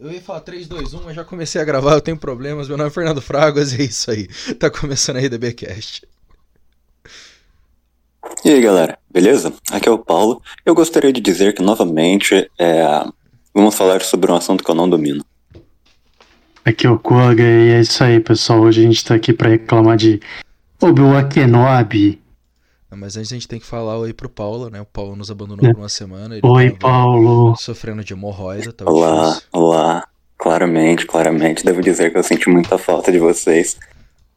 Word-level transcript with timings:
Eu 0.00 0.12
ia 0.12 0.20
falar 0.20 0.40
3, 0.40 0.68
2, 0.68 0.94
1, 0.94 1.02
mas 1.04 1.16
já 1.16 1.24
comecei 1.24 1.60
a 1.60 1.64
gravar, 1.64 1.94
eu 1.94 2.00
tenho 2.00 2.16
problemas. 2.16 2.68
Meu 2.68 2.76
nome 2.76 2.88
é 2.88 2.92
Fernando 2.92 3.20
Fragas 3.20 3.72
e 3.74 3.82
é 3.82 3.84
isso 3.84 4.10
aí. 4.10 4.28
Tá 4.54 4.70
começando 4.70 5.16
a 5.16 5.20
RDBcast. 5.20 6.06
E 8.44 8.50
aí, 8.50 8.60
galera, 8.60 8.96
beleza? 9.10 9.52
Aqui 9.72 9.88
é 9.88 9.92
o 9.92 9.98
Paulo. 9.98 10.40
Eu 10.64 10.74
gostaria 10.74 11.12
de 11.12 11.20
dizer 11.20 11.52
que, 11.52 11.62
novamente, 11.62 12.48
é, 12.58 13.04
vamos 13.52 13.74
falar 13.74 14.00
sobre 14.02 14.30
um 14.30 14.36
assunto 14.36 14.62
que 14.62 14.70
eu 14.70 14.74
não 14.74 14.88
domino. 14.88 15.24
Aqui 16.64 16.86
é 16.86 16.90
o 16.90 16.98
Koga 16.98 17.42
e 17.42 17.70
é 17.70 17.80
isso 17.80 18.04
aí, 18.04 18.20
pessoal. 18.20 18.60
Hoje 18.60 18.82
a 18.82 18.84
gente 18.84 19.04
tá 19.04 19.14
aqui 19.14 19.32
pra 19.32 19.48
reclamar 19.48 19.96
de 19.96 20.20
Obi-Wan 20.80 21.28
Kenobi. 21.28 22.20
Mas 22.90 23.16
antes 23.16 23.30
a 23.30 23.34
gente 23.34 23.46
tem 23.48 23.60
que 23.60 23.66
falar 23.66 23.98
oi 23.98 24.12
pro 24.12 24.28
Paulo, 24.28 24.70
né? 24.70 24.80
O 24.80 24.86
Paulo 24.86 25.14
nos 25.14 25.30
abandonou 25.30 25.64
É. 25.68 25.72
por 25.72 25.80
uma 25.80 25.88
semana. 25.88 26.36
Ele 26.36 26.46
Oi, 26.46 26.70
Paulo. 26.70 27.54
Sofrendo 27.56 28.02
de 28.02 28.12
hemorroida, 28.14 28.72
tava 28.72 28.90
Olá, 28.90 29.28
difícil. 29.28 29.48
olá. 29.52 30.08
Claramente, 30.38 31.04
claramente, 31.04 31.64
devo 31.64 31.82
dizer 31.82 32.12
que 32.12 32.18
eu 32.18 32.22
senti 32.22 32.48
muita 32.48 32.78
falta 32.78 33.10
de 33.10 33.18
vocês. 33.18 33.76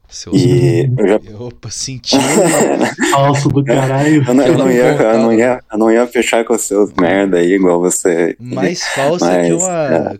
Seus... 0.08 0.36
E 0.36 0.90
eu 0.98 1.08
já. 1.08 1.20
Opa, 1.38 1.70
senti. 1.70 2.16
Falso 3.12 3.48
do 3.48 3.64
caralho. 3.64 4.22
Eu 4.26 4.34
não, 4.34 4.44
eu 4.46 4.58
não 4.58 4.70
ia, 4.70 4.84
eu 4.92 5.18
não 5.18 5.32
ia, 5.32 5.60
eu 5.72 5.78
não 5.78 5.90
ia 5.90 6.06
fechar 6.06 6.44
com 6.44 6.52
os 6.54 6.62
seus 6.62 6.92
merda 6.92 7.38
aí, 7.38 7.52
igual 7.54 7.80
você. 7.80 8.36
Mais 8.38 8.82
falsa 8.88 9.24
Mas, 9.26 9.46
que 9.46 9.52
uma. 9.54 9.94
é. 9.94 10.18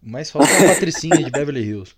Mais 0.00 0.30
falsa 0.30 0.54
que 0.54 0.62
uma 0.62 0.74
patricinha 0.74 1.16
de 1.16 1.30
Beverly 1.30 1.62
Hills. 1.68 1.92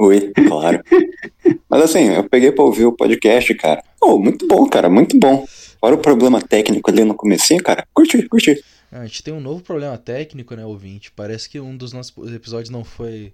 Ui, 0.00 0.32
claro. 0.48 0.82
Mas 1.68 1.82
assim, 1.82 2.08
eu 2.08 2.28
peguei 2.28 2.50
pra 2.52 2.64
ouvir 2.64 2.86
o 2.86 2.92
podcast, 2.92 3.54
cara. 3.54 3.82
Oh, 4.00 4.18
muito 4.18 4.46
bom, 4.48 4.66
cara, 4.68 4.88
muito 4.88 5.18
bom. 5.18 5.44
Fora 5.78 5.94
o 5.94 5.98
problema 5.98 6.40
técnico 6.40 6.90
ali 6.90 7.04
no 7.04 7.14
comecinho, 7.14 7.62
cara. 7.62 7.86
Curti, 7.94 8.26
curti. 8.28 8.62
Ah, 8.90 9.00
A 9.00 9.06
gente 9.06 9.22
tem 9.22 9.32
um 9.32 9.40
novo 9.40 9.62
problema 9.62 9.96
técnico, 9.98 10.54
né, 10.54 10.64
ouvinte? 10.64 11.12
Parece 11.12 11.48
que 11.48 11.60
um 11.60 11.76
dos 11.76 11.92
nossos 11.92 12.32
episódios 12.34 12.70
não 12.70 12.82
foi 12.82 13.32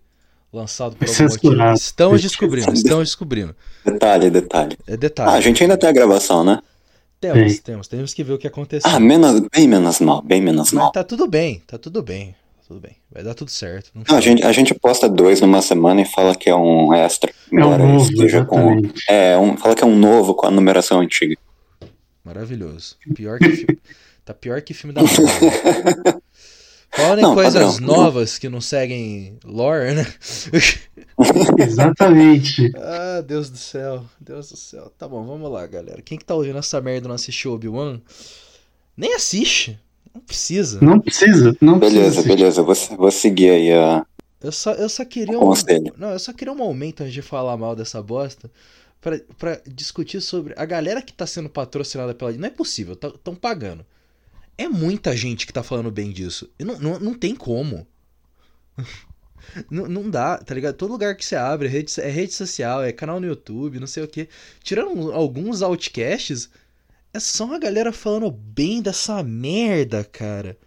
lançado 0.53 0.97
por 0.97 1.09
algum 1.09 1.23
motivo. 1.23 1.73
Estamos 1.75 2.23
descobrindo, 2.23 2.73
estamos 2.73 3.05
descobrindo. 3.09 3.55
Detalhe, 3.85 4.31
detalhe. 4.31 4.77
É 4.87 4.95
Ah, 4.95 4.97
detalhe. 4.97 5.31
a 5.37 5.41
gente 5.41 5.63
ainda 5.63 5.77
tem 5.77 5.89
a 5.89 5.93
gravação, 5.93 6.45
né? 6.45 6.61
Temos, 7.21 7.53
Sim. 7.55 7.63
temos, 7.63 7.89
temos 7.89 8.13
que 8.15 8.23
ver 8.23 8.35
o 8.35 8.39
que 8.39 8.47
aconteceu. 8.47 8.91
Ah, 8.91 9.01
menos, 9.01 9.41
bem 9.55 9.67
menos 9.67 10.01
mal, 10.01 10.21
bem 10.21 10.41
menos 10.43 10.73
Mas 10.73 10.83
mal. 10.83 10.93
tá 10.93 11.03
tudo 11.03 11.27
bem, 11.27 11.63
tá 11.67 11.79
tudo 11.79 12.03
bem. 12.03 12.35
Tudo 12.67 12.81
bem. 12.81 12.97
Vai 13.13 13.23
dar 13.23 13.35
tudo 13.35 13.51
certo. 13.51 13.91
Não 13.95 14.03
Não, 14.09 14.17
a, 14.17 14.21
gente, 14.21 14.43
a 14.43 14.51
gente 14.51 14.75
posta 14.75 15.09
dois 15.09 15.41
numa 15.41 15.63
semana 15.63 16.01
e 16.01 16.05
fala 16.05 16.35
que 16.35 16.51
é 16.51 16.57
um 16.57 16.93
extra. 16.93 17.31
É 17.31 17.55
um 17.55 17.59
Embora 17.59 17.87
novo, 17.87 18.11
esteja 18.11 18.45
com. 18.45 18.83
É, 19.09 19.39
um, 19.39 19.57
fala 19.57 19.75
que 19.77 19.85
é 19.85 19.87
um 19.87 19.97
novo 19.97 20.35
com 20.35 20.47
a 20.47 20.51
numeração 20.51 21.01
antiga. 21.01 21.37
Maravilhoso. 22.25 22.97
Pior 23.15 23.39
que 23.39 23.67
Tá 24.25 24.35
pior 24.35 24.61
que 24.61 24.75
filme 24.75 24.93
da 24.93 25.03
Marvel. 25.03 25.29
Falando 26.91 27.19
em 27.21 27.23
Não, 27.23 27.35
coisas 27.35 27.75
padrão. 27.77 27.87
novas 27.87 28.39
que 28.39 28.49
não 28.49 28.61
seguem 28.61 29.39
lore, 29.45 29.95
né? 29.95 30.05
Exatamente. 31.65 32.73
ah, 32.77 33.21
Deus 33.21 33.49
do 33.49 33.59
céu. 33.59 34.05
Deus 34.21 34.51
do 34.51 34.57
céu. 34.57 34.91
Tá 34.99 35.07
bom, 35.07 35.25
vamos 35.25 35.49
lá, 35.49 35.65
galera. 35.69 36.03
Quem 36.03 36.19
que 36.19 36.25
tá 36.25 36.35
ouvindo 36.35 36.59
essa 36.59 36.81
merda 36.81 37.07
e 37.07 37.09
não 37.09 37.15
assistiu 37.15 37.53
Obi-Wan? 37.53 38.01
Nem 38.97 39.15
assiste. 39.15 39.79
Não 40.17 40.21
precisa. 40.21 40.81
Não 40.81 41.01
precisa, 41.01 41.57
não 41.61 41.79
Beleza, 41.79 42.23
precisa. 42.23 42.29
beleza. 42.29 42.63
Vou, 42.63 42.75
vou 42.97 43.11
seguir 43.11 43.51
aí 43.51 43.73
a. 43.73 44.05
Eu 44.41 44.53
só, 44.53 44.73
eu 44.73 44.89
só 44.89 45.05
queria 45.05 45.39
um. 45.39 45.53
Não, 45.97 46.11
eu 46.11 46.19
só 46.19 46.33
queria 46.33 46.53
um 46.53 46.57
momento 46.57 47.03
antes 47.03 47.13
de 47.13 47.23
falar 47.23 47.57
mal 47.57 47.75
dessa 47.75 48.03
bosta 48.03 48.51
pra, 49.01 49.19
pra 49.39 49.61
discutir 49.67 50.21
sobre 50.21 50.55
a 50.57 50.65
galera 50.65 51.03
que 51.03 51.13
tá 51.13 51.27
sendo 51.27 51.49
patrocinada 51.49 52.15
pela. 52.15 52.33
Não 52.33 52.47
é 52.47 52.51
possível, 52.51 52.95
estão 52.95 53.35
pagando. 53.35 53.85
É 54.59 54.69
muita 54.69 55.17
gente 55.17 55.47
que 55.47 55.53
tá 55.53 55.63
falando 55.63 55.91
bem 55.91 56.11
disso. 56.11 56.49
E 56.59 56.65
não, 56.65 56.79
não, 56.79 56.99
não 56.99 57.15
tem 57.15 57.35
como. 57.35 57.87
não, 59.71 59.87
não 59.87 60.11
dá, 60.11 60.39
tá 60.39 60.55
ligado? 60.55 60.77
Todo 60.77 60.93
lugar 60.93 61.15
que 61.17 61.25
você 61.25 61.37
abre 61.37 61.69
é 61.69 61.71
rede, 61.71 61.93
é 62.01 62.09
rede 62.09 62.33
social, 62.33 62.83
é 62.83 62.93
canal 62.93 63.21
no 63.21 63.27
YouTube, 63.27 63.81
não 63.81 63.87
sei 63.87 64.03
o 64.03 64.09
que. 64.09 64.29
Tirando 64.63 65.13
alguns 65.13 65.63
outcasts, 65.63 66.49
é 67.17 67.21
só 67.21 67.53
a 67.55 67.59
galera 67.59 67.93
falando 67.93 68.31
bem 68.31 68.83
dessa 68.83 69.23
merda, 69.23 70.05
cara. 70.05 70.59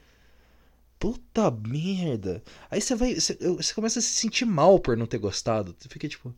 Puta 0.97 1.49
merda. 1.51 2.43
Aí 2.69 2.81
você 2.81 2.95
vai. 2.95 3.15
Você, 3.15 3.37
começa 3.73 3.99
a 3.99 4.01
se 4.01 4.09
sentir 4.09 4.45
mal 4.45 4.79
por 4.79 4.97
não 4.97 5.05
ter 5.05 5.19
gostado. 5.19 5.75
Você 5.77 5.87
fica 5.87 6.07
tipo. 6.07 6.33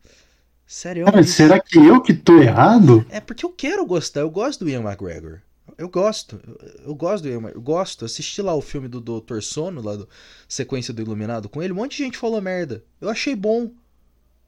Sério? 0.66 1.06
Cara, 1.06 1.22
será 1.24 1.58
que 1.58 1.78
eu 1.78 2.00
que 2.00 2.14
tô 2.14 2.38
errado? 2.38 3.04
É 3.10 3.20
porque 3.20 3.44
eu 3.44 3.50
quero 3.50 3.84
gostar. 3.84 4.20
Eu 4.20 4.30
gosto 4.30 4.64
do 4.64 4.70
Ian 4.70 4.82
McGregor. 4.82 5.40
Eu 5.76 5.88
gosto. 5.88 6.40
Eu, 6.46 6.90
eu 6.90 6.94
gosto 6.94 7.24
do 7.24 7.28
Ian 7.28 7.36
McGregor. 7.36 7.58
Eu 7.58 7.62
gosto. 7.62 8.04
Assisti 8.04 8.40
lá 8.40 8.54
o 8.54 8.60
filme 8.60 8.88
do 8.88 9.00
Dr. 9.00 9.40
Sono, 9.40 9.82
lá 9.82 9.96
do 9.96 10.08
Sequência 10.46 10.94
do 10.94 11.02
Iluminado 11.02 11.48
com 11.48 11.62
ele. 11.62 11.72
Um 11.72 11.76
monte 11.76 11.96
de 11.96 12.04
gente 12.04 12.18
falou 12.18 12.40
merda. 12.40 12.84
Eu 13.00 13.08
achei 13.08 13.34
bom. 13.34 13.72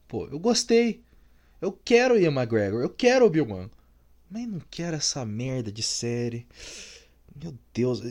Pô, 0.07 0.27
eu 0.27 0.39
gostei. 0.39 1.03
Eu 1.59 1.71
quero 1.71 2.13
o 2.13 2.17
Ian 2.17 2.31
McGregor. 2.31 2.81
Eu 2.81 2.89
quero 2.89 3.25
o 3.25 3.27
Obi-Wan. 3.27 3.69
Mas 4.35 4.49
não 4.49 4.59
quero 4.69 4.97
essa 4.97 5.25
merda 5.25 5.71
de 5.71 5.81
série. 5.81 6.45
Meu 7.41 7.57
Deus. 7.73 8.01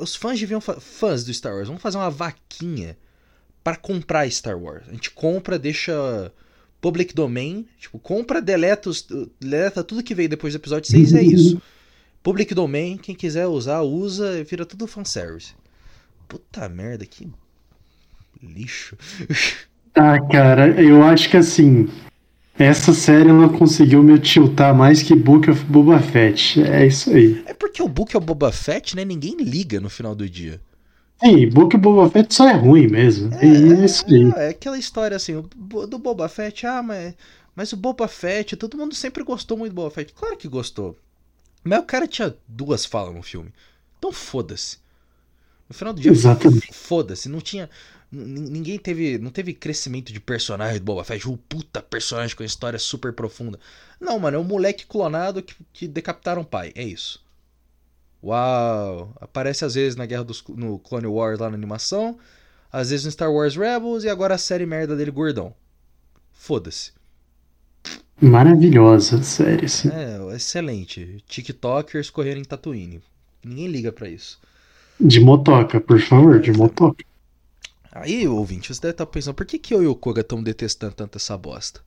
os 0.00 0.16
fãs 0.16 0.40
deviam. 0.40 0.60
Fãs 0.60 1.22
do 1.22 1.32
Star 1.32 1.54
Wars, 1.54 1.68
vamos 1.68 1.80
fazer 1.80 1.96
uma 1.96 2.10
vaquinha 2.10 2.98
pra 3.62 3.76
comprar 3.76 4.28
Star 4.32 4.58
Wars. 4.58 4.82
A 4.88 4.90
gente 4.90 5.12
compra, 5.12 5.60
deixa 5.60 6.32
public 6.80 7.14
domain. 7.14 7.68
Tipo, 7.78 8.00
compra, 8.00 8.42
deleta, 8.42 8.90
os, 8.90 9.06
deleta 9.38 9.84
tudo 9.84 10.02
que 10.02 10.12
veio 10.12 10.28
depois 10.28 10.54
do 10.54 10.56
episódio 10.56 10.90
6 10.90 11.14
é 11.14 11.22
isso. 11.22 11.62
Public 12.20 12.52
domain, 12.52 12.96
quem 12.96 13.14
quiser 13.14 13.46
usar, 13.46 13.80
usa 13.82 14.40
e 14.40 14.42
vira 14.42 14.66
tudo 14.66 14.88
fanservice. 14.88 15.54
Puta 16.26 16.68
merda, 16.68 17.06
que 17.06 17.30
lixo. 18.42 18.96
Ah, 19.94 20.18
cara, 20.30 20.80
eu 20.80 21.02
acho 21.02 21.28
que 21.28 21.36
assim. 21.36 21.86
Essa 22.58 22.92
série 22.92 23.30
ela 23.30 23.48
conseguiu 23.48 24.02
me 24.02 24.18
tiltar 24.18 24.74
mais 24.74 25.02
que 25.02 25.14
Book 25.14 25.50
of 25.50 25.64
Boba 25.64 25.98
Fett. 26.00 26.62
É 26.62 26.86
isso 26.86 27.10
aí. 27.10 27.42
É 27.46 27.54
porque 27.54 27.82
o 27.82 27.88
book 27.88 28.14
é 28.14 28.18
o 28.18 28.20
Boba 28.20 28.52
Fett, 28.52 28.94
né? 28.94 29.04
Ninguém 29.04 29.36
liga 29.38 29.80
no 29.80 29.88
final 29.88 30.14
do 30.14 30.28
dia. 30.28 30.60
Sim, 31.22 31.48
Book 31.48 31.76
of 31.76 31.82
Boba 31.82 32.10
Fett 32.10 32.34
só 32.34 32.48
é 32.48 32.52
ruim 32.52 32.88
mesmo. 32.88 33.32
É, 33.34 33.84
isso 33.84 34.04
aí. 34.06 34.32
É, 34.36 34.46
é 34.46 34.48
aquela 34.50 34.78
história 34.78 35.16
assim, 35.16 35.40
do 35.88 35.98
Boba 35.98 36.28
Fett, 36.28 36.66
ah, 36.66 36.82
mas, 36.82 37.14
mas 37.54 37.72
o 37.72 37.76
Boba 37.76 38.06
Fett, 38.06 38.56
todo 38.56 38.76
mundo 38.76 38.94
sempre 38.94 39.24
gostou 39.24 39.56
muito 39.56 39.72
do 39.72 39.76
Boba 39.76 39.90
Fett. 39.90 40.12
Claro 40.12 40.36
que 40.36 40.48
gostou. 40.48 40.98
Mas 41.64 41.78
o 41.78 41.84
cara 41.84 42.06
tinha 42.06 42.34
duas 42.46 42.84
falas 42.84 43.14
no 43.14 43.22
filme. 43.22 43.52
Então 43.98 44.12
foda-se. 44.12 44.78
No 45.68 45.74
final 45.74 45.94
do 45.94 46.00
dia, 46.00 46.12
foda-se. 46.72 47.28
Não 47.28 47.40
tinha. 47.40 47.70
Ninguém 48.12 48.78
teve. 48.78 49.16
Não 49.16 49.30
teve 49.30 49.54
crescimento 49.54 50.12
de 50.12 50.20
personagem 50.20 50.78
do 50.78 50.84
Boba 50.84 51.02
Fett. 51.02 51.26
O 51.26 51.36
puta 51.36 51.80
personagem 51.80 52.36
com 52.36 52.44
história 52.44 52.78
super 52.78 53.12
profunda. 53.14 53.58
Não, 53.98 54.18
mano, 54.18 54.36
é 54.36 54.40
um 54.40 54.44
moleque 54.44 54.86
clonado 54.86 55.42
que, 55.42 55.54
que 55.72 55.88
decapitaram 55.88 56.42
o 56.42 56.44
pai. 56.44 56.72
É 56.74 56.82
isso. 56.82 57.24
Uau! 58.22 59.12
Aparece 59.18 59.64
às 59.64 59.74
vezes 59.74 59.96
na 59.96 60.04
Guerra 60.04 60.24
dos 60.24 60.44
no 60.48 60.78
Clone 60.78 61.06
Wars 61.06 61.40
lá 61.40 61.48
na 61.48 61.56
animação, 61.56 62.18
às 62.70 62.90
vezes 62.90 63.06
no 63.06 63.10
Star 63.10 63.32
Wars 63.32 63.56
Rebels 63.56 64.04
e 64.04 64.10
agora 64.10 64.34
a 64.34 64.38
série 64.38 64.66
merda 64.66 64.94
dele 64.94 65.10
gordão. 65.10 65.54
Foda-se. 66.32 66.92
Maravilhosa 68.20 69.22
série, 69.22 69.66
assim. 69.66 69.88
É, 69.88 70.36
excelente. 70.36 71.24
TikTokers 71.26 72.10
correndo 72.10 72.38
em 72.38 72.44
Tatooine. 72.44 73.02
Ninguém 73.44 73.66
liga 73.66 73.90
pra 73.90 74.08
isso. 74.08 74.38
De 75.00 75.18
motoca, 75.18 75.80
por 75.80 76.00
favor, 76.00 76.38
de 76.38 76.52
motoca. 76.52 77.04
Aí, 77.94 78.26
ouvinte, 78.26 78.72
você 78.72 78.80
deve 78.80 78.92
estar 78.92 79.04
pensando, 79.04 79.34
por 79.34 79.44
que, 79.44 79.58
que 79.58 79.74
eu 79.74 79.82
e 79.82 79.86
o 79.86 79.94
Koga 79.94 80.22
estamos 80.22 80.44
detestando 80.44 80.94
tanto 80.94 81.18
essa 81.18 81.36
bosta? 81.36 81.82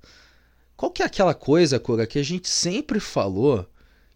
Qual 0.77 0.91
que 0.91 1.01
é 1.01 1.05
aquela 1.05 1.33
coisa, 1.33 1.79
Koga, 1.79 2.05
que 2.05 2.19
a 2.19 2.23
gente 2.23 2.47
sempre 2.47 2.99
falou 2.99 3.67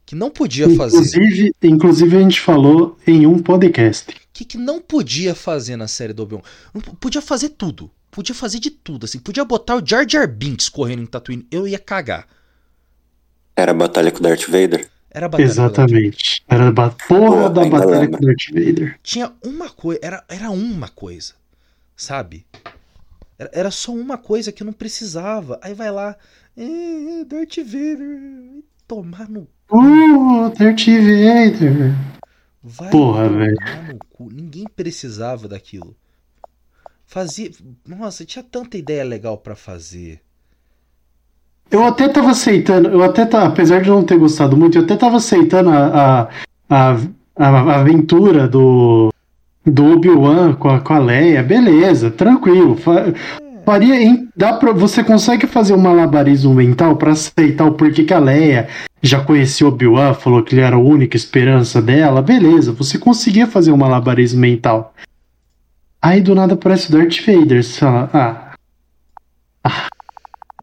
que 0.05 0.13
não 0.13 0.29
podia 0.29 0.69
fazer? 0.75 0.97
Inclusive, 0.97 1.51
inclusive, 1.63 2.17
a 2.17 2.21
gente 2.21 2.39
falou 2.39 2.95
em 3.07 3.25
um 3.25 3.39
podcast. 3.39 4.11
O 4.11 4.15
que, 4.31 4.45
que 4.45 4.57
não 4.57 4.79
podia 4.79 5.33
fazer 5.33 5.77
na 5.77 5.87
série 5.87 6.13
do 6.13 6.21
Obi-Wan? 6.21 6.41
Podia 6.99 7.23
fazer 7.23 7.49
tudo. 7.49 7.89
Podia 8.11 8.35
fazer 8.35 8.59
de 8.59 8.69
tudo, 8.69 9.05
assim. 9.05 9.17
Podia 9.17 9.43
botar 9.43 9.75
o 9.75 9.85
Jar 9.85 10.07
Jar 10.07 10.27
Binks 10.27 10.69
correndo 10.69 11.01
em 11.01 11.07
Tatooine. 11.07 11.47
Eu 11.49 11.67
ia 11.67 11.79
cagar. 11.79 12.27
Era 13.55 13.71
a 13.71 13.75
batalha 13.75 14.11
com 14.11 14.19
o 14.19 14.21
Darth 14.21 14.45
Vader. 14.47 14.87
Era 15.09 15.25
a 15.25 15.29
batalha. 15.29 15.47
com 15.47 15.53
o 15.53 15.55
Darth 15.55 15.75
Vader. 15.75 16.05
Exatamente. 16.05 16.43
Era 16.47 16.69
a 16.69 16.89
porra 17.07 17.49
da 17.49 17.65
batalha 17.65 17.99
lembro. 18.01 18.19
com 18.19 18.25
Darth 18.25 18.47
Vader. 18.53 18.99
Tinha 19.01 19.31
uma 19.43 19.69
coisa. 19.69 19.99
Era, 20.03 20.23
era 20.29 20.51
uma 20.51 20.87
coisa. 20.87 21.38
Sabe? 21.99 22.45
Era, 23.37 23.69
só 23.69 23.91
uma 23.91 24.17
coisa 24.17 24.53
que 24.53 24.63
não 24.63 24.71
precisava. 24.71 25.59
Aí 25.61 25.73
vai 25.73 25.91
lá. 25.91 26.15
É, 26.55 27.25
Darth 27.25 27.57
Vader. 27.57 28.63
Tomar 28.87 29.29
no 29.29 29.47
Uh, 29.69 30.49
Darth 30.57 30.85
Vader. 30.87 31.93
Vai 32.63 32.89
Porra, 32.89 33.27
velho. 33.27 33.57
cu. 34.11 34.29
Ninguém 34.31 34.63
precisava 34.73 35.49
daquilo. 35.49 35.93
Fazia. 37.05 37.51
Nossa, 37.85 38.23
tinha 38.23 38.43
tanta 38.43 38.77
ideia 38.77 39.03
legal 39.03 39.37
pra 39.37 39.55
fazer. 39.55 40.21
Eu 41.69 41.83
até 41.83 42.07
tava 42.07 42.31
aceitando, 42.31 42.87
eu 42.89 43.03
até 43.03 43.25
tava, 43.25 43.47
apesar 43.47 43.81
de 43.81 43.89
não 43.89 44.03
ter 44.05 44.17
gostado 44.17 44.55
muito, 44.57 44.77
eu 44.77 44.83
até 44.85 44.95
tava 44.95 45.17
aceitando 45.17 45.69
a, 45.69 46.21
a, 46.21 46.29
a, 46.67 46.91
a 47.35 47.79
aventura 47.81 48.47
do 48.47 49.11
do 49.69 49.93
Obi-Wan 49.93 50.53
com 50.53 50.69
a, 50.69 50.79
com 50.79 50.93
a 50.93 50.99
Leia, 50.99 51.43
beleza, 51.43 52.09
tranquilo. 52.11 52.75
Fa- 52.75 53.05
Faria, 53.65 54.01
em- 54.01 54.27
dá 54.35 54.53
pra, 54.53 54.71
você 54.71 55.03
consegue 55.03 55.45
fazer 55.45 55.73
um 55.73 55.77
malabarismo 55.77 56.53
mental 56.55 56.95
pra 56.95 57.11
aceitar 57.11 57.65
o 57.65 57.73
porquê 57.73 58.03
que 58.03 58.13
a 58.13 58.19
Leia 58.19 58.67
já 59.01 59.23
conhecia 59.23 59.67
o 59.67 59.69
Obi-Wan, 59.69 60.13
falou 60.15 60.41
que 60.43 60.55
ele 60.55 60.61
era 60.61 60.75
a 60.75 60.79
única 60.79 61.15
esperança 61.15 61.79
dela, 61.81 62.21
beleza, 62.21 62.71
você 62.71 62.97
conseguia 62.97 63.45
fazer 63.45 63.71
um 63.71 63.77
malabarismo 63.77 64.39
mental. 64.41 64.93
Aí 66.01 66.19
do 66.21 66.33
nada 66.33 66.55
aparece 66.55 66.89
o 66.89 66.97
Darth 66.97 67.19
Vader, 67.25 67.63
você 67.63 67.79
fala, 67.79 68.09
ah, 68.13 68.45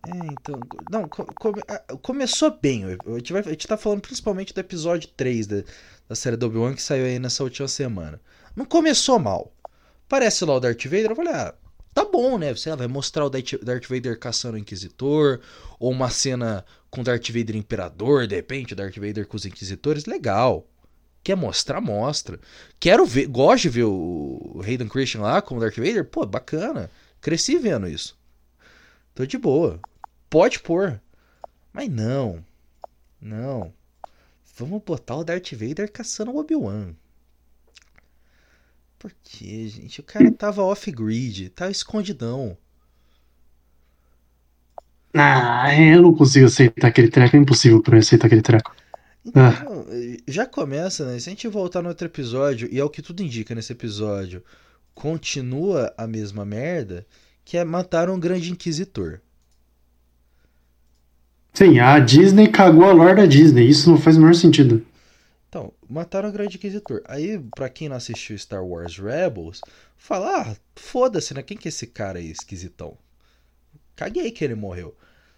É, 0.08 0.26
então. 0.28 0.60
Não, 0.90 1.08
co- 1.08 1.26
come- 1.38 1.62
ah, 1.68 1.82
começou 2.02 2.56
bem. 2.62 2.84
A 2.84 3.14
gente, 3.18 3.32
vai, 3.32 3.42
a 3.42 3.50
gente 3.50 3.66
tá 3.66 3.76
falando 3.76 4.00
principalmente 4.00 4.54
do 4.54 4.60
episódio 4.60 5.08
3 5.16 5.46
da, 5.46 5.62
da 6.08 6.14
série 6.14 6.36
do 6.36 6.46
Obi-Wan 6.46 6.74
que 6.74 6.82
saiu 6.82 7.04
aí 7.04 7.18
nessa 7.18 7.42
última 7.42 7.66
semana. 7.68 8.20
Não 8.56 8.64
começou 8.64 9.18
mal. 9.18 9.52
Parece 10.08 10.44
lá 10.44 10.54
o 10.54 10.60
Darth 10.60 10.84
Vader, 10.84 11.10
eu 11.10 11.16
falei, 11.16 11.34
ah, 11.34 11.54
tá 11.92 12.04
bom, 12.04 12.38
né? 12.38 12.54
Lá, 12.66 12.76
vai 12.76 12.86
mostrar 12.86 13.26
o 13.26 13.30
Darth, 13.30 13.86
Vader 13.88 14.18
caçando 14.18 14.54
o 14.54 14.58
Inquisitor, 14.58 15.40
ou 15.78 15.92
uma 15.92 16.08
cena 16.08 16.64
com 16.90 17.02
Darth 17.02 17.28
Vader 17.28 17.54
Imperador, 17.54 18.26
de 18.26 18.34
repente, 18.34 18.72
o 18.72 18.76
Darth 18.76 18.96
Vader 18.96 19.26
com 19.26 19.36
os 19.36 19.44
Inquisitores, 19.44 20.06
legal. 20.06 20.66
Quer 21.22 21.36
mostrar, 21.36 21.80
mostra. 21.80 22.40
Quero 22.80 23.04
ver, 23.04 23.26
gosto 23.26 23.62
de 23.62 23.68
ver 23.68 23.84
o 23.84 24.62
Hayden 24.64 24.88
Christian 24.88 25.20
lá 25.20 25.42
como 25.42 25.60
Darth 25.60 25.76
Vader, 25.76 26.04
pô, 26.04 26.24
bacana. 26.24 26.90
Cresci 27.20 27.58
vendo 27.58 27.88
isso. 27.88 28.16
Tô 29.14 29.26
de 29.26 29.36
boa. 29.36 29.80
Pode 30.30 30.60
pôr. 30.60 31.00
Mas 31.72 31.90
não. 31.90 32.44
Não. 33.20 33.74
Vamos 34.56 34.82
botar 34.82 35.16
o 35.16 35.24
Darth 35.24 35.52
Vader 35.52 35.90
caçando 35.90 36.30
o 36.30 36.38
Obi-Wan. 36.38 36.94
Por 38.98 39.12
quê, 39.22 39.68
gente? 39.68 40.00
O 40.00 40.04
cara 40.04 40.30
tava 40.32 40.62
off-grid, 40.62 41.50
tava 41.50 41.70
escondidão. 41.70 42.56
ah, 45.14 45.74
eu 45.80 46.02
não 46.02 46.14
consigo 46.14 46.46
aceitar 46.46 46.88
aquele 46.88 47.08
treco, 47.08 47.36
é 47.36 47.38
impossível 47.38 47.82
pra 47.82 47.96
eu 47.96 48.00
aceitar 48.00 48.26
aquele 48.26 48.42
treco. 48.42 48.74
Ah. 49.34 49.50
Então, 49.60 49.86
já 50.28 50.46
começa, 50.46 51.04
né? 51.06 51.18
Se 51.18 51.28
a 51.28 51.32
gente 51.32 51.48
voltar 51.48 51.82
no 51.82 51.88
outro 51.88 52.06
episódio, 52.06 52.68
e 52.70 52.78
é 52.78 52.84
o 52.84 52.90
que 52.90 53.02
tudo 53.02 53.22
indica 53.22 53.54
nesse 53.54 53.72
episódio, 53.72 54.42
continua 54.94 55.92
a 55.96 56.06
mesma 56.06 56.44
merda, 56.44 57.06
que 57.44 57.56
é 57.56 57.64
matar 57.64 58.08
um 58.10 58.18
grande 58.20 58.50
inquisitor. 58.50 59.20
Sim, 61.54 61.78
a 61.78 61.98
Disney 61.98 62.48
cagou 62.48 62.84
a 62.84 62.92
lore 62.92 63.16
da 63.16 63.26
Disney, 63.26 63.68
isso 63.68 63.90
não 63.90 63.98
faz 63.98 64.16
o 64.16 64.20
menor 64.20 64.34
sentido. 64.34 64.84
Então, 65.56 65.72
mataram 65.88 66.28
o 66.28 66.32
Grande 66.32 66.58
Inquisitor. 66.58 67.00
Aí, 67.06 67.42
pra 67.56 67.70
quem 67.70 67.88
não 67.88 67.96
assistiu 67.96 68.36
Star 68.36 68.62
Wars 68.62 68.98
Rebels, 68.98 69.62
fala, 69.96 70.42
ah, 70.42 70.56
foda-se, 70.74 71.32
né? 71.32 71.42
Quem 71.42 71.56
que 71.56 71.66
é 71.66 71.70
esse 71.70 71.86
cara 71.86 72.18
aí, 72.18 72.30
esquisitão? 72.30 72.98
Caguei 73.94 74.30
que 74.30 74.44
ele 74.44 74.54
morreu. 74.54 74.94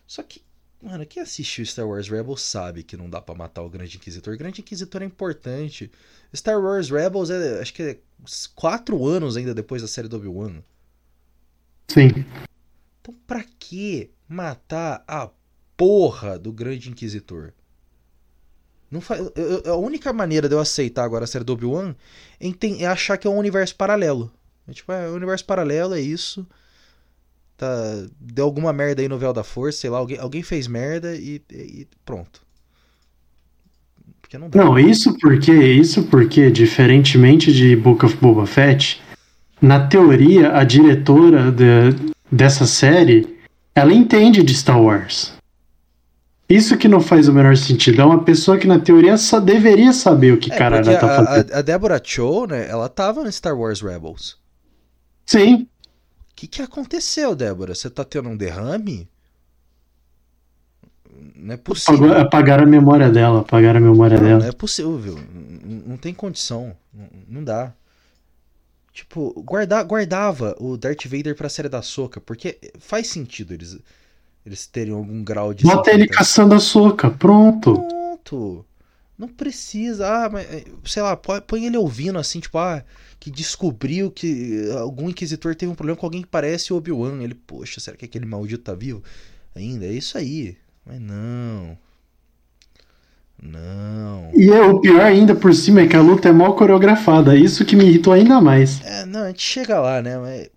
Só 0.08 0.24
que, 0.24 0.42
mano, 0.82 1.06
quem 1.06 1.22
assistiu 1.22 1.64
Star 1.64 1.86
Wars 1.86 2.08
Rebels 2.08 2.42
sabe 2.42 2.82
que 2.82 2.96
não 2.96 3.08
dá 3.08 3.22
pra 3.22 3.32
matar 3.32 3.62
o 3.62 3.70
Grande 3.70 3.96
Inquisitor. 3.96 4.34
O 4.34 4.36
Grande 4.36 4.60
Inquisitor 4.60 5.02
é 5.02 5.04
importante. 5.06 5.88
Star 6.34 6.60
Wars 6.60 6.90
Rebels 6.90 7.30
é, 7.30 7.60
acho 7.60 7.72
que 7.72 7.82
é 7.84 7.98
quatro 8.56 9.06
anos 9.06 9.36
ainda 9.36 9.54
depois 9.54 9.82
da 9.82 9.88
série 9.88 10.08
do 10.08 10.16
Obi-Wan. 10.16 10.64
Sim. 11.86 12.08
Então, 13.00 13.14
pra 13.24 13.44
que 13.56 14.10
matar 14.28 15.04
a 15.06 15.30
porra 15.76 16.36
do 16.36 16.52
Grande 16.52 16.90
Inquisitor? 16.90 17.52
Não 18.90 19.00
fa... 19.00 19.16
eu- 19.16 19.62
a 19.72 19.76
única 19.76 20.12
maneira 20.12 20.48
de 20.48 20.54
eu 20.54 20.60
aceitar 20.60 21.04
agora 21.04 21.24
a 21.24 21.26
série 21.26 21.44
do 21.44 21.52
Obi-Wan 21.52 21.94
é, 22.40 22.48
é 22.82 22.86
achar 22.86 23.16
que 23.18 23.26
é 23.26 23.30
um 23.30 23.36
universo 23.38 23.74
paralelo. 23.76 24.30
É 24.66 24.72
tipo, 24.72 24.90
é 24.92 25.08
um 25.10 25.14
universo 25.14 25.44
paralelo, 25.44 25.94
é 25.94 26.00
isso. 26.00 26.46
Tá... 27.56 27.66
Deu 28.20 28.44
alguma 28.44 28.72
merda 28.72 29.02
aí 29.02 29.08
no 29.08 29.18
Véu 29.18 29.32
da 29.32 29.44
Força, 29.44 29.80
sei 29.80 29.90
lá, 29.90 29.98
alguém, 29.98 30.18
alguém 30.18 30.42
fez 30.42 30.66
merda 30.66 31.14
e, 31.14 31.42
e 31.50 31.86
pronto. 32.04 32.40
Porque 34.20 34.36
não 34.38 34.48
dá. 34.50 34.62
Não, 34.62 34.78
isso 34.78 35.16
porque, 35.18 35.52
isso 35.52 36.04
porque, 36.04 36.50
diferentemente 36.50 37.52
de 37.52 37.74
Book 37.76 38.04
of 38.04 38.16
Boba 38.16 38.46
Fett, 38.46 39.00
na 39.60 39.86
teoria, 39.86 40.52
a 40.56 40.64
diretora 40.64 41.50
de- 41.50 42.12
dessa 42.30 42.66
série, 42.66 43.38
ela 43.74 43.92
entende 43.92 44.42
de 44.42 44.54
Star 44.54 44.80
Wars. 44.80 45.32
Isso 46.48 46.78
que 46.78 46.88
não 46.88 47.00
faz 47.00 47.28
o 47.28 47.32
menor 47.32 47.56
sentido. 47.56 48.00
É 48.00 48.04
uma 48.04 48.24
pessoa 48.24 48.58
que, 48.58 48.66
na 48.66 48.78
teoria, 48.80 49.16
só 49.18 49.38
deveria 49.40 49.92
saber 49.92 50.32
o 50.32 50.38
que 50.38 50.50
É, 50.50 50.56
ela 50.62 50.82
tá 50.98 51.08
a, 51.08 51.08
fazendo. 51.08 51.52
a, 51.52 51.58
a 51.58 51.62
Deborah 51.62 52.00
Cho, 52.02 52.46
né, 52.46 52.68
ela 52.68 52.88
tava 52.88 53.22
no 53.24 53.30
Star 53.32 53.56
Wars 53.58 53.80
Rebels. 53.82 54.38
Sim, 55.26 55.68
O 56.32 56.34
que, 56.34 56.46
que 56.48 56.62
aconteceu, 56.62 57.34
Débora? 57.36 57.74
Você 57.74 57.90
tá 57.90 58.04
tendo 58.04 58.28
um 58.30 58.36
derrame? 58.36 59.08
Não 61.34 61.54
é 61.54 61.56
possível. 61.56 62.06
apagou- 62.06 62.22
apagaram 62.26 62.64
a 62.64 62.66
memória 62.66 63.10
dela, 63.10 63.40
apagaram 63.40 63.78
a 63.78 63.82
memória 63.82 64.18
Não, 64.18 64.24
dela. 64.24 64.40
não 64.40 64.46
é 64.46 64.52
possível. 64.52 65.16
Não, 65.64 65.76
não 65.90 65.96
tem 65.96 66.14
condição. 66.14 66.76
Não, 66.92 67.08
não 67.28 67.44
dá. 67.44 67.72
Tipo, 68.92 69.32
guarda, 69.42 69.82
guardava 69.84 70.56
o 70.58 70.76
Darth 70.76 71.06
Vader 71.06 71.34
pra 71.36 71.48
série 71.48 71.68
da 71.68 71.82
Soca, 71.82 72.20
porque 72.20 72.58
faz 72.80 73.06
sentido 73.08 73.54
eles, 73.54 73.78
eles 74.48 74.66
terem 74.66 74.94
algum 74.94 75.22
grau 75.22 75.52
de. 75.52 75.64
Bota 75.64 75.90
ele 75.92 76.08
caçando 76.08 76.54
a 76.54 76.60
soca, 76.60 77.10
pronto. 77.10 77.74
Pronto. 77.74 78.64
Não 79.16 79.28
precisa. 79.28 80.06
Ah, 80.06 80.30
mas, 80.30 80.46
eh, 80.50 80.64
sei 80.84 81.02
lá, 81.02 81.16
põe, 81.16 81.66
ele 81.66 81.76
ouvindo 81.76 82.18
assim, 82.18 82.40
tipo, 82.40 82.56
ah, 82.56 82.82
que 83.20 83.30
descobriu 83.30 84.10
que 84.10 84.70
algum 84.78 85.08
inquisitor 85.08 85.54
teve 85.54 85.70
um 85.70 85.74
problema 85.74 85.98
com 85.98 86.06
alguém 86.06 86.22
que 86.22 86.28
parece 86.28 86.72
o 86.72 86.76
Obi-Wan. 86.76 87.22
Ele, 87.22 87.34
poxa, 87.34 87.80
será 87.80 87.96
que 87.96 88.04
aquele 88.04 88.26
maldito 88.26 88.64
tá 88.64 88.74
vivo? 88.74 89.02
Ainda, 89.54 89.86
é 89.86 89.92
isso 89.92 90.16
aí. 90.16 90.56
Mas 90.86 91.00
não. 91.00 91.76
Não. 93.42 94.30
E 94.34 94.50
é, 94.50 94.62
o 94.62 94.80
pior 94.80 95.00
ainda 95.00 95.34
por 95.34 95.54
cima 95.54 95.82
é 95.82 95.86
que 95.86 95.96
a 95.96 96.00
luta 96.00 96.28
é 96.28 96.32
mal 96.32 96.56
coreografada. 96.56 97.36
Isso 97.36 97.64
que 97.64 97.76
me 97.76 97.84
irritou 97.84 98.12
ainda 98.12 98.40
mais. 98.40 98.80
É, 98.84 99.04
não, 99.04 99.24
a 99.24 99.28
gente 99.28 99.42
chega 99.42 99.80
lá, 99.80 100.00
né? 100.00 100.16
Mas. 100.16 100.48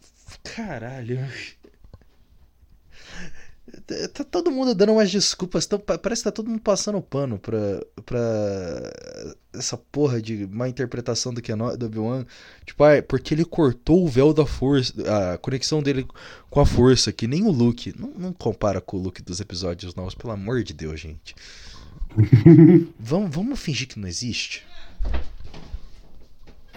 Caralho. 0.55 1.19
Tá 4.13 4.23
todo 4.23 4.51
mundo 4.51 4.73
dando 4.75 4.93
umas 4.93 5.11
desculpas. 5.11 5.65
tão- 5.65 5.79
pa- 5.79 5.97
parece 5.97 6.21
que 6.21 6.25
tá 6.25 6.31
todo 6.31 6.49
mundo 6.49 6.61
passando 6.61 7.01
pano 7.01 7.37
pra, 7.39 7.57
pra 8.05 8.21
essa 9.53 9.77
porra 9.77 10.21
de 10.21 10.47
má 10.47 10.69
interpretação 10.69 11.33
do, 11.33 11.41
Keno, 11.41 11.75
do 11.77 11.85
Obi-Wan. 11.87 12.25
Tipo, 12.65 12.83
ah, 12.83 12.93
é 12.93 13.01
porque 13.01 13.33
ele 13.33 13.43
cortou 13.45 14.03
o 14.05 14.07
véu 14.07 14.33
da 14.33 14.45
força, 14.45 14.93
a 15.33 15.37
conexão 15.37 15.81
dele 15.83 16.05
com 16.49 16.59
a 16.59 16.65
força, 16.65 17.11
que 17.11 17.27
nem 17.27 17.43
o 17.43 17.51
Luke. 17.51 17.93
Não, 17.99 18.11
não 18.17 18.33
compara 18.33 18.79
com 18.81 18.97
o 18.97 19.01
Luke 19.01 19.21
dos 19.21 19.39
episódios 19.39 19.93
novos, 19.95 20.15
pelo 20.15 20.33
amor 20.33 20.63
de 20.63 20.73
Deus, 20.73 20.99
gente. 20.99 21.35
vamos, 22.99 23.33
vamos 23.35 23.59
fingir 23.59 23.87
que 23.87 23.99
não 23.99 24.07
existe? 24.07 24.63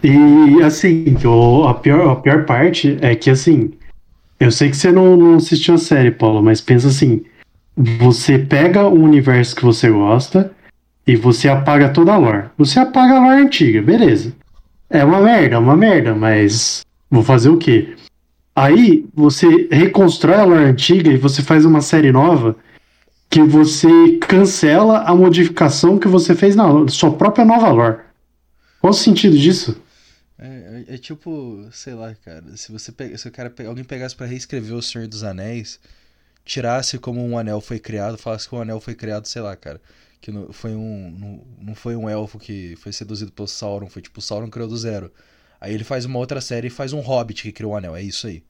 E 0.02 0.62
assim, 0.62 1.14
o- 1.24 1.64
a, 1.66 1.74
pior, 1.74 2.10
a 2.10 2.16
pior 2.16 2.44
parte 2.44 2.98
é 3.00 3.16
que 3.16 3.30
assim, 3.30 3.72
eu 4.44 4.50
sei 4.50 4.68
que 4.70 4.76
você 4.76 4.92
não, 4.92 5.16
não 5.16 5.36
assistiu 5.36 5.74
a 5.74 5.78
série, 5.78 6.10
Paulo, 6.10 6.42
mas 6.42 6.60
pensa 6.60 6.88
assim: 6.88 7.24
você 7.76 8.38
pega 8.38 8.86
um 8.86 9.02
universo 9.02 9.56
que 9.56 9.64
você 9.64 9.90
gosta 9.90 10.52
e 11.06 11.16
você 11.16 11.48
apaga 11.48 11.88
toda 11.88 12.12
a 12.12 12.16
lore. 12.16 12.44
Você 12.58 12.78
apaga 12.78 13.14
a 13.14 13.20
lore 13.20 13.42
antiga, 13.42 13.80
beleza. 13.80 14.34
É 14.90 15.04
uma 15.04 15.20
merda, 15.20 15.56
é 15.56 15.58
uma 15.58 15.76
merda, 15.76 16.14
mas 16.14 16.82
vou 17.10 17.22
fazer 17.22 17.48
o 17.48 17.56
quê? 17.56 17.94
Aí 18.54 19.06
você 19.14 19.66
reconstrói 19.70 20.36
a 20.36 20.44
lore 20.44 20.64
antiga 20.64 21.10
e 21.10 21.16
você 21.16 21.42
faz 21.42 21.64
uma 21.64 21.80
série 21.80 22.12
nova 22.12 22.54
que 23.30 23.42
você 23.42 24.18
cancela 24.20 25.00
a 25.00 25.14
modificação 25.14 25.98
que 25.98 26.06
você 26.06 26.34
fez 26.34 26.54
na 26.54 26.86
sua 26.88 27.12
própria 27.12 27.44
nova 27.44 27.70
lore. 27.70 27.96
Qual 28.80 28.90
o 28.90 28.94
sentido 28.94 29.36
disso? 29.36 29.82
É, 30.94 30.98
tipo, 30.98 31.66
sei 31.72 31.92
lá, 31.92 32.14
cara, 32.14 32.56
se 32.56 32.70
você 32.70 32.92
pega, 32.92 33.18
se 33.18 33.26
o 33.26 33.32
cara 33.32 33.52
alguém 33.66 33.82
pegasse 33.82 34.14
pra 34.14 34.26
reescrever 34.26 34.74
o 34.74 34.82
Senhor 34.82 35.08
dos 35.08 35.24
Anéis, 35.24 35.80
tirasse 36.44 36.98
como 36.98 37.20
um 37.20 37.36
anel 37.36 37.60
foi 37.60 37.80
criado, 37.80 38.16
falasse 38.16 38.48
que 38.48 38.54
o 38.54 38.60
anel 38.60 38.80
foi 38.80 38.94
criado, 38.94 39.26
sei 39.26 39.42
lá, 39.42 39.56
cara, 39.56 39.80
que 40.20 40.30
não 40.30 40.52
foi 40.52 40.72
um 40.72 41.10
não, 41.10 41.66
não 41.66 41.74
foi 41.74 41.96
um 41.96 42.08
elfo 42.08 42.38
que 42.38 42.76
foi 42.76 42.92
seduzido 42.92 43.32
pelo 43.32 43.48
Sauron, 43.48 43.88
foi 43.88 44.02
tipo 44.02 44.20
o 44.20 44.22
Sauron 44.22 44.48
criou 44.48 44.68
do 44.68 44.76
zero. 44.76 45.10
Aí 45.60 45.74
ele 45.74 45.82
faz 45.82 46.04
uma 46.04 46.20
outra 46.20 46.40
série 46.40 46.68
e 46.68 46.70
faz 46.70 46.92
um 46.92 47.00
hobbit 47.00 47.42
que 47.42 47.50
criou 47.50 47.72
o 47.72 47.76
anel, 47.76 47.96
é 47.96 48.02
isso 48.02 48.28
aí. 48.28 48.44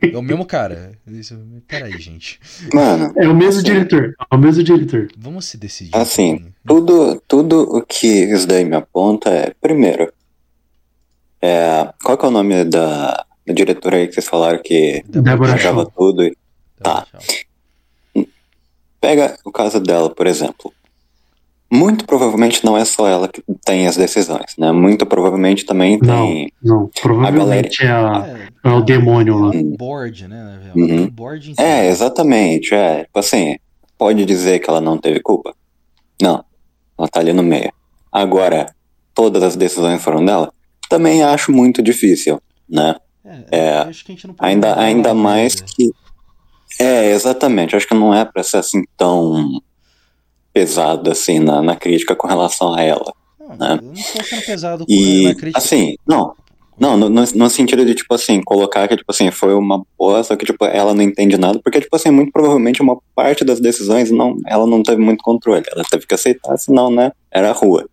É 0.00 0.16
o 0.16 0.22
mesmo 0.22 0.46
cara. 0.46 0.92
Isso, 1.06 1.38
peraí, 1.68 2.00
gente. 2.00 2.40
Mano, 2.72 3.12
É 3.18 3.28
o 3.28 3.36
mesmo 3.36 3.62
diretor. 3.62 4.14
É 4.18 4.34
o 4.34 4.38
mesmo 4.38 4.62
diretor. 4.62 5.08
Vamos 5.18 5.44
se 5.44 5.58
decidir. 5.58 5.94
Assim, 5.94 6.50
tudo, 6.66 7.22
tudo 7.28 7.60
o 7.76 7.82
que 7.82 8.06
isso 8.06 8.46
daí 8.46 8.64
me 8.64 8.76
aponta 8.76 9.28
é, 9.28 9.52
primeiro, 9.60 10.10
é, 11.42 11.92
qual 12.04 12.16
que 12.18 12.24
é 12.24 12.28
o 12.28 12.32
nome 12.32 12.64
da, 12.64 13.24
da 13.46 13.52
diretora 13.54 13.96
aí 13.96 14.06
que 14.08 14.14
vocês 14.14 14.28
falaram 14.28 14.60
que 14.62 15.02
Débora 15.08 15.54
achava 15.54 15.86
tudo? 15.86 16.22
e- 16.24 16.36
Tá. 16.82 17.06
Pega 19.00 19.36
o 19.44 19.50
caso 19.52 19.80
dela, 19.80 20.10
por 20.14 20.26
exemplo. 20.26 20.72
muito 21.72 22.04
provavelmente 22.04 22.64
não 22.64 22.76
é 22.76 22.84
só 22.84 23.06
ela 23.06 23.28
que 23.28 23.42
tem 23.64 23.86
as 23.86 23.96
decisões, 23.96 24.56
né? 24.58 24.72
Muito 24.72 25.06
provavelmente 25.06 25.64
também 25.64 25.98
Não, 26.02 26.26
tem. 26.26 26.52
não. 26.62 26.90
Provavelmente 27.00 27.84
é, 27.84 27.90
a, 27.90 28.48
é 28.64 28.68
o 28.70 28.80
demônio 28.80 29.38
lá. 29.38 29.54
É 29.54 29.58
um 29.58 29.76
board, 29.76 30.26
né? 30.28 30.72
Uhum. 30.74 31.02
um 31.02 31.08
board. 31.10 31.54
É, 31.58 31.88
exatamente. 31.88 32.74
É, 32.74 33.04
tipo 33.04 33.18
assim, 33.18 33.56
pode 33.96 34.24
dizer 34.24 34.58
que 34.58 34.68
ela 34.68 34.80
não 34.80 34.98
teve 34.98 35.20
culpa? 35.20 35.54
Não. 36.20 36.44
Ela 36.98 37.08
tá 37.08 37.20
ali 37.20 37.32
no 37.32 37.42
meio. 37.42 37.72
Agora, 38.10 38.66
todas 39.14 39.42
as 39.42 39.54
decisões 39.56 40.02
foram 40.02 40.24
dela? 40.24 40.52
Também 40.90 41.22
acho 41.22 41.52
muito 41.52 41.80
difícil, 41.80 42.42
né? 42.68 42.96
É, 43.24 43.44
É, 43.58 43.78
acho 43.78 44.04
que 44.04 44.10
a 44.10 44.14
gente 44.16 44.26
não 44.26 44.34
pode 44.34 44.50
Ainda, 44.50 44.78
ainda 44.78 45.14
mais 45.14 45.54
né? 45.54 45.66
que. 45.68 45.92
É, 46.80 47.12
exatamente. 47.12 47.76
Acho 47.76 47.86
que 47.86 47.94
não 47.94 48.12
é 48.12 48.24
pra 48.24 48.42
ser 48.42 48.56
assim 48.56 48.82
tão 48.96 49.62
pesado 50.52 51.10
assim 51.10 51.38
na, 51.38 51.62
na 51.62 51.76
crítica 51.76 52.16
com 52.16 52.26
relação 52.26 52.74
a 52.74 52.82
ela. 52.82 53.12
Não, 53.38 53.56
né? 53.56 53.78
Eu 53.80 53.86
não 53.86 53.96
sendo 53.96 54.44
pesado 54.44 54.84
com 54.84 54.92
E, 54.92 55.24
na 55.28 55.34
crítica. 55.36 55.58
assim, 55.58 55.94
não. 56.06 56.34
Não, 56.76 56.96
no, 56.96 57.08
no, 57.10 57.22
no 57.22 57.50
sentido 57.50 57.84
de, 57.84 57.94
tipo 57.94 58.12
assim, 58.14 58.40
colocar 58.42 58.88
que, 58.88 58.96
tipo 58.96 59.12
assim, 59.12 59.30
foi 59.30 59.52
uma 59.54 59.84
boa, 59.98 60.24
só 60.24 60.34
que, 60.34 60.46
tipo, 60.46 60.64
ela 60.64 60.94
não 60.94 61.02
entende 61.02 61.36
nada, 61.36 61.60
porque, 61.62 61.78
tipo 61.78 61.94
assim, 61.94 62.10
muito 62.10 62.32
provavelmente 62.32 62.80
uma 62.80 62.98
parte 63.14 63.44
das 63.44 63.60
decisões 63.60 64.10
não, 64.10 64.38
ela 64.46 64.66
não 64.66 64.82
teve 64.82 65.00
muito 65.00 65.22
controle. 65.22 65.62
Ela 65.70 65.84
teve 65.84 66.06
que 66.06 66.14
aceitar, 66.14 66.56
senão, 66.56 66.90
né, 66.90 67.12
era 67.30 67.50
a 67.50 67.52
rua. 67.52 67.86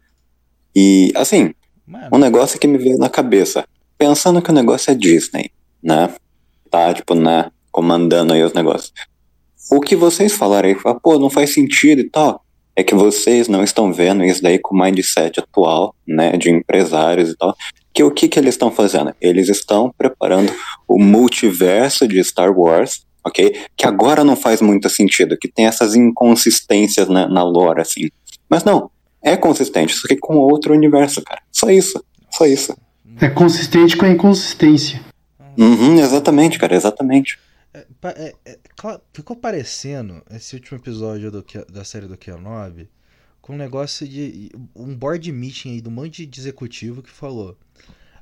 E, 0.74 1.12
assim, 1.16 1.54
Mano, 1.88 2.10
um 2.12 2.18
negócio 2.18 2.60
que 2.60 2.68
me 2.68 2.78
veio 2.78 2.98
na 2.98 3.10
cabeça, 3.10 3.66
pensando 3.98 4.42
que 4.42 4.50
o 4.50 4.54
negócio 4.54 4.92
é 4.92 4.96
Disney, 4.96 5.52
né? 5.82 6.14
Tá, 6.70 6.94
tipo, 6.94 7.16
né, 7.16 7.50
comandando 7.72 8.34
aí 8.34 8.44
os 8.44 8.52
negócios. 8.52 8.92
O 9.72 9.80
que 9.80 9.96
vocês 9.96 10.34
falaram 10.34 10.68
aí, 10.68 10.76
fala, 10.76 11.00
pô, 11.00 11.18
não 11.18 11.30
faz 11.30 11.54
sentido 11.54 12.02
e 12.02 12.10
tal, 12.10 12.44
é 12.76 12.84
que 12.84 12.94
vocês 12.94 13.48
não 13.48 13.64
estão 13.64 13.92
vendo 13.94 14.24
isso 14.24 14.44
daí 14.44 14.60
com 14.60 14.76
o 14.76 14.80
mindset 14.80 15.40
atual, 15.40 15.96
né, 16.06 16.34
de 16.34 16.52
empresários 16.52 17.30
e 17.30 17.38
tal, 17.38 17.56
que 17.94 18.04
o 18.04 18.12
que 18.12 18.28
que 18.28 18.38
eles 18.38 18.56
estão 18.56 18.70
fazendo? 18.70 19.16
Eles 19.22 19.48
estão 19.48 19.92
preparando 19.98 20.54
o 20.88 21.02
multiverso 21.02 22.08
de 22.08 22.24
Star 22.24 22.52
Wars, 22.52 23.06
ok? 23.26 23.56
Que 23.76 23.88
agora 23.88 24.24
não 24.24 24.36
faz 24.36 24.62
muito 24.62 24.90
sentido, 24.90 25.38
que 25.38 25.48
tem 25.48 25.66
essas 25.66 25.96
inconsistências 25.96 27.08
na 27.08 27.44
lore, 27.44 27.82
assim. 27.82 28.10
Mas 28.50 28.64
não, 28.64 28.92
é 29.30 29.38
consistente, 29.38 29.94
só 29.94 30.08
que 30.08 30.18
com 30.18 30.38
outro 30.38 30.74
universo, 30.74 31.22
cara. 31.22 31.42
Só 31.52 31.70
isso, 31.70 32.04
só 32.32 32.46
isso. 32.46 32.78
É 33.20 33.30
consistente 33.30 33.98
com 33.98 34.06
a 34.06 34.10
inconsistência. 34.10 35.02
Uhum, 35.58 36.00
exatamente, 36.00 36.60
cara, 36.60 36.76
exatamente. 36.76 37.40
é, 37.74 37.86
é, 38.04 38.36
é, 38.46 38.60
ficou 39.14 39.36
parecendo 39.36 40.22
esse 40.32 40.56
último 40.56 40.78
episódio 40.78 41.32
do, 41.32 41.46
da 41.72 41.84
série 41.84 42.06
do 42.06 42.18
Kenobi 42.18 42.90
com 43.48 43.54
um 43.54 43.58
negócio 43.58 44.06
de. 44.06 44.52
um 44.76 44.94
board 44.94 45.32
meeting 45.32 45.72
aí 45.72 45.82
do 45.82 45.90
monte 45.90 46.26
de 46.26 46.40
executivo 46.40 47.02
que 47.02 47.10
falou. 47.10 47.58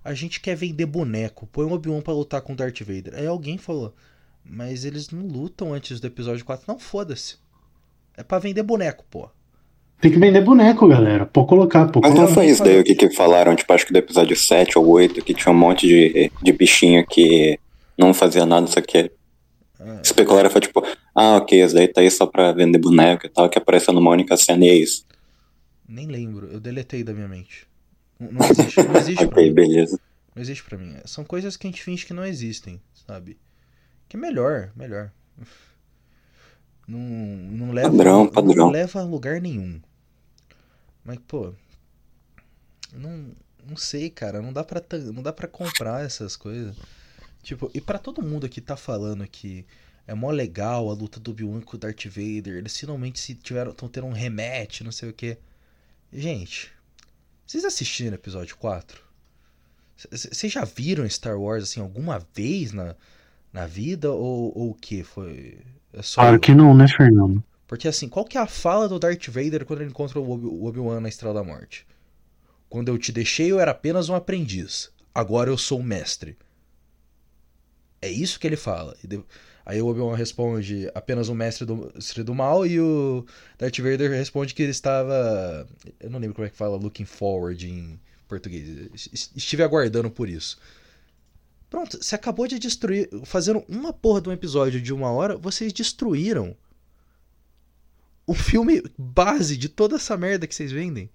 A 0.04 0.14
gente 0.14 0.40
quer 0.40 0.56
vender 0.56 0.86
boneco, 0.86 1.48
põe 1.48 1.66
um 1.66 1.74
Obi-Wan 1.74 2.00
pra 2.00 2.14
lutar 2.14 2.42
com 2.44 2.54
o 2.54 2.56
Darth 2.56 2.80
Vader. 2.82 3.16
Aí 3.16 3.26
alguém 3.26 3.58
falou, 3.58 3.96
mas 4.44 4.86
eles 4.86 5.10
não 5.10 5.26
lutam 5.26 5.74
antes 5.74 6.00
do 6.00 6.06
episódio 6.06 6.46
4. 6.46 6.66
Não, 6.68 6.78
foda-se. 6.78 7.38
É 8.16 8.22
pra 8.22 8.38
vender 8.38 8.62
boneco, 8.62 9.04
pô. 9.10 9.28
Tem 10.06 10.12
que 10.12 10.20
vender 10.20 10.42
boneco, 10.42 10.88
galera. 10.88 11.26
Pode 11.26 11.48
colocar, 11.48 11.88
pô. 11.88 12.00
Mas 12.00 12.12
não 12.12 12.18
coloca. 12.18 12.34
foi 12.36 12.46
isso 12.46 12.64
daí 12.64 12.80
o 12.80 12.84
que, 12.84 12.94
que 12.94 13.10
falaram, 13.10 13.56
tipo, 13.56 13.74
acho 13.74 13.88
que 13.88 13.92
do 13.94 13.98
episódio 13.98 14.36
7 14.36 14.78
ou 14.78 14.88
8, 14.88 15.24
que 15.24 15.34
tinha 15.34 15.52
um 15.52 15.58
monte 15.58 15.88
de, 15.88 16.32
de 16.44 16.52
bichinho 16.54 17.04
que 17.08 17.60
não 17.98 18.14
fazia 18.14 18.46
nada, 18.46 18.68
só 18.68 18.80
que 18.82 19.12
Ah, 19.80 20.02
especularam, 20.04 20.50
foi 20.52 20.62
tipo, 20.62 20.86
ah, 21.16 21.38
ok, 21.38 21.64
isso 21.64 21.74
daí 21.74 21.88
tá 21.88 22.02
aí 22.02 22.12
só 22.12 22.28
pra 22.28 22.52
vender 22.52 22.78
boneco 22.78 23.26
e 23.26 23.30
tal, 23.30 23.50
que 23.50 23.58
apareceu 23.58 23.94
numa 23.96 24.12
única 24.12 24.38
cena 24.38 24.64
e 24.66 24.70
é 24.70 24.76
isso. 24.76 25.06
nem 25.90 26.06
lembro, 26.06 26.50
eu 26.52 26.60
deletei 26.60 27.04
da 27.04 27.12
minha 27.12 27.28
mente. 27.28 27.66
Não, 28.20 28.32
não 28.32 28.46
existe, 28.46 28.84
não 28.84 28.96
existe 29.02 29.26
pra 29.26 29.36
Ok, 29.38 29.48
mim. 29.48 29.54
beleza. 29.56 30.00
Não 30.36 30.42
existe 30.44 30.64
pra 30.64 30.78
mim. 30.78 30.96
São 31.06 31.24
coisas 31.24 31.58
que 31.58 31.66
a 31.66 31.70
gente 31.72 31.82
finge 31.82 32.06
que 32.06 32.14
não 32.14 32.24
existem, 32.26 32.80
sabe? 33.08 33.38
Que 34.08 34.18
é 34.18 34.20
melhor, 34.20 34.70
melhor. 34.76 35.10
Não, 36.88 37.00
não 37.00 37.72
leva, 37.72 37.90
Padrão, 37.90 38.24
não- 38.26 38.28
padrão. 38.32 38.56
Não 38.68 38.70
leva 38.70 39.00
a 39.00 39.04
lugar 39.04 39.42
nenhum. 39.42 39.82
Mas, 41.06 41.20
pô. 41.28 41.54
Não, 42.94 43.32
não 43.68 43.78
sei, 43.78 44.10
cara. 44.10 44.42
Não 44.42 44.52
dá 44.52 44.64
pra, 44.64 44.82
não 45.14 45.22
dá 45.24 45.32
pra 45.32 45.48
comprar 45.48 46.04
essas 46.04 46.36
coisas. 46.36 46.76
Tipo, 47.44 47.70
e 47.74 47.80
pra 47.80 48.00
todo 48.00 48.24
mundo 48.24 48.50
que 48.50 48.60
tá 48.60 48.76
falando 48.76 49.26
que 49.28 49.66
é 50.08 50.14
mó 50.16 50.32
legal 50.32 50.90
a 50.90 50.94
luta 50.94 51.20
do 51.20 51.32
Obi-Wan 51.32 51.62
com 51.62 51.76
o 51.78 51.80
Darth 51.80 52.06
Vader, 52.06 52.56
eles 52.58 52.78
finalmente 52.78 53.20
se 53.20 53.36
tiveram, 53.36 53.72
estão 53.72 53.88
tendo 53.88 54.08
um 54.08 54.12
rematch, 54.14 54.82
não 54.82 54.92
sei 54.92 55.10
o 55.10 55.14
que. 55.14 55.38
Gente, 56.12 56.72
vocês 57.46 57.64
assistiram 57.66 58.12
o 58.14 58.16
episódio 58.16 58.56
4? 58.58 59.00
C- 59.98 60.18
c- 60.18 60.34
Vocês 60.34 60.52
já 60.52 60.64
viram 60.66 61.08
Star 61.10 61.40
Wars 61.40 61.64
assim 61.64 61.80
alguma 61.80 62.20
vez 62.34 62.72
na, 62.72 62.96
na 63.54 63.68
vida 63.68 64.12
ou, 64.12 64.52
ou 64.58 64.72
o 64.72 64.76
que? 64.76 65.04
Foi. 65.04 65.60
É 65.94 66.02
só 66.02 66.22
Claro 66.22 66.40
que 66.40 66.54
não, 66.56 66.76
né, 66.76 66.88
Fernando? 66.88 67.44
Porque 67.68 67.88
assim, 67.88 68.08
qual 68.08 68.26
que 68.26 68.38
é 68.38 68.42
a 68.42 68.48
fala 68.48 68.88
do 68.88 69.00
Darth 69.00 69.28
Vader 69.28 69.66
quando 69.66 69.82
ele 69.82 69.90
encontra 69.90 70.20
o 70.20 70.30
Obi- 70.30 70.46
o 70.48 70.66
Obi-Wan 70.66 71.00
na 71.00 71.10
Estrela 71.10 71.34
da 71.34 71.44
Morte? 71.44 71.86
Quando 72.70 72.90
eu 72.90 72.98
te 72.98 73.12
deixei, 73.12 73.52
eu 73.52 73.60
era 73.60 73.72
apenas 73.72 74.08
um 74.10 74.16
aprendiz. 74.16 74.92
Agora 75.14 75.50
eu 75.50 75.58
sou 75.58 75.80
o 75.80 75.84
mestre. 75.84 76.38
É 78.02 78.10
isso 78.10 78.40
que 78.40 78.46
ele 78.46 78.58
fala. 78.58 78.96
Aí 79.66 79.82
o 79.82 79.88
Obi-Wan 79.88 80.16
responde 80.16 80.90
apenas 80.94 81.28
um 81.28 81.34
mestre 81.34 81.66
do, 81.66 81.92
mestre 81.96 82.22
do 82.24 82.36
mal 82.36 82.68
e 82.68 82.80
o 82.80 83.26
Darth 83.58 83.78
Vader 83.80 84.12
responde 84.12 84.54
que 84.54 84.62
ele 84.62 84.72
estava. 84.72 85.68
Eu 86.00 86.10
não 86.10 86.20
lembro 86.20 86.36
como 86.36 86.46
é 86.46 86.50
que 86.50 86.58
fala 86.58 86.78
looking 86.78 87.06
forward 87.06 87.68
em 87.68 88.00
português. 88.28 88.90
Es- 89.12 89.32
Estive 89.36 89.64
aguardando 89.64 90.12
por 90.12 90.30
isso. 90.30 90.58
Pronto, 91.68 91.98
você 92.02 92.14
acabou 92.14 92.48
de 92.48 92.60
destruir. 92.60 93.10
Fazendo 93.24 93.64
uma 93.68 93.92
porra 93.92 94.22
de 94.22 94.30
um 94.30 94.34
episódio 94.34 94.80
de 94.80 94.94
uma 94.94 95.10
hora, 95.12 95.36
vocês 95.36 95.74
destruíram 95.74 96.56
o 98.28 98.34
filme 98.34 98.84
base 98.98 99.56
de 99.58 99.70
toda 99.70 99.96
essa 99.96 100.18
merda 100.18 100.48
que 100.48 100.56
vocês 100.56 100.72
vendem. 100.72 101.10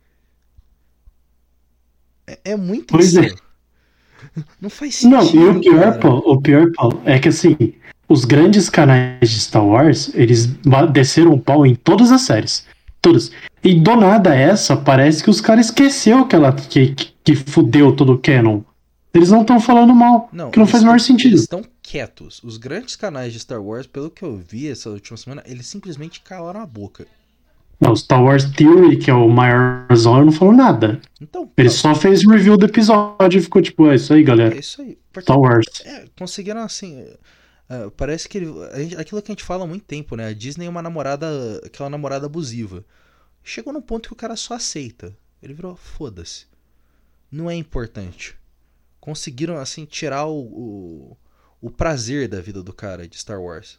É, 2.26 2.52
é 2.52 2.56
muito 2.56 2.92
Pois 2.92 3.16
é. 3.16 3.34
Não 4.60 4.70
faz 4.70 4.96
sentido. 4.96 5.34
Não, 5.34 5.54
e 5.54 5.56
o 5.56 5.60
pior. 5.60 5.98
Paulo, 5.98 6.22
o 6.26 6.40
pior, 6.40 6.70
Paulo, 6.74 7.02
é 7.04 7.18
que 7.18 7.28
assim, 7.28 7.56
os 8.08 8.24
grandes 8.24 8.68
canais 8.68 9.30
de 9.30 9.40
Star 9.40 9.64
Wars, 9.64 10.10
eles 10.14 10.46
desceram 10.92 11.32
o 11.32 11.40
pau 11.40 11.64
em 11.66 11.74
todas 11.74 12.12
as 12.12 12.22
séries. 12.22 12.66
Todas. 13.00 13.32
E 13.64 13.74
do 13.74 13.96
nada 13.96 14.34
essa, 14.34 14.76
parece 14.76 15.24
que 15.24 15.30
os 15.30 15.40
caras 15.40 15.66
esqueceu 15.66 16.26
que 16.26 16.36
ela 16.36 16.52
que, 16.52 16.94
que, 17.24 17.34
fudeu 17.34 17.94
todo 17.94 18.12
o 18.12 18.18
canon. 18.18 18.60
Eles 19.12 19.30
não 19.30 19.40
estão 19.40 19.58
falando 19.58 19.94
mal. 19.94 20.28
Não, 20.32 20.50
que 20.50 20.58
não 20.58 20.66
faz 20.66 20.82
o 20.82 20.86
menor 20.86 20.98
tão- 20.98 21.06
sentido. 21.06 21.32
Eles 21.32 21.40
estão 21.42 21.62
quietos. 21.90 22.40
Os 22.44 22.56
grandes 22.56 22.94
canais 22.94 23.32
de 23.32 23.40
Star 23.40 23.60
Wars, 23.60 23.86
pelo 23.86 24.10
que 24.10 24.22
eu 24.22 24.36
vi 24.36 24.68
essa 24.70 24.88
última 24.90 25.16
semana, 25.16 25.42
eles 25.44 25.66
simplesmente 25.66 26.20
calaram 26.20 26.60
a 26.60 26.66
boca. 26.66 27.04
Não, 27.80 27.96
Star 27.96 28.22
Wars 28.22 28.44
Theory, 28.44 28.96
que 28.98 29.10
é 29.10 29.14
o 29.14 29.28
maiorzão, 29.28 30.24
não 30.24 30.30
falou 30.30 30.54
nada. 30.54 31.00
Então, 31.20 31.50
Ele 31.56 31.70
só 31.70 31.94
fez 31.94 32.24
review 32.24 32.56
do 32.56 32.66
episódio 32.66 33.38
e 33.38 33.42
ficou 33.42 33.60
tipo, 33.60 33.90
é 33.90 33.96
isso 33.96 34.12
aí, 34.12 34.20
é 34.20 34.24
galera. 34.24 34.56
isso 34.56 34.80
aí. 34.82 34.98
Porque 35.12 35.22
Star 35.24 35.40
Wars. 35.40 35.66
É, 35.84 36.04
conseguiram 36.16 36.60
assim. 36.60 37.04
é, 37.68 37.90
parece 37.96 38.28
que 38.28 38.38
ele, 38.38 38.52
gente- 38.76 38.96
aquilo 38.96 39.20
que 39.22 39.32
a 39.32 39.34
gente 39.34 39.42
fala 39.44 39.64
há 39.64 39.66
muito 39.66 39.84
tempo, 39.84 40.14
né? 40.14 40.26
A 40.28 40.32
Disney 40.34 40.66
é 40.66 40.70
uma 40.70 40.82
namorada, 40.82 41.26
aquela 41.64 41.90
namorada 41.90 42.26
abusiva. 42.26 42.84
Chegou 43.42 43.72
num 43.72 43.80
ponto 43.82 44.08
que 44.08 44.12
o 44.12 44.16
cara 44.16 44.36
só 44.36 44.54
aceita. 44.54 45.16
Ele 45.42 45.54
virou, 45.54 45.74
foda-se. 45.74 46.46
Não 47.32 47.50
é 47.50 47.54
importante. 47.56 48.36
Conseguiram, 49.00 49.56
assim, 49.56 49.86
tirar 49.86 50.26
o, 50.26 50.38
o, 50.38 51.16
o 51.60 51.70
prazer 51.70 52.28
da 52.28 52.40
vida 52.40 52.62
do 52.62 52.72
cara 52.72 53.06
de 53.06 53.18
Star 53.18 53.40
Wars. 53.40 53.78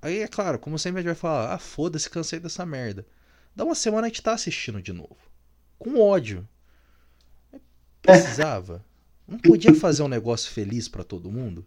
Aí, 0.00 0.18
é 0.18 0.28
claro, 0.28 0.58
como 0.58 0.78
sempre 0.78 1.00
a 1.00 1.02
gente 1.02 1.12
vai 1.12 1.14
falar, 1.14 1.54
ah, 1.54 1.58
foda-se, 1.58 2.10
cansei 2.10 2.38
dessa 2.38 2.66
merda. 2.66 3.06
Dá 3.56 3.64
uma 3.64 3.74
semana 3.74 4.06
a 4.06 4.08
gente 4.08 4.22
tá 4.22 4.32
assistindo 4.32 4.82
de 4.82 4.92
novo. 4.92 5.16
Com 5.78 5.98
ódio. 5.98 6.46
Precisava. 8.02 8.84
Não 9.26 9.38
podia 9.38 9.74
fazer 9.74 10.02
um 10.02 10.08
negócio 10.08 10.50
feliz 10.50 10.86
pra 10.88 11.02
todo 11.02 11.32
mundo? 11.32 11.64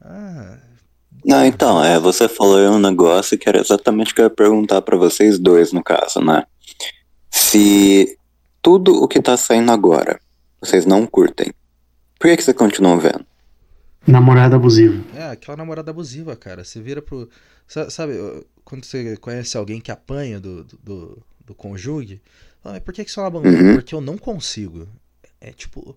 Ah, 0.00 0.58
Não, 1.24 1.44
então, 1.44 1.84
é, 1.84 1.98
você 1.98 2.28
falou 2.28 2.58
um 2.70 2.78
negócio 2.78 3.38
que 3.38 3.48
era 3.48 3.60
exatamente 3.60 4.12
o 4.12 4.14
que 4.14 4.22
eu 4.22 4.24
ia 4.24 4.30
perguntar 4.30 4.80
pra 4.80 4.96
vocês 4.96 5.38
dois, 5.38 5.72
no 5.72 5.82
caso, 5.84 6.20
né? 6.20 6.46
Se 7.30 8.18
tudo 8.62 8.94
o 9.02 9.06
que 9.06 9.20
tá 9.20 9.36
saindo 9.36 9.70
agora 9.70 10.20
vocês 10.62 10.86
não 10.86 11.06
curtem, 11.06 11.52
por 12.22 12.28
que, 12.30 12.36
que 12.36 12.44
vocês 12.44 12.56
continuam 12.56 13.00
vendo? 13.00 13.26
Namorada 14.06 14.54
abusiva. 14.56 15.02
é, 15.16 15.24
aquela 15.30 15.56
namorada 15.56 15.90
abusiva, 15.90 16.36
cara. 16.36 16.62
Você 16.64 16.80
vira 16.80 17.02
pro. 17.02 17.28
sa- 17.66 17.90
Sabe, 17.90 18.14
quando 18.64 18.84
você 18.84 19.16
conhece 19.16 19.56
alguém 19.56 19.80
que 19.80 19.90
apanha 19.90 20.38
do, 20.40 20.64
do, 20.82 21.18
do, 21.44 21.54
conjugue, 21.54 22.20
fala, 22.62 22.76
mas 22.76 22.82
por 22.84 22.94
que, 22.94 23.04
que 23.04 23.10
você 23.10 23.18
é 23.20 23.22
uma? 23.24 23.40
Uhum. 23.40 23.74
Porque 23.74 23.94
eu 23.94 24.00
não 24.00 24.16
consigo. 24.16 24.88
É 25.40 25.50
tipo. 25.50 25.96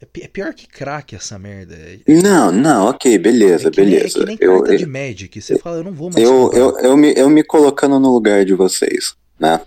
É, 0.00 0.06
é 0.24 0.28
pior 0.28 0.52
que 0.54 0.66
crack 0.66 1.14
essa 1.14 1.38
merda. 1.38 1.74
É, 1.74 1.98
Não, 2.06 2.52
não, 2.52 2.86
ok, 2.88 3.18
beleza, 3.18 3.68
é 3.68 3.70
que 3.70 3.80
é 3.80 3.84
beleza. 3.84 4.18
que 4.20 4.24
nem 4.26 4.38
eu, 4.40 4.58
carta 4.60 4.76
de 4.76 4.86
Magic. 4.86 5.40
Você 5.40 5.58
fala, 5.58 5.76
eu 5.78 5.84
não 5.84 5.92
vou 5.92 6.10
mais 6.10 6.22
eu, 6.22 6.52
eu, 6.52 6.78
eu, 6.80 6.96
me, 6.96 7.14
eu 7.16 7.28
me 7.30 7.42
colocando 7.42 7.98
no 7.98 8.12
lugar 8.12 8.44
de 8.44 8.52
vocês, 8.54 9.14
né? 9.40 9.60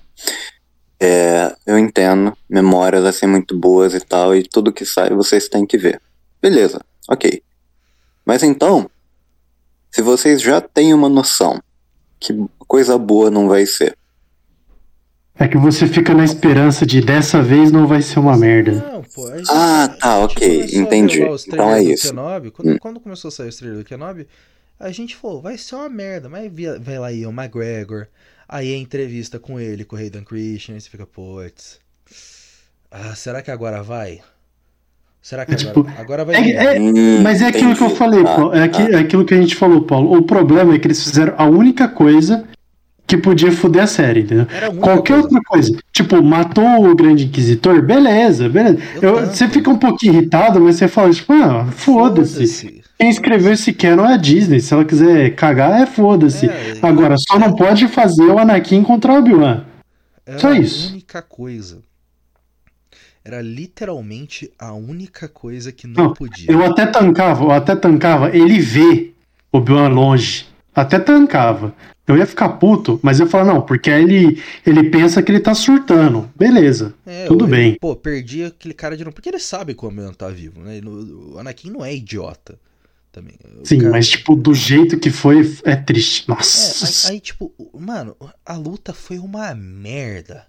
É, 1.01 1.56
eu 1.65 1.77
entendo, 1.79 2.36
memórias 2.50 3.06
assim 3.06 3.25
muito 3.25 3.58
boas 3.58 3.94
e 3.94 4.01
tal, 4.01 4.36
e 4.36 4.44
tudo 4.48 4.74
que 4.74 4.86
sai 4.86 5.10
vocês 5.12 5.48
têm 5.48 5.65
que 5.65 5.77
ver. 5.77 6.01
Beleza, 6.41 6.82
ok. 7.10 7.41
Mas 8.25 8.44
então, 8.44 8.89
se 9.89 10.01
vocês 10.01 10.41
já 10.41 10.60
têm 10.60 10.94
uma 10.94 11.08
noção 11.10 11.62
que 12.20 12.34
coisa 12.60 12.98
boa 12.98 13.29
não 13.32 13.48
vai 13.48 13.65
ser, 13.65 13.96
É 15.41 15.48
que 15.48 15.58
você 15.58 15.88
fica 15.88 16.13
na 16.13 16.25
esperança 16.25 16.86
de 16.86 17.00
dessa 17.00 17.41
vez 17.41 17.72
não 17.72 17.88
vai 17.88 18.01
ser 18.01 18.20
uma 18.20 18.36
merda. 18.38 18.74
Não, 18.74 19.01
pô. 19.03 19.25
Gente, 19.38 19.50
Ah, 19.50 19.88
tá, 19.98 20.20
ok, 20.20 20.65
entendi. 20.74 21.22
Então 21.48 21.72
é 21.74 21.82
isso. 21.82 22.10
Kenobi, 22.10 22.51
quando, 22.51 22.72
Hum. 22.72 22.77
quando 22.77 23.00
começou 23.00 23.29
a 23.29 23.32
sair 23.32 23.48
os 23.48 23.56
trailers 23.56 23.82
do 23.82 23.88
Kenobi, 23.88 24.27
a 24.79 24.91
gente 24.91 25.15
falou, 25.15 25.41
vai 25.41 25.57
ser 25.57 25.75
uma 25.75 25.89
merda. 25.89 26.29
Mas 26.29 26.51
vai 26.81 26.98
lá 27.00 27.12
Ian 27.12 27.31
McGregor, 27.31 28.07
aí 28.48 28.74
a 28.74 28.77
entrevista 28.77 29.38
com 29.39 29.59
ele, 29.59 29.83
com 29.83 29.95
o 29.95 30.00
Hayden 30.00 30.24
Christian, 30.24 30.75
aí 30.75 30.81
você 30.81 30.89
fica, 30.89 31.05
putz. 31.05 31.79
Ah, 32.91 33.13
será 33.15 33.41
que 33.41 33.51
agora 33.51 33.83
vai? 33.83 34.19
Será 35.21 35.45
que 35.45 35.51
É, 35.51 35.55
agora, 35.55 35.74
tipo, 35.89 36.01
agora 36.01 36.25
vai 36.25 36.36
é- 36.36 36.75
é- 36.77 36.79
Hum, 36.79 37.21
Mas 37.21 37.41
é 37.41 37.48
aquilo 37.48 37.75
que 37.75 37.83
eu 37.83 37.89
falei, 37.89 38.21
Ah, 38.21 38.36
Paulo. 38.36 38.53
É, 38.55 38.63
aqui- 38.63 38.81
ah. 38.81 38.89
é 38.91 38.95
aquilo 39.00 39.25
que 39.25 39.33
a 39.33 39.41
gente 39.41 39.55
falou, 39.55 39.81
Paulo. 39.83 40.17
O 40.17 40.24
problema 40.24 40.74
é 40.74 40.79
que 40.79 40.88
eles 40.88 41.03
fizeram 41.03 41.33
a 41.38 41.45
única 41.45 41.88
coisa 41.89 42.45
que 43.05 43.17
podia 43.17 43.51
foder 43.51 43.83
a 43.83 43.88
série, 43.88 44.21
entendeu? 44.21 44.45
Qualquer 44.79 45.13
coisa. 45.13 45.24
outra 45.24 45.41
coisa. 45.48 45.77
Tipo, 45.91 46.24
matou 46.24 46.89
o 46.89 46.95
Grande 46.95 47.25
Inquisitor, 47.25 47.81
beleza, 47.81 48.48
beleza. 48.48 48.79
Eu 49.01 49.17
Eu- 49.17 49.25
você 49.27 49.48
fica 49.50 49.69
um 49.69 49.77
pouquinho 49.77 50.13
irritado, 50.13 50.59
mas 50.62 50.77
você 50.77 50.88
fala, 50.88 51.12
tipo, 51.12 51.33
ah, 51.33 51.65
foda-se. 51.71 52.81
Quem 53.00 53.10
escreveu 53.10 53.53
esse 53.53 53.72
canon 53.72 54.06
é 54.06 54.15
a 54.15 54.18
Disney. 54.18 54.60
Se 54.60 54.74
ela 54.74 54.84
quiser 54.84 55.34
cagar, 55.36 55.82
é 55.82 55.86
foda-se. 55.86 56.48
É, 56.50 56.74
Agora, 56.82 57.15
só 57.18 57.39
não 57.39 57.56
pode 57.56 57.88
fazer 57.88 58.24
o 58.25 58.38
Anakin 58.38 58.84
contra 58.84 59.13
o 59.13 59.20
Obi-Wan. 59.20 59.63
Só 60.38 60.50
a 60.50 60.60
isso. 60.60 60.89
única 60.91 61.22
coisa. 61.22 61.79
Era 63.24 63.41
literalmente 63.41 64.51
a 64.60 64.74
única 64.74 65.29
coisa 65.29 65.72
que 65.72 65.88
não, 65.88 66.06
Não, 66.06 66.13
podia. 66.13 66.51
Eu 66.51 66.63
até 66.65 66.86
tancava, 66.86 67.44
eu 67.46 67.51
até 67.51 67.75
tancava 67.75 68.36
ele 68.36 68.60
vê 68.60 69.12
Obi-Wan 69.51 69.88
longe. 69.89 70.46
Até 70.75 71.00
tancava. 71.00 71.74
Eu 72.06 72.18
ia 72.18 72.25
ficar 72.25 72.50
puto, 72.50 73.00
mas 73.03 73.20
eu 73.20 73.25
ia 73.25 73.29
falar, 73.32 73.46
não, 73.46 73.62
porque 73.62 73.89
ele, 73.89 74.41
ele 74.65 74.89
pensa 74.89 75.22
que 75.22 75.32
ele 75.32 75.39
tá 75.39 75.53
surtando. 75.53 76.29
Beleza. 76.36 76.94
É, 77.06 77.27
Tudo 77.27 77.46
eu- 77.46 77.50
bem. 77.50 77.77
Pô, 77.79 77.96
perdi 77.96 78.44
aquele 78.44 78.74
cara 78.74 78.98
de 78.98 79.03
novo. 79.06 79.13
Porque 79.13 79.29
ele 79.29 79.39
sabe 79.39 79.74
que 79.74 79.86
o 79.86 79.88
Obi-Wan 79.88 80.13
tá 80.13 80.27
vivo, 80.29 80.60
né? 80.62 80.82
O 80.84 81.38
Anakin 81.39 81.70
não 81.70 81.86
é 81.86 81.94
idiota. 81.96 82.58
Também. 83.20 83.38
O 83.62 83.66
Sim, 83.66 83.80
cara- 83.80 83.92
mas 83.92 84.08
tipo, 84.08 84.36
do 84.36 84.54
jeito 84.54 84.98
que 85.00 85.10
foi, 85.10 85.42
é 85.66 85.76
triste. 85.76 86.24
É, 86.24 86.34
Nossa. 86.34 87.08
aí, 87.10 87.16
aí, 87.16 87.20
tipo, 87.20 87.54
mano, 87.74 88.16
a 88.46 88.56
luta 88.56 88.94
foi 88.94 89.20
uma 89.20 89.54
merda. 89.54 90.48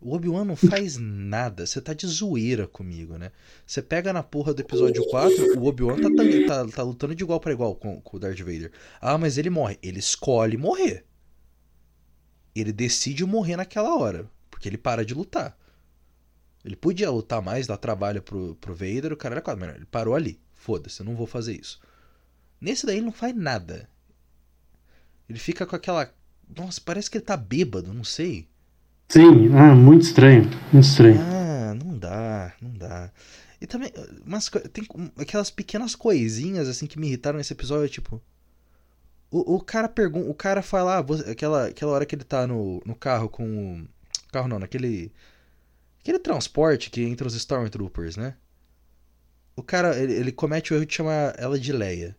O 0.00 0.14
Obi-Wan 0.14 0.44
não 0.44 0.56
faz 0.56 0.96
nada. 0.98 1.64
Você 1.64 1.80
tá 1.80 1.92
de 1.92 2.06
zoeira 2.06 2.66
comigo, 2.66 3.16
né? 3.18 3.30
Você 3.66 3.80
pega 3.80 4.12
na 4.12 4.22
porra 4.22 4.52
do 4.52 4.60
episódio 4.60 5.06
4, 5.08 5.58
o 5.60 5.66
Obi-Wan 5.66 5.96
tá, 6.00 6.08
tá, 6.10 6.64
tá- 6.64 6.72
tá 6.76 6.82
lutando 6.82 7.14
de 7.14 7.22
igual 7.22 7.38
pra 7.38 7.52
igual 7.52 7.74
com, 7.76 8.00
com 8.00 8.16
o 8.16 8.20
Darth 8.20 8.38
Vader. 8.40 8.72
Ah, 9.00 9.16
mas 9.16 9.38
ele 9.38 9.48
morre. 9.50 9.78
Ele 9.82 10.00
escolhe 10.00 10.56
morrer. 10.56 11.04
Ele 12.54 12.72
decide 12.72 13.24
morrer 13.24 13.56
naquela 13.56 13.94
hora. 13.96 14.28
Porque 14.50 14.68
ele 14.68 14.76
para 14.78 15.04
de 15.04 15.14
lutar. 15.14 15.56
Ele 16.64 16.76
podia 16.76 17.10
lutar 17.10 17.40
mais, 17.42 17.66
dar 17.66 17.76
trabalho 17.76 18.22
pro, 18.22 18.56
pro 18.60 18.74
Vader, 18.74 19.12
o 19.12 19.16
cara 19.16 19.34
era 19.36 19.42
quase. 19.42 19.60
Mas 19.60 19.76
ele 19.76 19.86
parou 19.86 20.14
ali. 20.14 20.40
Foda-se, 20.62 21.00
eu 21.00 21.06
não 21.06 21.16
vou 21.16 21.26
fazer 21.26 21.60
isso. 21.60 21.80
Nesse 22.60 22.86
daí 22.86 22.98
ele 22.98 23.06
não 23.06 23.12
faz 23.12 23.34
nada. 23.34 23.88
Ele 25.28 25.40
fica 25.40 25.66
com 25.66 25.74
aquela. 25.74 26.08
Nossa, 26.56 26.80
parece 26.84 27.10
que 27.10 27.18
ele 27.18 27.24
tá 27.24 27.36
bêbado, 27.36 27.92
não 27.92 28.04
sei. 28.04 28.48
Sim, 29.08 29.52
ah, 29.56 29.74
muito 29.74 30.02
estranho. 30.02 30.44
Muito 30.72 30.86
estranho. 30.86 31.18
Ah, 31.20 31.74
não 31.74 31.98
dá, 31.98 32.54
não 32.62 32.70
dá. 32.70 33.10
E 33.60 33.66
também, 33.66 33.92
umas, 34.24 34.48
co- 34.48 34.60
tem 34.60 34.86
aquelas 35.18 35.50
pequenas 35.50 35.96
coisinhas 35.96 36.68
assim 36.68 36.86
que 36.86 36.96
me 36.98 37.08
irritaram 37.08 37.38
nesse 37.38 37.52
episódio, 37.52 37.88
tipo. 37.88 38.22
O, 39.32 39.56
o 39.56 39.60
cara 39.60 39.88
pergunta. 39.88 40.30
O 40.30 40.34
cara 40.34 40.62
fala, 40.62 40.98
ah, 40.98 41.02
você- 41.02 41.28
aquela, 41.28 41.66
aquela 41.66 41.90
hora 41.90 42.06
que 42.06 42.14
ele 42.14 42.22
tá 42.24 42.46
no, 42.46 42.80
no 42.86 42.94
carro 42.94 43.28
com. 43.28 43.80
o- 43.82 43.88
Carro 44.30 44.46
não, 44.46 44.60
naquele. 44.60 45.12
Aquele 46.00 46.20
transporte 46.20 46.88
que 46.88 47.02
entra 47.02 47.26
os 47.26 47.34
Stormtroopers, 47.34 48.16
né? 48.16 48.36
O 49.56 49.62
cara, 49.62 49.96
ele, 49.98 50.12
ele 50.12 50.32
comete 50.32 50.72
o 50.72 50.76
erro 50.76 50.86
de 50.86 50.94
chamar 50.94 51.34
ela 51.38 51.58
de 51.58 51.72
Leia. 51.72 52.16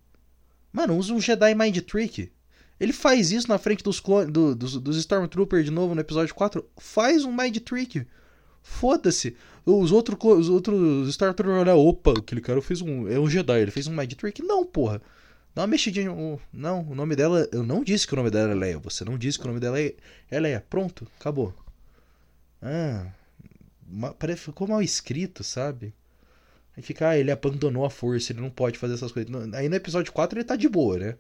Mano, 0.72 0.98
usa 0.98 1.14
um 1.14 1.22
Jedi 1.22 1.54
Mind 1.56 1.78
Trick. 1.80 2.32
Ele 2.80 2.94
faz 2.94 3.32
isso 3.32 3.48
na 3.48 3.58
frente 3.58 3.84
dos, 3.84 4.02
do- 4.30 4.56
dos, 4.56 4.78
dos 4.78 4.98
Stormtroopers 4.98 5.66
de 5.66 5.72
novo 5.72 5.96
no 5.96 6.02
episódio 6.02 6.34
4. 6.36 6.66
Faz 6.78 7.24
um 7.24 7.32
Mind 7.36 7.58
Trick. 7.60 8.06
Foda-se. 8.62 9.36
Os, 9.66 9.92
outro, 9.92 10.18
clo- 10.18 10.38
os 10.38 10.50
outros 10.50 11.08
Stormtroopers 11.10 11.62
olham, 11.62 11.78
opa, 11.78 12.14
aquele 12.18 12.42
cara 12.42 12.62
fez 12.62 12.82
um. 12.82 13.08
É 13.08 13.20
um 13.20 13.30
Jedi, 13.30 13.62
ele 13.62 13.72
fez 13.72 13.88
um 13.88 13.96
Mind 13.96 14.14
Trick. 14.14 14.42
Não, 14.42 14.66
porra. 14.66 15.02
Dá 15.56 15.62
uma 15.62 15.68
mexidinha. 15.68 16.10
Não, 16.52 16.82
o 16.82 16.96
nome 16.96 17.16
dela. 17.16 17.48
Eu 17.52 17.64
não 17.64 17.84
disse 17.84 18.08
que 18.08 18.14
o 18.14 18.16
nome 18.18 18.32
dela 18.32 18.50
era 18.50 18.60
Leia. 18.60 18.80
Você 18.80 19.06
não 19.06 19.18
disse 19.18 19.38
que 19.38 19.46
o 19.46 19.48
nome 19.48 19.60
dela 19.60 19.80
é, 19.80 19.94
é 20.30 20.40
Leia. 20.40 20.66
Pronto, 20.70 21.08
acabou. 21.20 21.54
Ah. 22.62 23.06
ficou 24.36 24.68
mal 24.68 24.82
escrito, 24.82 25.44
sabe? 25.44 25.94
Aí 26.76 26.82
fica, 26.82 27.10
ah, 27.10 27.18
ele 27.18 27.32
abandonou 27.32 27.86
a 27.86 27.90
força, 27.90 28.32
ele 28.32 28.42
não 28.42 28.50
pode 28.50 28.78
fazer 28.80 28.96
essas 28.96 29.12
coisas. 29.12 29.32
Aí 29.54 29.70
no 29.70 29.76
episódio 29.76 30.12
4 30.12 30.40
ele 30.40 30.46
tá 30.46 30.56
de 30.56 30.68
boa, 30.68 30.98
né? 30.98 31.16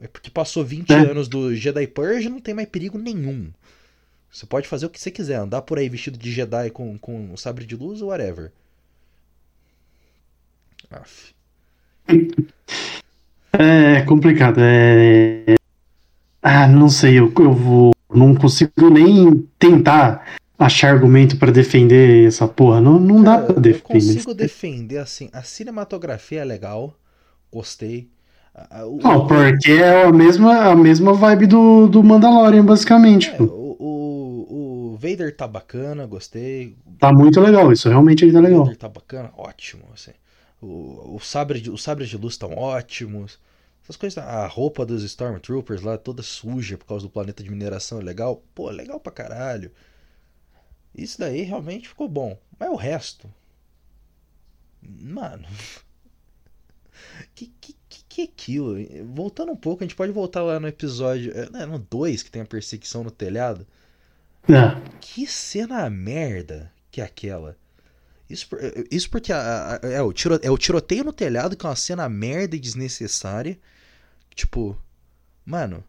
É 0.00 0.06
porque 0.08 0.30
passou 0.30 0.64
20 0.64 0.90
É. 0.90 0.94
anos 0.96 1.28
do 1.28 1.54
Jedi 1.54 1.86
Purge 1.86 2.28
não 2.28 2.40
tem 2.40 2.54
mais 2.54 2.68
perigo 2.68 2.98
nenhum. 2.98 3.50
Você 4.30 4.46
pode 4.46 4.66
fazer 4.66 4.86
o 4.86 4.90
que 4.90 5.00
você 5.00 5.10
quiser, 5.10 5.36
andar 5.36 5.62
por 5.62 5.78
aí 5.78 5.88
vestido 5.88 6.18
de 6.18 6.30
Jedi 6.32 6.70
com, 6.70 6.98
com 6.98 7.32
um 7.32 7.36
sabre 7.36 7.64
de 7.64 7.76
luz 7.76 8.02
ou 8.02 8.08
whatever. 8.08 8.50
Aff. 10.90 11.32
É 13.52 14.02
complicado. 14.02 14.58
É... 14.60 15.54
Ah, 16.42 16.66
não 16.66 16.88
sei, 16.88 17.18
eu, 17.18 17.32
eu 17.38 17.52
vou. 17.52 17.92
Não 18.12 18.34
consigo 18.34 18.90
nem 18.90 19.48
tentar 19.58 20.36
achar 20.58 20.92
argumento 20.94 21.36
pra 21.38 21.50
defender 21.50 22.26
essa 22.26 22.46
porra. 22.48 22.80
Não, 22.80 22.98
não 23.00 23.22
dá 23.22 23.38
pra 23.38 23.54
eu 23.56 23.60
defender. 23.60 23.82
consigo 23.82 24.34
defender 24.34 24.98
assim. 24.98 25.28
A 25.32 25.42
cinematografia 25.42 26.40
é 26.40 26.44
legal, 26.44 26.96
gostei. 27.52 28.10
O- 28.86 28.98
Não, 29.02 29.26
porque 29.26 29.72
é 29.72 30.04
a 30.04 30.12
mesma, 30.12 30.70
a 30.70 30.76
mesma 30.76 31.12
vibe 31.12 31.46
do, 31.46 31.88
do 31.88 32.02
Mandalorian, 32.02 32.64
basicamente. 32.64 33.30
é, 33.30 33.42
o, 33.42 33.76
o, 33.78 34.92
o 34.94 34.96
Vader 34.96 35.34
tá 35.36 35.46
bacana, 35.46 36.06
gostei. 36.06 36.76
Tá 36.98 37.12
muito 37.12 37.40
legal, 37.40 37.72
isso 37.72 37.88
realmente 37.88 38.30
tá 38.30 38.38
O 38.38 38.42
legal. 38.42 38.64
Vader 38.64 38.76
tá 38.76 38.88
bacana, 38.88 39.32
ótimo. 39.36 39.84
Assim. 39.92 40.12
O, 40.60 41.16
o 41.16 41.20
sabre 41.20 41.60
de, 41.60 41.70
os 41.70 41.82
sabres 41.82 42.08
de 42.08 42.16
luz 42.16 42.34
estão 42.34 42.54
ótimos. 42.56 43.38
Essas 43.82 43.96
coisas, 43.96 44.16
a 44.18 44.46
roupa 44.46 44.86
dos 44.86 45.02
Stormtroopers 45.02 45.82
lá 45.82 45.98
toda 45.98 46.22
suja 46.22 46.78
por 46.78 46.86
causa 46.86 47.04
do 47.04 47.10
planeta 47.10 47.42
de 47.42 47.50
mineração 47.50 48.00
é 48.00 48.02
legal. 48.04 48.42
Pô, 48.54 48.70
legal 48.70 48.98
pra 49.00 49.12
caralho. 49.12 49.70
Isso 50.94 51.18
daí 51.18 51.42
realmente 51.42 51.88
ficou 51.88 52.08
bom. 52.08 52.38
Mas 52.58 52.70
o 52.70 52.76
resto. 52.76 53.32
Mano. 54.82 55.46
Que 57.34 57.46
que, 57.60 57.74
que, 58.08 58.20
é 58.22 58.24
aquilo? 58.24 58.76
Voltando 59.12 59.52
um 59.52 59.56
pouco, 59.56 59.82
a 59.82 59.86
gente 59.86 59.96
pode 59.96 60.12
voltar 60.12 60.42
lá 60.42 60.58
no 60.60 60.66
episódio. 60.68 61.32
é, 61.36 61.50
né, 61.50 61.66
No 61.66 61.78
2 61.78 62.22
que 62.22 62.30
tem 62.30 62.42
a 62.42 62.46
perseguição 62.46 63.02
no 63.04 63.10
telhado. 63.10 63.66
É. 64.48 64.80
Que 65.00 65.26
cena 65.26 65.88
merda 65.90 66.72
que 66.90 67.00
é 67.00 67.04
aquela. 67.04 67.56
Isso, 68.30 68.48
isso 68.90 69.10
porque 69.10 69.32
a- 69.32 69.80
a- 69.82 69.86
é, 69.88 70.00
o 70.02 70.12
tiro, 70.12 70.38
é 70.42 70.50
o 70.50 70.58
tiroteio 70.58 71.04
no 71.04 71.12
telhado, 71.12 71.56
que 71.56 71.66
é 71.66 71.68
uma 71.68 71.76
cena 71.76 72.08
merda 72.08 72.56
e 72.56 72.60
desnecessária. 72.60 73.58
Tipo, 74.34 74.76
mano, 75.44 75.84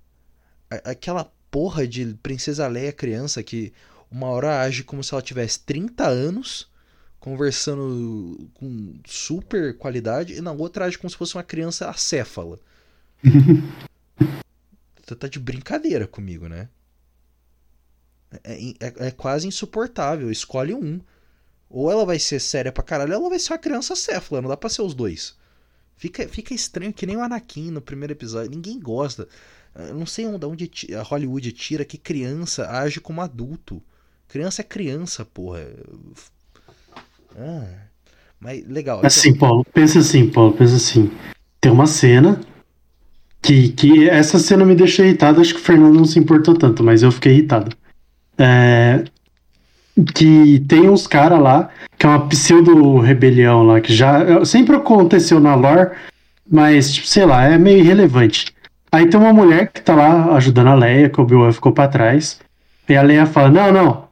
a- 0.69 0.91
aquela 0.91 1.31
porra 1.51 1.87
de 1.87 2.13
Princesa 2.21 2.67
Leia 2.67 2.91
criança 2.91 3.41
que 3.43 3.71
uma 4.11 4.27
hora 4.27 4.61
age 4.61 4.83
como 4.83 5.03
se 5.03 5.13
ela 5.13 5.21
tivesse 5.21 5.59
30 5.59 6.07
anos, 6.07 6.69
conversando 7.19 8.49
com 8.53 8.93
super 9.05 9.77
qualidade, 9.77 10.33
e 10.33 10.41
na 10.41 10.51
outra 10.51 10.85
age 10.85 10.97
como 10.97 11.09
se 11.09 11.17
fosse 11.17 11.35
uma 11.35 11.43
criança 11.43 11.89
acéfala. 11.89 12.59
Você 15.05 15.15
tá 15.15 15.27
de 15.27 15.39
brincadeira 15.39 16.07
comigo, 16.07 16.47
né? 16.47 16.67
É, 18.43 18.53
é- 18.79 19.07
é 19.07 19.11
quase 19.11 19.47
insuportável. 19.47 20.31
Escolhe 20.31 20.73
um. 20.73 20.99
Ou 21.69 21.91
ela 21.91 22.05
vai 22.05 22.19
ser 22.19 22.39
séria 22.39 22.71
pra 22.71 22.83
caralho, 22.83 23.11
ou 23.13 23.19
ela 23.19 23.29
vai 23.29 23.39
ser 23.39 23.53
uma 23.53 23.59
criança 23.59 23.95
céfala. 23.95 24.41
Não 24.41 24.49
dá 24.49 24.57
pra 24.57 24.69
ser 24.69 24.81
os 24.81 24.93
dois. 24.93 25.35
Fica, 25.95 26.27
fica 26.27 26.53
estranho 26.53 26.93
que 26.93 27.05
nem 27.05 27.17
o 27.17 27.21
Anakin 27.21 27.71
no 27.71 27.81
primeiro 27.81 28.13
episódio. 28.13 28.49
Ninguém 28.51 28.79
gosta. 28.79 29.27
Eu 29.75 29.93
não 29.95 30.05
sei 30.05 30.25
onde, 30.25 30.45
onde 30.45 30.71
a 30.95 31.01
Hollywood 31.03 31.51
tira 31.51 31.85
que 31.85 31.97
criança 31.97 32.69
age 32.69 32.99
como 32.99 33.21
adulto. 33.21 33.81
Criança 34.27 34.61
é 34.61 34.65
criança, 34.65 35.25
porra. 35.25 35.65
Ah. 37.37 37.65
Mas 38.39 38.67
legal. 38.67 38.97
então- 38.97 39.07
Assim, 39.07 39.33
Paulo, 39.33 39.65
pensa 39.73 39.99
assim, 39.99 40.29
Paulo, 40.29 40.53
pensa 40.53 40.75
assim. 40.75 41.11
Tem 41.59 41.71
uma 41.71 41.87
cena 41.87 42.39
que, 43.41 43.69
que 43.69 44.09
essa 44.09 44.37
cena 44.39 44.65
me 44.65 44.75
deixou 44.75 45.05
irritado, 45.05 45.41
acho 45.41 45.53
que 45.53 45.59
o 45.59 45.63
Fernando 45.63 45.95
não 45.95 46.05
se 46.05 46.19
importou 46.19 46.55
tanto, 46.55 46.83
mas 46.83 47.01
eu 47.01 47.11
fiquei 47.11 47.33
irritado. 47.33 47.75
É, 48.37 49.05
que 50.13 50.59
tem 50.67 50.89
uns 50.89 51.07
caras 51.07 51.39
lá, 51.39 51.69
que 51.97 52.05
é 52.05 52.09
uma 52.09 52.27
pseudo-rebelião 52.27 53.63
lá, 53.63 53.79
que 53.79 53.93
já 53.93 54.43
sempre 54.43 54.75
aconteceu 54.75 55.39
na 55.39 55.55
lore, 55.55 55.91
mas, 56.49 56.91
tipo, 56.93 57.07
sei 57.07 57.25
lá, 57.25 57.45
é 57.45 57.57
meio 57.57 57.79
irrelevante. 57.79 58.53
Aí 58.91 59.07
tem 59.07 59.19
uma 59.19 59.33
mulher 59.33 59.71
que 59.71 59.81
tá 59.81 59.95
lá 59.95 60.35
ajudando 60.35 60.67
a 60.67 60.75
Leia, 60.75 61.09
que 61.09 61.19
o 61.19 61.23
Obi-Wan 61.23 61.51
ficou 61.51 61.71
pra 61.71 61.87
trás, 61.87 62.39
e 62.87 62.95
a 62.95 63.01
Leia 63.01 63.25
fala, 63.25 63.49
não, 63.49 63.71
não, 63.71 64.04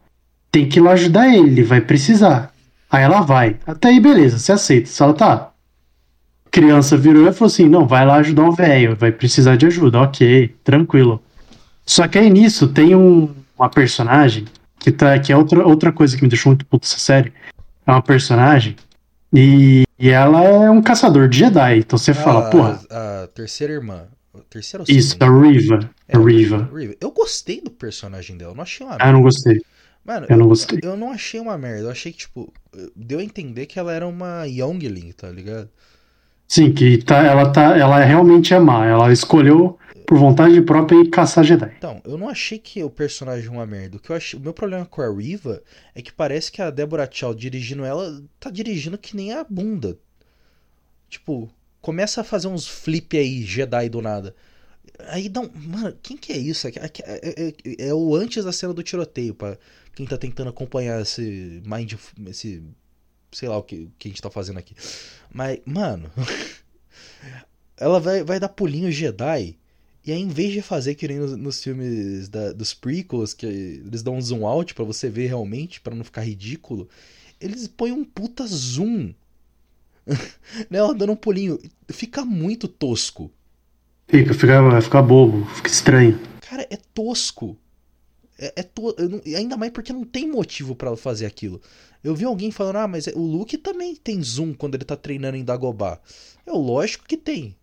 tem 0.54 0.68
que 0.68 0.78
ir 0.78 0.82
lá 0.82 0.92
ajudar 0.92 1.28
ele, 1.28 1.48
ele 1.48 1.62
vai 1.64 1.80
precisar. 1.80 2.52
Aí 2.88 3.02
ela 3.02 3.22
vai. 3.22 3.56
Até 3.66 3.88
aí, 3.88 3.98
beleza, 3.98 4.38
você 4.38 4.52
aceita. 4.52 4.86
Se 4.86 5.02
ela 5.02 5.12
tá. 5.12 5.50
Criança 6.48 6.96
virou 6.96 7.28
e 7.28 7.32
falou 7.32 7.48
assim: 7.48 7.68
não, 7.68 7.88
vai 7.88 8.06
lá 8.06 8.14
ajudar 8.16 8.44
o 8.44 8.52
velho, 8.52 8.94
vai 8.94 9.10
precisar 9.10 9.56
de 9.56 9.66
ajuda. 9.66 9.98
Ok, 9.98 10.54
tranquilo. 10.62 11.20
Só 11.84 12.06
que 12.06 12.16
aí 12.16 12.30
nisso 12.30 12.68
tem 12.68 12.94
um, 12.94 13.34
uma 13.58 13.68
personagem 13.68 14.44
que, 14.78 14.92
tá, 14.92 15.18
que 15.18 15.32
é 15.32 15.36
outra, 15.36 15.66
outra 15.66 15.90
coisa 15.90 16.16
que 16.16 16.22
me 16.22 16.28
deixou 16.28 16.50
muito 16.50 16.64
puto 16.66 16.86
essa 16.86 17.00
série. 17.00 17.32
É 17.84 17.90
uma 17.90 18.00
personagem 18.00 18.76
e, 19.32 19.82
e 19.98 20.08
ela 20.08 20.40
é 20.40 20.70
um 20.70 20.80
caçador 20.80 21.28
de 21.28 21.40
Jedi. 21.40 21.78
Então 21.78 21.98
você 21.98 22.14
fala, 22.14 22.46
a, 22.46 22.50
porra, 22.50 22.80
A 22.88 23.26
terceira 23.34 23.72
irmã. 23.72 24.04
A 24.32 24.38
terceira 24.48 24.84
isso, 24.88 25.16
a? 25.20 25.26
Riva. 25.26 25.90
É, 26.06 26.16
A 26.16 26.20
Riva. 26.20 26.70
Riva. 26.72 26.94
Eu 27.00 27.10
gostei 27.10 27.60
do 27.60 27.72
personagem 27.72 28.36
dela. 28.36 28.54
Não 28.54 28.62
achei 28.62 28.86
uma 28.86 28.96
Ah, 29.00 29.10
não 29.10 29.20
gostei. 29.20 29.60
Mano, 30.04 30.26
Eu 30.28 30.36
não 30.36 30.48
gostei. 30.48 30.80
Eu 30.82 30.96
não 30.96 31.10
achei 31.10 31.40
uma 31.40 31.56
merda. 31.56 31.84
Eu 31.84 31.90
achei 31.90 32.12
que, 32.12 32.18
tipo, 32.18 32.52
deu 32.94 33.18
a 33.20 33.24
entender 33.24 33.66
que 33.66 33.78
ela 33.78 33.92
era 33.92 34.06
uma 34.06 34.44
Youngling, 34.46 35.12
tá 35.12 35.30
ligado? 35.30 35.68
Sim, 36.46 36.72
que 36.72 36.98
tá, 36.98 37.22
ela 37.24 37.50
tá. 37.50 37.76
Ela 37.76 37.98
realmente 38.04 38.52
é 38.52 38.58
má. 38.58 38.84
Ela 38.86 39.10
escolheu 39.12 39.78
por 40.06 40.18
vontade 40.18 40.60
própria 40.60 41.00
ir 41.00 41.08
caçar 41.08 41.42
Jedi. 41.42 41.72
Então, 41.78 42.02
eu 42.04 42.18
não 42.18 42.28
achei 42.28 42.58
que 42.58 42.82
o 42.84 42.90
personagem 42.90 43.48
é 43.48 43.50
uma 43.50 43.64
merda. 43.64 43.96
O 43.96 44.00
que 44.00 44.10
eu 44.10 44.16
achei, 44.16 44.38
o 44.38 44.42
meu 44.42 44.52
problema 44.52 44.84
com 44.84 45.00
a 45.00 45.10
Riva 45.10 45.62
é 45.94 46.02
que 46.02 46.12
parece 46.12 46.52
que 46.52 46.60
a 46.60 46.68
Deborah 46.70 47.08
Chow 47.10 47.34
dirigindo 47.34 47.84
ela 47.84 48.22
tá 48.38 48.50
dirigindo 48.50 48.98
que 48.98 49.16
nem 49.16 49.32
a 49.32 49.42
bunda. 49.42 49.96
Tipo, 51.08 51.50
começa 51.80 52.20
a 52.20 52.24
fazer 52.24 52.48
uns 52.48 52.66
flip 52.66 53.16
aí, 53.16 53.42
Jedi 53.42 53.88
do 53.88 54.02
nada. 54.02 54.34
Aí 55.08 55.28
dá 55.28 55.40
um. 55.40 55.50
Mano, 55.54 55.96
quem 56.02 56.16
que 56.16 56.32
é 56.32 56.36
isso? 56.36 56.68
É, 56.68 56.72
é- 56.76 57.48
é- 57.48 57.86
é 57.88 57.94
o 57.94 58.14
antes 58.14 58.44
da 58.44 58.52
cena 58.52 58.74
do 58.74 58.82
tiroteio, 58.82 59.34
pra 59.34 59.56
quem 59.94 60.06
tá 60.06 60.16
tentando 60.16 60.50
acompanhar 60.50 61.00
esse 61.00 61.62
mind. 61.64 61.94
esse. 62.28 62.62
sei 63.32 63.48
lá 63.48 63.56
o 63.58 63.62
que, 63.62 63.88
que 63.98 64.08
a 64.08 64.10
gente 64.10 64.22
tá 64.22 64.30
fazendo 64.30 64.58
aqui. 64.58 64.74
Mas, 65.32 65.58
mano. 65.64 66.10
ela 67.76 67.98
vai, 68.00 68.22
vai 68.22 68.38
dar 68.38 68.48
pulinho 68.48 68.90
Jedi. 68.90 69.56
E 70.06 70.12
aí, 70.12 70.20
em 70.20 70.28
vez 70.28 70.52
de 70.52 70.60
fazer 70.60 70.94
que 70.94 71.08
nem 71.08 71.18
nos, 71.18 71.36
nos 71.36 71.62
filmes 71.62 72.28
da- 72.28 72.52
dos 72.52 72.74
prequels, 72.74 73.32
que 73.32 73.46
eles 73.46 74.02
dão 74.02 74.16
um 74.16 74.20
zoom 74.20 74.46
out 74.46 74.74
pra 74.74 74.84
você 74.84 75.08
ver 75.08 75.28
realmente, 75.28 75.80
pra 75.80 75.94
não 75.94 76.04
ficar 76.04 76.20
ridículo, 76.20 76.88
eles 77.40 77.66
põem 77.66 77.92
um 77.92 78.04
puta 78.04 78.46
zoom. 78.46 79.14
né, 80.68 80.78
ela 80.78 80.94
dando 80.94 81.12
um 81.12 81.16
pulinho. 81.16 81.58
Fica 81.88 82.24
muito 82.24 82.68
tosco. 82.68 83.30
Fica, 84.06 84.34
fica, 84.34 84.60
vai 84.60 84.82
ficar 84.82 85.02
bobo, 85.02 85.46
fica 85.54 85.68
estranho. 85.68 86.20
Cara, 86.42 86.66
é 86.70 86.76
tosco. 86.76 87.56
É, 88.38 88.52
é 88.56 88.62
to... 88.62 88.94
não- 88.98 89.20
Ainda 89.36 89.56
mais 89.56 89.72
porque 89.72 89.92
não 89.92 90.04
tem 90.04 90.28
motivo 90.28 90.74
pra 90.74 90.88
ela 90.88 90.96
fazer 90.96 91.26
aquilo. 91.26 91.60
Eu 92.02 92.14
vi 92.14 92.24
alguém 92.24 92.50
falando, 92.50 92.76
ah, 92.76 92.88
mas 92.88 93.06
o 93.08 93.18
Luke 93.20 93.56
também 93.58 93.94
tem 93.96 94.22
zoom 94.22 94.52
quando 94.54 94.74
ele 94.74 94.84
tá 94.84 94.96
treinando 94.96 95.36
em 95.36 95.44
Dagobah. 95.44 96.00
É 96.46 96.50
lógico 96.52 97.06
que 97.06 97.16
tem. 97.16 97.56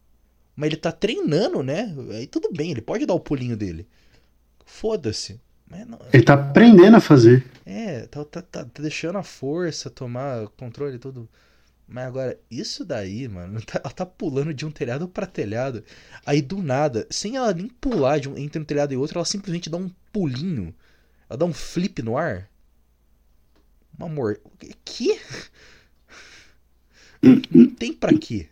Mas 0.55 0.67
ele 0.67 0.77
tá 0.77 0.91
treinando, 0.91 1.61
né? 1.63 1.93
Aí 2.11 2.27
tudo 2.27 2.49
bem, 2.51 2.71
ele 2.71 2.81
pode 2.81 3.05
dar 3.05 3.13
o 3.13 3.19
pulinho 3.19 3.55
dele. 3.55 3.87
Foda-se. 4.65 5.39
Não- 5.69 5.99
Ele 6.11 6.23
tá 6.23 6.33
aprendendo 6.33 6.97
a 6.97 6.99
fazer. 6.99 7.45
É, 7.65 8.01
tá, 8.07 8.25
tá, 8.25 8.41
tá, 8.41 8.65
tá 8.65 8.81
deixando 8.83 9.17
a 9.17 9.23
força 9.23 9.89
tomar 9.89 10.47
controle 10.57 10.95
e 10.95 10.99
tudo. 10.99 11.29
Mas 11.91 12.05
agora, 12.05 12.39
isso 12.49 12.85
daí, 12.85 13.27
mano, 13.27 13.59
ela 13.75 13.93
tá 13.93 14.05
pulando 14.05 14.53
de 14.53 14.65
um 14.65 14.71
telhado 14.71 15.09
pra 15.09 15.25
telhado. 15.25 15.83
Aí 16.25 16.41
do 16.41 16.63
nada, 16.63 17.05
sem 17.09 17.35
ela 17.35 17.53
nem 17.53 17.67
pular 17.67 18.17
de 18.17 18.29
um, 18.29 18.37
entre 18.37 18.61
um 18.61 18.63
telhado 18.63 18.93
e 18.93 18.97
outro, 18.97 19.17
ela 19.17 19.25
simplesmente 19.25 19.69
dá 19.69 19.77
um 19.77 19.91
pulinho. 20.11 20.73
Ela 21.29 21.37
dá 21.37 21.45
um 21.45 21.53
flip 21.53 22.01
no 22.01 22.17
ar. 22.17 22.49
Um 23.99 24.05
amor. 24.05 24.39
Que? 24.85 25.19
Não 27.21 27.69
tem 27.75 27.91
pra 27.91 28.17
quê. 28.17 28.47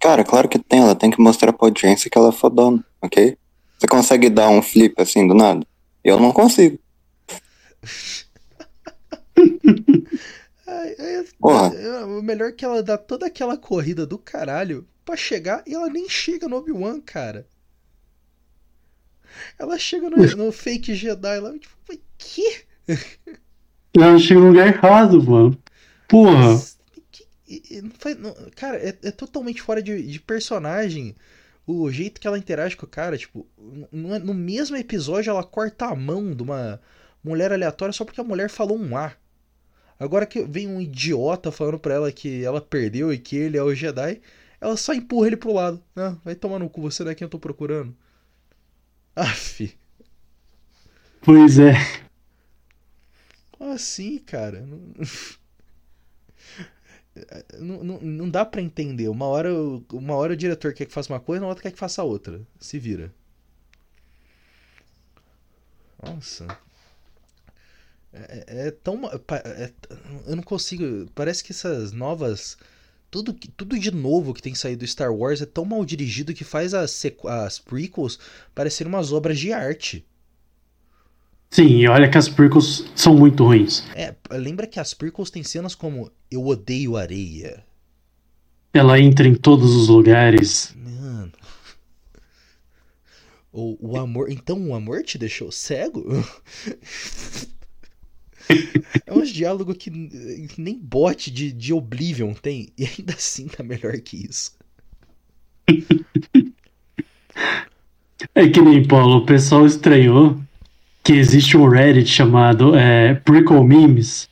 Cara, 0.00 0.24
claro 0.24 0.48
que 0.48 0.58
tem, 0.58 0.80
ela 0.80 0.94
tem 0.94 1.10
que 1.10 1.20
mostrar 1.20 1.52
pra 1.52 1.66
audiência 1.66 2.10
que 2.10 2.16
ela 2.16 2.30
é 2.30 2.32
fodona, 2.32 2.82
ok? 3.02 3.36
Você 3.78 3.86
consegue 3.86 4.30
dar 4.30 4.48
um 4.48 4.62
flip 4.62 4.94
assim 4.98 5.28
do 5.28 5.34
nada? 5.34 5.66
Eu 6.02 6.18
não 6.18 6.32
consigo. 6.32 6.78
Porra. 11.38 11.74
é, 11.74 12.04
O 12.04 12.22
melhor 12.22 12.48
é 12.48 12.52
que 12.52 12.64
ela 12.64 12.82
dá 12.82 12.98
toda 12.98 13.26
aquela 13.26 13.56
corrida 13.56 14.06
do 14.06 14.18
caralho 14.18 14.86
pra 15.04 15.16
chegar 15.16 15.62
e 15.66 15.74
ela 15.74 15.88
nem 15.88 16.08
chega 16.08 16.48
no 16.48 16.56
Obi-Wan, 16.56 17.00
cara. 17.00 17.46
Ela 19.58 19.78
chega 19.78 20.08
no, 20.08 20.16
no 20.36 20.52
fake 20.52 20.94
Jedi 20.94 21.40
lá, 21.40 21.52
tipo, 21.58 21.74
"Mas 21.88 21.98
que? 22.18 22.62
Ela 23.96 24.18
chega 24.18 24.40
no 24.40 24.48
lugar 24.48 24.66
errado, 24.68 25.22
mano. 25.22 25.58
Porra. 26.08 26.60
Que- 27.10 27.26
e- 27.48 27.62
e 27.76 27.82
não 27.82 27.90
faz- 27.98 28.18
não- 28.18 28.34
cara, 28.54 28.78
é, 28.78 28.88
é 29.02 29.10
totalmente 29.10 29.62
fora 29.62 29.82
de, 29.82 30.02
de 30.02 30.20
personagem. 30.20 31.14
O 31.66 31.90
jeito 31.90 32.20
que 32.20 32.26
ela 32.28 32.38
interage 32.38 32.76
com 32.76 32.86
o 32.86 32.88
cara, 32.88 33.18
tipo, 33.18 33.46
no, 33.90 34.18
no 34.20 34.34
mesmo 34.34 34.76
episódio 34.76 35.30
ela 35.30 35.42
corta 35.42 35.86
a 35.86 35.96
mão 35.96 36.32
de 36.32 36.42
uma 36.42 36.80
mulher 37.24 37.52
aleatória 37.52 37.92
só 37.92 38.04
porque 38.04 38.20
a 38.20 38.24
mulher 38.24 38.48
falou 38.48 38.78
um 38.78 38.96
A. 38.96 39.12
Agora 39.98 40.26
que 40.26 40.42
vem 40.44 40.68
um 40.68 40.80
idiota 40.80 41.50
falando 41.52 41.78
pra 41.78 41.94
ela 41.94 42.12
que 42.12 42.44
ela 42.44 42.60
perdeu 42.60 43.12
e 43.12 43.18
que 43.18 43.36
ele 43.36 43.56
é 43.56 43.62
o 43.62 43.74
Jedi, 43.74 44.20
ela 44.60 44.76
só 44.76 44.92
empurra 44.94 45.28
ele 45.28 45.36
pro 45.36 45.52
lado. 45.52 45.82
Ah, 45.96 46.16
vai 46.24 46.34
tomar 46.34 46.58
no 46.58 46.68
cu, 46.70 46.82
você 46.82 47.04
não 47.04 47.10
é 47.12 47.14
quem 47.14 47.24
eu 47.24 47.30
tô 47.30 47.38
procurando. 47.38 47.94
Aff, 49.16 49.76
Pois 51.20 51.58
é. 51.58 51.74
como 53.52 53.72
assim, 53.72 54.18
cara? 54.18 54.66
Não- 57.58 57.82
Não, 57.82 58.00
não, 58.00 58.30
dá 58.30 58.44
pra 58.44 58.60
entender. 58.60 59.08
Uma 59.08 59.26
hora, 59.26 59.50
uma 59.92 60.14
hora 60.14 60.32
o 60.34 60.36
diretor 60.36 60.72
quer 60.74 60.86
que 60.86 60.92
faça 60.92 61.12
uma 61.12 61.20
coisa, 61.20 61.40
na 61.40 61.48
outra 61.48 61.62
quer 61.62 61.72
que 61.72 61.78
faça 61.78 62.02
outra. 62.02 62.40
Se 62.60 62.78
vira. 62.78 63.12
Nossa. 66.02 66.46
É, 68.16 68.44
é- 68.46 68.68
é 68.68 68.70
tão. 68.70 69.00
é- 69.06 69.72
eu 70.26 70.36
não 70.36 70.42
consigo. 70.42 71.06
Parece 71.14 71.44
que 71.44 71.52
essas 71.52 71.92
novas. 71.92 72.56
Tudo, 73.10 73.32
tudo 73.56 73.78
de 73.78 73.90
novo 73.90 74.34
que 74.34 74.42
tem 74.42 74.54
saído 74.54 74.80
do 74.80 74.86
Star 74.86 75.14
Wars 75.14 75.40
é 75.40 75.46
tão 75.46 75.64
mal 75.64 75.84
dirigido 75.84 76.34
que 76.34 76.44
faz 76.44 76.74
as, 76.74 77.02
as 77.24 77.58
prequels 77.58 78.18
parecerem 78.54 78.92
umas 78.92 79.12
obras 79.12 79.38
de 79.38 79.52
arte. 79.52 80.04
Sim, 81.50 81.68
e 81.68 81.88
olha 81.88 82.10
que 82.10 82.18
as 82.18 82.28
prequels 82.28 82.84
são 82.94 83.14
muito 83.14 83.44
ruins. 83.44 83.84
É, 83.94 84.14
lembra 84.32 84.66
que 84.66 84.80
as 84.80 84.92
prequels 84.92 85.30
têm 85.30 85.42
cenas 85.44 85.74
como 85.74 86.10
Eu 86.30 86.44
odeio 86.44 86.96
areia. 86.96 87.64
Ela 88.74 88.98
entra 88.98 89.26
em 89.26 89.34
todos 89.34 89.74
os 89.74 89.88
lugares. 89.88 90.74
Mano. 90.76 91.32
Ou 93.52 93.78
o 93.80 93.96
amor. 93.96 94.30
Então 94.30 94.68
o 94.68 94.74
amor 94.74 95.02
te 95.02 95.16
deixou 95.16 95.50
cego? 95.50 96.04
É 99.06 99.12
uns 99.12 99.30
diálogos 99.30 99.76
que 99.76 99.90
nem 100.58 100.78
bot 100.78 101.30
de, 101.30 101.52
de 101.52 101.72
Oblivion 101.72 102.32
tem. 102.34 102.68
E 102.78 102.84
ainda 102.84 103.14
assim 103.14 103.46
tá 103.48 103.62
melhor 103.62 103.98
que 104.00 104.26
isso. 104.28 104.52
É 108.34 108.48
que 108.48 108.60
nem, 108.60 108.86
Paulo, 108.86 109.18
o 109.18 109.26
pessoal 109.26 109.66
estranhou 109.66 110.38
que 111.02 111.12
existe 111.12 111.56
um 111.56 111.68
Reddit 111.68 112.08
chamado 112.08 112.74
é, 112.74 113.14
Prequel 113.14 113.62
Memes, 113.62 114.28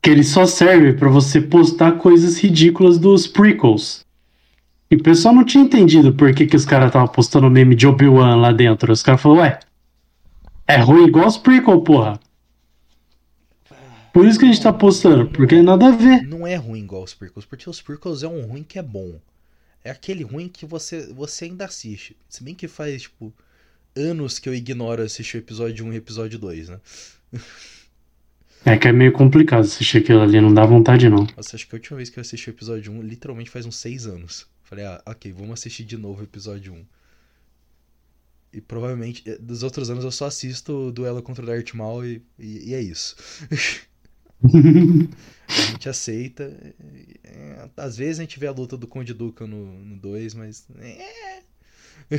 que 0.00 0.10
ele 0.10 0.22
só 0.22 0.46
serve 0.46 0.94
pra 0.94 1.08
você 1.08 1.40
postar 1.40 1.92
coisas 1.92 2.38
ridículas 2.38 2.98
dos 2.98 3.26
prequels. 3.26 4.04
E 4.90 4.96
o 4.96 5.02
pessoal 5.02 5.34
não 5.34 5.44
tinha 5.44 5.64
entendido 5.64 6.12
por 6.12 6.32
que, 6.34 6.46
que 6.46 6.56
os 6.56 6.64
caras 6.64 6.88
estavam 6.88 7.08
postando 7.08 7.50
meme 7.50 7.74
de 7.74 7.86
Obi-Wan 7.86 8.36
lá 8.36 8.52
dentro. 8.52 8.92
Os 8.92 9.02
caras 9.02 9.20
falaram, 9.20 9.42
ué, 9.42 9.60
é 10.66 10.76
ruim 10.76 11.06
igual 11.06 11.26
os 11.26 11.36
prequel, 11.36 11.80
porra. 11.80 12.20
Por 14.14 14.24
isso 14.24 14.38
que 14.38 14.44
a 14.44 14.48
gente 14.48 14.62
tá 14.62 14.72
postando, 14.72 15.28
porque 15.28 15.60
nada 15.60 15.88
a 15.88 15.90
ver. 15.90 16.22
Não 16.22 16.46
é 16.46 16.54
ruim 16.54 16.84
igual 16.84 17.02
os 17.02 17.12
prequels, 17.12 17.44
porque 17.44 17.68
os 17.68 17.82
prequels 17.82 18.22
é 18.22 18.28
um 18.28 18.46
ruim 18.46 18.62
que 18.62 18.78
é 18.78 18.82
bom. 18.82 19.20
É 19.82 19.90
aquele 19.90 20.22
ruim 20.22 20.46
que 20.48 20.64
você, 20.64 21.12
você 21.12 21.46
ainda 21.46 21.64
assiste. 21.64 22.16
Se 22.28 22.44
bem 22.44 22.54
que 22.54 22.68
faz, 22.68 23.02
tipo, 23.02 23.34
anos 23.96 24.38
que 24.38 24.48
eu 24.48 24.54
ignoro 24.54 25.02
assistir 25.02 25.38
o 25.38 25.40
episódio 25.40 25.84
1 25.84 25.92
e 25.94 25.96
episódio 25.96 26.38
2, 26.38 26.68
né? 26.68 26.80
É 28.66 28.78
que 28.78 28.88
é 28.88 28.92
meio 28.92 29.12
complicado 29.12 29.60
assistir 29.60 29.98
aquilo 29.98 30.22
ali, 30.22 30.40
não 30.40 30.54
dá 30.54 30.64
vontade 30.64 31.06
não. 31.10 31.26
Nossa, 31.36 31.54
acho 31.54 31.68
que 31.68 31.74
a 31.74 31.76
última 31.76 31.98
vez 31.98 32.08
que 32.08 32.18
eu 32.18 32.22
assisti 32.22 32.48
o 32.48 32.52
episódio 32.52 32.90
1, 32.92 33.02
literalmente 33.02 33.50
faz 33.50 33.66
uns 33.66 33.76
6 33.76 34.06
anos. 34.06 34.46
Falei, 34.62 34.86
ah, 34.86 35.02
ok, 35.04 35.30
vamos 35.32 35.52
assistir 35.60 35.84
de 35.84 35.98
novo 35.98 36.22
o 36.22 36.24
episódio 36.24 36.72
1. 36.72 36.84
E 38.54 38.60
provavelmente, 38.62 39.22
eh, 39.26 39.36
dos 39.38 39.62
outros 39.62 39.90
anos 39.90 40.02
eu 40.02 40.10
só 40.10 40.24
assisto 40.24 40.72
o 40.72 40.92
duelo 40.92 41.22
contra 41.22 41.44
o 41.44 41.46
Darth 41.46 41.74
Maul 41.74 42.06
e, 42.06 42.22
e, 42.38 42.70
e 42.70 42.74
é 42.74 42.80
isso. 42.80 43.16
a 44.42 45.70
gente 45.72 45.88
aceita. 45.88 46.74
É, 47.24 47.68
às 47.76 47.96
vezes 47.96 48.18
a 48.18 48.22
gente 48.22 48.38
vê 48.38 48.46
a 48.46 48.52
luta 48.52 48.76
do 48.76 48.86
Conde 48.86 49.14
Duca 49.14 49.46
no 49.46 49.96
2, 49.96 50.34
mas. 50.34 50.66
É. 50.80 51.42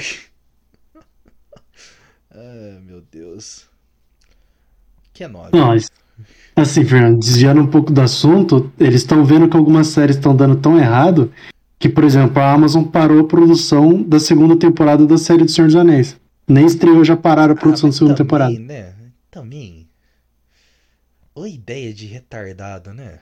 ah, 2.31 2.79
meu 2.83 3.01
Deus. 3.01 3.67
Que 5.13 5.23
é 5.23 5.27
nóis. 5.27 5.51
Nós. 5.51 5.89
Assim, 6.55 6.85
Fernando, 6.85 7.19
desviando 7.19 7.61
um 7.61 7.67
pouco 7.67 7.91
do 7.91 8.01
assunto, 8.01 8.71
eles 8.79 9.01
estão 9.01 9.25
vendo 9.25 9.49
que 9.49 9.57
algumas 9.57 9.87
séries 9.87 10.15
estão 10.15 10.35
dando 10.35 10.55
tão 10.55 10.77
errado 10.77 11.31
que, 11.77 11.89
por 11.89 12.03
exemplo, 12.03 12.41
a 12.41 12.53
Amazon 12.53 12.83
parou 12.85 13.19
a 13.19 13.27
produção 13.27 14.01
da 14.01 14.19
segunda 14.19 14.57
temporada 14.57 15.05
da 15.05 15.17
série 15.17 15.43
do 15.43 15.51
Senhor 15.51 15.67
dos 15.67 15.75
Anéis. 15.75 16.17
Nem 16.47 16.65
estreou, 16.65 17.03
já 17.03 17.17
pararam 17.17 17.53
a 17.53 17.57
produção 17.57 17.89
ah, 17.89 17.91
da 17.91 17.97
segunda 17.97 18.15
também, 18.15 18.27
temporada. 18.27 18.59
né? 18.59 18.93
Também. 19.29 19.84
Ô 21.35 21.45
ideia 21.45 21.93
de 21.93 22.05
retardado, 22.05 22.93
né? 22.93 23.19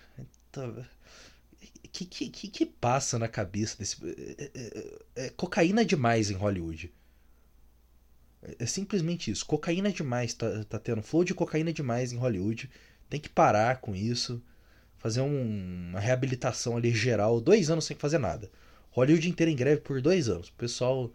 Que, 1.91 2.05
que, 2.05 2.29
que, 2.29 2.47
que 2.47 2.65
passa 2.65 3.17
na 3.17 3.27
cabeça 3.27 3.75
desse. 3.77 3.97
É, 4.37 4.51
é, 4.53 5.25
é, 5.25 5.29
cocaína 5.31 5.83
demais 5.83 6.29
em 6.29 6.35
Hollywood. 6.35 6.93
É 8.59 8.65
simplesmente 8.67 9.31
isso. 9.31 9.43
Cocaína 9.45 9.91
demais. 9.91 10.33
Tá, 10.35 10.63
tá 10.65 10.77
tendo 10.77 11.01
flow 11.01 11.23
de 11.23 11.33
cocaína 11.33 11.73
demais 11.73 12.13
em 12.13 12.17
Hollywood. 12.17 12.69
Tem 13.09 13.19
que 13.19 13.29
parar 13.29 13.81
com 13.81 13.95
isso. 13.95 14.41
Fazer 14.99 15.21
um, 15.21 15.89
uma 15.89 15.99
reabilitação 15.99 16.77
ali 16.77 16.91
geral. 16.91 17.41
Dois 17.41 17.71
anos 17.71 17.85
sem 17.85 17.97
fazer 17.97 18.19
nada. 18.19 18.49
Hollywood 18.91 19.27
inteiro 19.27 19.51
em 19.51 19.55
greve 19.55 19.81
por 19.81 19.99
dois 20.01 20.29
anos. 20.29 20.49
O 20.49 20.53
pessoal 20.53 21.11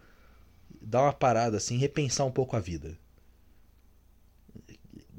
dar 0.81 1.03
uma 1.03 1.13
parada 1.13 1.57
assim, 1.57 1.77
repensar 1.77 2.25
um 2.25 2.31
pouco 2.31 2.57
a 2.57 2.59
vida. 2.59 2.97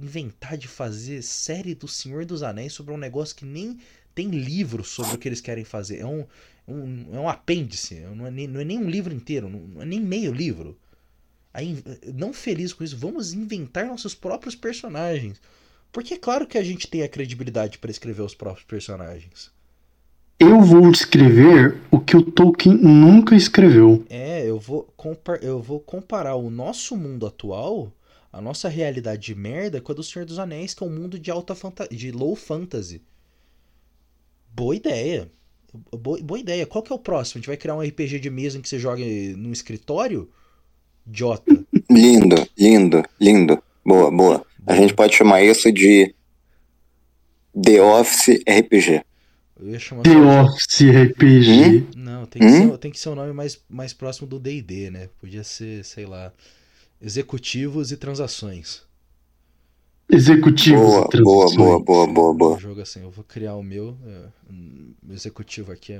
Inventar 0.00 0.56
de 0.56 0.66
fazer 0.66 1.22
série 1.22 1.74
do 1.74 1.86
Senhor 1.86 2.24
dos 2.24 2.42
Anéis 2.42 2.72
sobre 2.72 2.94
um 2.94 2.96
negócio 2.96 3.36
que 3.36 3.44
nem 3.44 3.78
tem 4.14 4.28
livro 4.28 4.82
sobre 4.84 5.14
o 5.14 5.18
que 5.18 5.28
eles 5.28 5.40
querem 5.40 5.64
fazer. 5.64 5.98
É 5.98 6.06
um, 6.06 6.26
um, 6.66 7.06
é 7.12 7.20
um 7.20 7.28
apêndice, 7.28 8.00
não 8.14 8.26
é, 8.26 8.30
nem, 8.30 8.46
não 8.46 8.60
é 8.60 8.64
nem 8.64 8.78
um 8.78 8.88
livro 8.88 9.14
inteiro, 9.14 9.48
não 9.48 9.82
é 9.82 9.84
nem 9.84 10.00
meio 10.00 10.32
livro. 10.32 10.78
Aí, 11.52 11.82
não 12.14 12.32
feliz 12.32 12.72
com 12.72 12.84
isso, 12.84 12.96
vamos 12.96 13.32
inventar 13.32 13.86
nossos 13.86 14.14
próprios 14.14 14.54
personagens. 14.54 15.40
Porque 15.92 16.14
é 16.14 16.18
claro 16.18 16.46
que 16.46 16.56
a 16.56 16.62
gente 16.62 16.86
tem 16.86 17.02
a 17.02 17.08
credibilidade 17.08 17.78
para 17.78 17.90
escrever 17.90 18.22
os 18.22 18.34
próprios 18.34 18.64
personagens. 18.64 19.50
Eu 20.38 20.60
vou 20.62 20.90
escrever 20.90 21.80
o 21.90 22.00
que 22.00 22.16
o 22.16 22.22
Tolkien 22.22 22.76
nunca 22.76 23.34
escreveu. 23.34 24.04
É, 24.08 24.48
eu 24.48 24.58
vou, 24.58 24.88
eu 25.42 25.60
vou 25.60 25.80
comparar 25.80 26.36
o 26.36 26.48
nosso 26.48 26.96
mundo 26.96 27.26
atual, 27.26 27.92
a 28.32 28.40
nossa 28.40 28.68
realidade 28.68 29.22
de 29.22 29.34
merda, 29.34 29.80
com 29.80 29.92
a 29.92 29.94
do 29.94 30.02
Senhor 30.02 30.24
dos 30.24 30.38
Anéis, 30.38 30.74
que 30.74 30.82
é 30.82 30.86
um 30.86 30.90
mundo 30.90 31.18
de 31.18 31.30
alta 31.30 31.54
de 31.90 32.12
low 32.12 32.36
fantasy. 32.36 33.02
Boa 34.52 34.74
ideia. 34.76 35.30
Boa, 35.92 36.20
boa 36.20 36.38
ideia. 36.38 36.66
Qual 36.66 36.82
que 36.82 36.92
é 36.92 36.94
o 36.94 36.98
próximo? 36.98 37.38
A 37.38 37.40
gente 37.40 37.48
vai 37.48 37.56
criar 37.56 37.76
um 37.76 37.82
RPG 37.82 38.18
de 38.18 38.30
mesa 38.30 38.58
em 38.58 38.60
que 38.60 38.68
você 38.68 38.78
joga 38.78 39.04
no 39.36 39.52
escritório? 39.52 40.28
Jota. 41.12 41.44
Lindo, 41.90 42.36
lindo, 42.56 43.02
lindo. 43.20 43.60
Boa, 43.84 44.10
boa. 44.10 44.46
A 44.64 44.76
gente 44.76 44.94
pode 44.94 45.16
chamar 45.16 45.42
isso 45.42 45.72
de 45.72 46.14
The 47.60 47.82
Office 47.82 48.40
RPG. 48.48 49.02
Eu 49.58 49.70
ia 49.70 49.78
chamar 49.78 50.02
The 50.02 50.16
Office 50.16 50.82
RPG. 50.82 51.50
Hum? 51.50 51.86
Não, 51.96 52.26
tem 52.26 52.40
que, 52.40 52.48
hum? 52.48 52.70
ser, 52.70 52.78
tem 52.78 52.90
que 52.92 53.00
ser 53.00 53.08
um 53.08 53.14
nome 53.16 53.32
mais, 53.32 53.60
mais 53.68 53.92
próximo 53.92 54.28
do 54.28 54.38
DD, 54.38 54.90
né? 54.90 55.08
Podia 55.18 55.42
ser, 55.42 55.84
sei 55.84 56.06
lá, 56.06 56.32
Executivos 57.00 57.92
e 57.92 57.96
Transações. 57.96 58.82
Executivos 60.08 60.80
boa, 60.80 61.06
e 61.06 61.08
Transações. 61.08 61.56
Boa, 61.56 61.78
boa, 61.78 62.06
boa, 62.06 62.06
boa, 62.06 62.34
boa. 62.34 62.56
Um 62.56 62.60
jogo 62.60 62.80
assim, 62.80 63.00
eu 63.00 63.10
vou 63.10 63.24
criar 63.24 63.54
o 63.54 63.62
meu, 63.62 63.96
é, 64.06 64.28
um 64.50 64.94
executivo 65.10 65.72
aqui, 65.72 65.98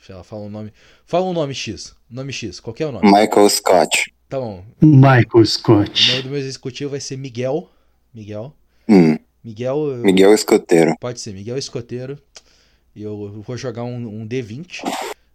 sei 0.00 0.14
lá, 0.14 0.24
fala 0.24 0.42
um 0.42 0.50
nome. 0.50 0.72
Fala 1.04 1.26
um 1.26 1.32
nome 1.32 1.54
X. 1.54 1.94
Nome 2.08 2.32
X, 2.32 2.60
qual 2.60 2.74
é 2.78 2.86
o 2.86 2.92
nome? 2.92 3.04
Michael 3.04 3.48
Scott. 3.50 4.14
Tá 4.28 4.38
bom. 4.38 4.64
Michael 4.80 5.44
Scott. 5.44 6.08
O 6.08 6.12
nome 6.12 6.22
do 6.22 6.30
meu 6.30 6.38
executivo 6.38 6.90
vai 6.90 7.00
ser 7.00 7.16
Miguel. 7.16 7.68
Miguel. 8.14 8.54
Hum. 8.88 9.18
Miguel. 9.42 9.98
Miguel 10.04 10.34
Escoteiro. 10.34 10.94
Pode 11.00 11.20
ser, 11.20 11.32
Miguel 11.32 11.56
Escoteiro. 11.56 12.18
E 12.94 13.02
eu 13.02 13.42
vou 13.46 13.56
jogar 13.56 13.84
um, 13.84 14.22
um 14.22 14.26
D20. 14.26 14.82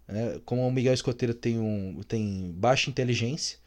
Né? 0.08 0.40
Como 0.46 0.68
o 0.68 0.72
Miguel 0.72 0.94
Escoteiro 0.94 1.34
tem, 1.34 1.58
um, 1.58 2.02
tem 2.08 2.54
baixa 2.56 2.90
inteligência, 2.90 3.58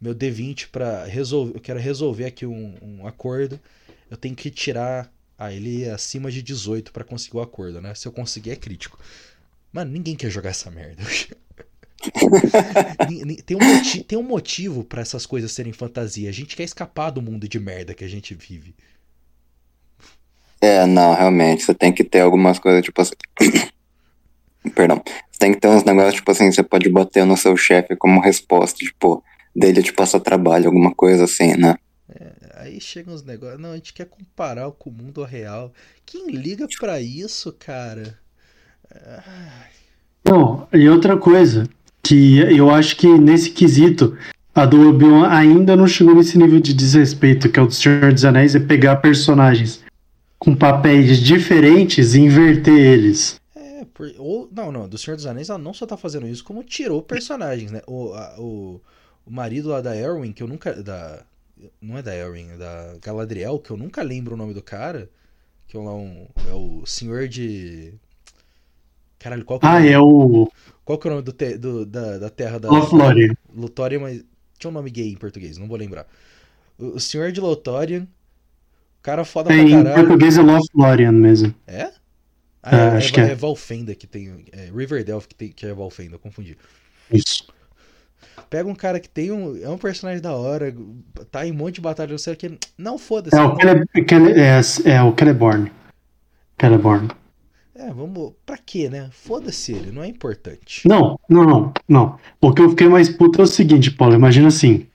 meu 0.00 0.14
D20 0.14 0.68
para 0.70 1.04
resolver. 1.04 1.56
Eu 1.56 1.60
quero 1.60 1.78
resolver 1.78 2.24
aqui 2.24 2.46
um, 2.46 2.74
um, 2.82 3.06
acordo. 3.06 3.60
Eu 4.10 4.16
tenho 4.16 4.34
que 4.34 4.50
tirar. 4.50 5.12
Ah, 5.36 5.52
ele 5.52 5.88
acima 5.88 6.30
de 6.30 6.42
18 6.42 6.92
para 6.92 7.04
conseguir 7.04 7.36
o 7.36 7.40
acordo, 7.40 7.80
né? 7.80 7.94
Se 7.94 8.08
eu 8.08 8.12
conseguir 8.12 8.50
é 8.50 8.56
crítico. 8.56 8.98
Mano, 9.72 9.92
ninguém 9.92 10.16
quer 10.16 10.30
jogar 10.30 10.50
essa 10.50 10.70
merda. 10.70 11.02
tem, 13.44 13.56
um 13.56 13.60
motivo, 13.60 14.04
tem 14.04 14.18
um 14.18 14.22
motivo 14.22 14.84
para 14.84 15.00
essas 15.00 15.26
coisas 15.26 15.52
serem 15.52 15.72
fantasia. 15.72 16.28
A 16.28 16.32
gente 16.32 16.56
quer 16.56 16.64
escapar 16.64 17.10
do 17.10 17.22
mundo 17.22 17.48
de 17.48 17.60
merda 17.60 17.94
que 17.94 18.04
a 18.04 18.08
gente 18.08 18.34
vive. 18.34 18.74
É, 20.60 20.86
não, 20.86 21.14
realmente, 21.14 21.62
você 21.62 21.74
tem 21.74 21.92
que 21.92 22.02
ter 22.02 22.20
algumas 22.20 22.58
coisas, 22.58 22.82
tipo 22.82 23.00
assim. 23.00 23.14
Perdão. 24.74 25.02
Você 25.30 25.38
tem 25.38 25.54
que 25.54 25.60
ter 25.60 25.68
uns 25.68 25.84
negócios, 25.84 26.14
tipo 26.14 26.30
assim, 26.30 26.50
você 26.50 26.62
pode 26.62 26.88
bater 26.88 27.24
no 27.24 27.36
seu 27.36 27.56
chefe 27.56 27.94
como 27.94 28.20
resposta, 28.20 28.78
tipo, 28.78 29.22
dele 29.54 29.82
te 29.82 29.92
passar 29.92 30.20
trabalho, 30.20 30.66
alguma 30.66 30.94
coisa 30.94 31.24
assim, 31.24 31.56
né? 31.56 31.76
É, 32.08 32.32
aí 32.54 32.80
chegam 32.80 33.14
uns 33.14 33.22
negócios. 33.22 33.60
Não, 33.60 33.72
a 33.72 33.76
gente 33.76 33.92
quer 33.92 34.06
comparar 34.06 34.70
com 34.72 34.90
o 34.90 34.92
mundo 34.92 35.22
real. 35.24 35.72
Quem 36.04 36.30
liga 36.30 36.66
para 36.78 37.00
isso, 37.00 37.52
cara? 37.58 38.18
Ai. 38.92 39.70
Não, 40.24 40.68
e 40.72 40.88
outra 40.88 41.16
coisa, 41.16 41.68
que 42.02 42.38
eu 42.38 42.70
acho 42.70 42.96
que 42.96 43.06
nesse 43.06 43.50
quesito, 43.50 44.16
a 44.54 44.66
do 44.66 44.88
Obi-Wan 44.88 45.28
ainda 45.28 45.76
não 45.76 45.86
chegou 45.86 46.14
nesse 46.14 46.36
nível 46.36 46.60
de 46.60 46.74
desrespeito, 46.74 47.50
que 47.50 47.58
é 47.58 47.62
o 47.62 47.66
do 47.66 47.74
Senhor 47.74 48.12
dos 48.12 48.24
Anéis, 48.24 48.54
é 48.54 48.60
pegar 48.60 48.96
personagens 48.96 49.82
com 50.38 50.54
papéis 50.54 51.18
diferentes 51.18 52.14
e 52.14 52.20
inverter 52.20 52.74
eles. 52.74 53.40
É, 53.54 53.84
por, 53.92 54.10
ou, 54.18 54.48
não, 54.52 54.70
não, 54.70 54.88
do 54.88 54.98
Senhor 54.98 55.16
dos 55.16 55.26
Anéis 55.26 55.48
ela 55.48 55.58
não 55.58 55.74
só 55.74 55.86
tá 55.86 55.96
fazendo 55.96 56.26
isso, 56.26 56.44
como 56.44 56.62
tirou 56.62 57.02
personagens, 57.02 57.70
né? 57.70 57.82
O, 57.86 58.12
a, 58.12 58.34
o, 58.38 58.80
o 59.28 59.32
marido 59.32 59.68
lá 59.68 59.80
da 59.80 59.96
Erwin, 59.96 60.32
que 60.32 60.42
eu 60.42 60.48
nunca. 60.48 60.74
Da, 60.82 61.22
não 61.80 61.98
é 61.98 62.02
da 62.02 62.14
Erwin, 62.14 62.50
é 62.50 62.56
da 62.56 62.96
Galadriel, 63.02 63.58
que 63.58 63.70
eu 63.70 63.76
nunca 63.76 64.02
lembro 64.02 64.34
o 64.34 64.36
nome 64.36 64.54
do 64.54 64.62
cara. 64.62 65.10
Que 65.66 65.76
é, 65.76 65.80
um, 65.80 66.26
é 66.48 66.52
o 66.52 66.86
senhor 66.86 67.28
de. 67.28 67.92
Caralho, 69.18 69.44
qual 69.44 69.60
que 69.60 69.66
é 69.66 69.68
Ah, 69.68 69.84
é 69.84 69.98
o. 69.98 70.50
Qual 70.84 70.98
que 70.98 71.06
é 71.06 71.10
o 71.10 71.14
nome 71.14 71.24
do, 71.24 71.32
te, 71.32 71.58
do 71.58 71.84
da, 71.84 72.18
da 72.18 72.30
terra 72.30 72.58
da. 72.58 72.70
Lothlórien. 72.70 73.36
Lothlórien, 73.54 74.00
mas. 74.00 74.24
Tinha 74.58 74.70
um 74.70 74.74
nome 74.74 74.90
gay 74.90 75.12
em 75.12 75.16
português, 75.16 75.56
não 75.56 75.68
vou 75.68 75.76
lembrar. 75.76 76.06
O, 76.78 76.96
o 76.96 77.00
senhor 77.00 77.30
de 77.30 77.40
Lothlórien 77.40 78.08
Cara 79.02 79.24
foda 79.24 79.52
é, 79.52 79.56
pra 79.56 79.70
caralho. 79.70 79.88
Em 79.88 79.94
português 79.94 80.38
é 80.38 80.42
Lothlórien 80.42 81.12
mesmo. 81.12 81.54
É? 81.66 81.90
Ah, 82.62 82.76
é, 82.76 82.80
é, 82.80 82.88
acho 82.96 83.08
é, 83.08 83.12
que 83.12 83.20
é. 83.20 83.30
é 83.30 83.34
Valfenda 83.34 83.94
que 83.94 84.06
tem. 84.06 84.44
É 84.52 84.70
Riverdale 84.74 85.22
que, 85.22 85.34
tem, 85.34 85.48
que 85.50 85.66
é 85.66 85.72
Valfenda, 85.72 86.16
eu 86.16 86.18
confundi. 86.18 86.58
Isso. 87.12 87.46
Pega 88.50 88.68
um 88.68 88.74
cara 88.74 88.98
que 88.98 89.08
tem 89.08 89.30
um. 89.30 89.56
É 89.62 89.68
um 89.68 89.78
personagem 89.78 90.22
da 90.22 90.34
hora, 90.34 90.74
tá 91.30 91.46
em 91.46 91.52
um 91.52 91.54
monte 91.54 91.76
de 91.76 91.80
batalha, 91.80 92.10
não 92.10 92.18
sei 92.18 92.32
o 92.32 92.36
que. 92.36 92.58
Não, 92.76 92.98
foda-se. 92.98 93.36
É, 93.36 93.42
o 93.42 93.56
Cele, 93.56 93.84
Cele, 94.08 94.40
é, 94.40 94.96
é 94.96 95.02
o 95.02 95.14
Celeborn. 95.16 95.70
Celeborn. 96.60 97.08
É, 97.74 97.92
vamos. 97.92 98.32
Pra 98.44 98.56
quê, 98.56 98.88
né? 98.88 99.08
Foda-se 99.12 99.72
ele, 99.72 99.92
não 99.92 100.02
é 100.02 100.08
importante. 100.08 100.86
Não, 100.86 101.18
não, 101.28 101.44
não, 101.44 101.72
não. 101.88 102.18
O 102.40 102.52
que 102.52 102.62
eu 102.62 102.70
fiquei 102.70 102.88
mais 102.88 103.08
puto 103.08 103.40
é 103.40 103.44
o 103.44 103.46
seguinte, 103.46 103.90
Paulo. 103.90 104.14
Imagina 104.14 104.48
assim. 104.48 104.86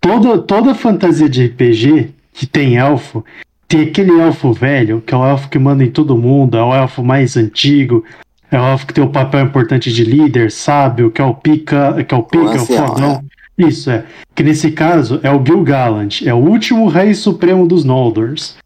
Toda, 0.00 0.38
toda 0.42 0.74
fantasia 0.74 1.28
de 1.28 1.46
RPG 1.46 2.12
que 2.34 2.46
tem 2.46 2.76
elfo, 2.76 3.24
tem 3.66 3.82
aquele 3.82 4.20
elfo 4.20 4.52
velho, 4.52 5.00
que 5.00 5.14
é 5.14 5.16
o 5.16 5.24
elfo 5.24 5.48
que 5.48 5.58
manda 5.58 5.82
em 5.82 5.90
todo 5.90 6.18
mundo, 6.18 6.58
é 6.58 6.62
o 6.62 6.74
elfo 6.74 7.02
mais 7.02 7.36
antigo, 7.36 8.04
é 8.50 8.58
o 8.58 8.64
elfo 8.64 8.86
que 8.86 8.94
tem 8.94 9.02
o 9.02 9.10
papel 9.10 9.44
importante 9.44 9.92
de 9.92 10.04
líder, 10.04 10.50
sábio, 10.50 11.10
que 11.10 11.20
é 11.20 11.24
o 11.24 11.34
pica, 11.34 12.02
que 12.04 12.14
é 12.14 12.18
o 12.18 12.22
pica, 12.22 12.54
é 12.56 12.60
o 12.60 12.66
fodão. 12.66 13.24
É. 13.58 13.64
Isso 13.66 13.90
é. 13.90 14.04
Que 14.34 14.42
nesse 14.42 14.72
caso 14.72 15.20
é 15.22 15.30
o 15.30 15.44
Gil 15.44 15.62
Gallant, 15.62 16.22
é 16.22 16.34
o 16.34 16.38
último 16.38 16.88
rei 16.88 17.14
supremo 17.14 17.66
dos 17.66 17.84
Noldors. 17.84 18.56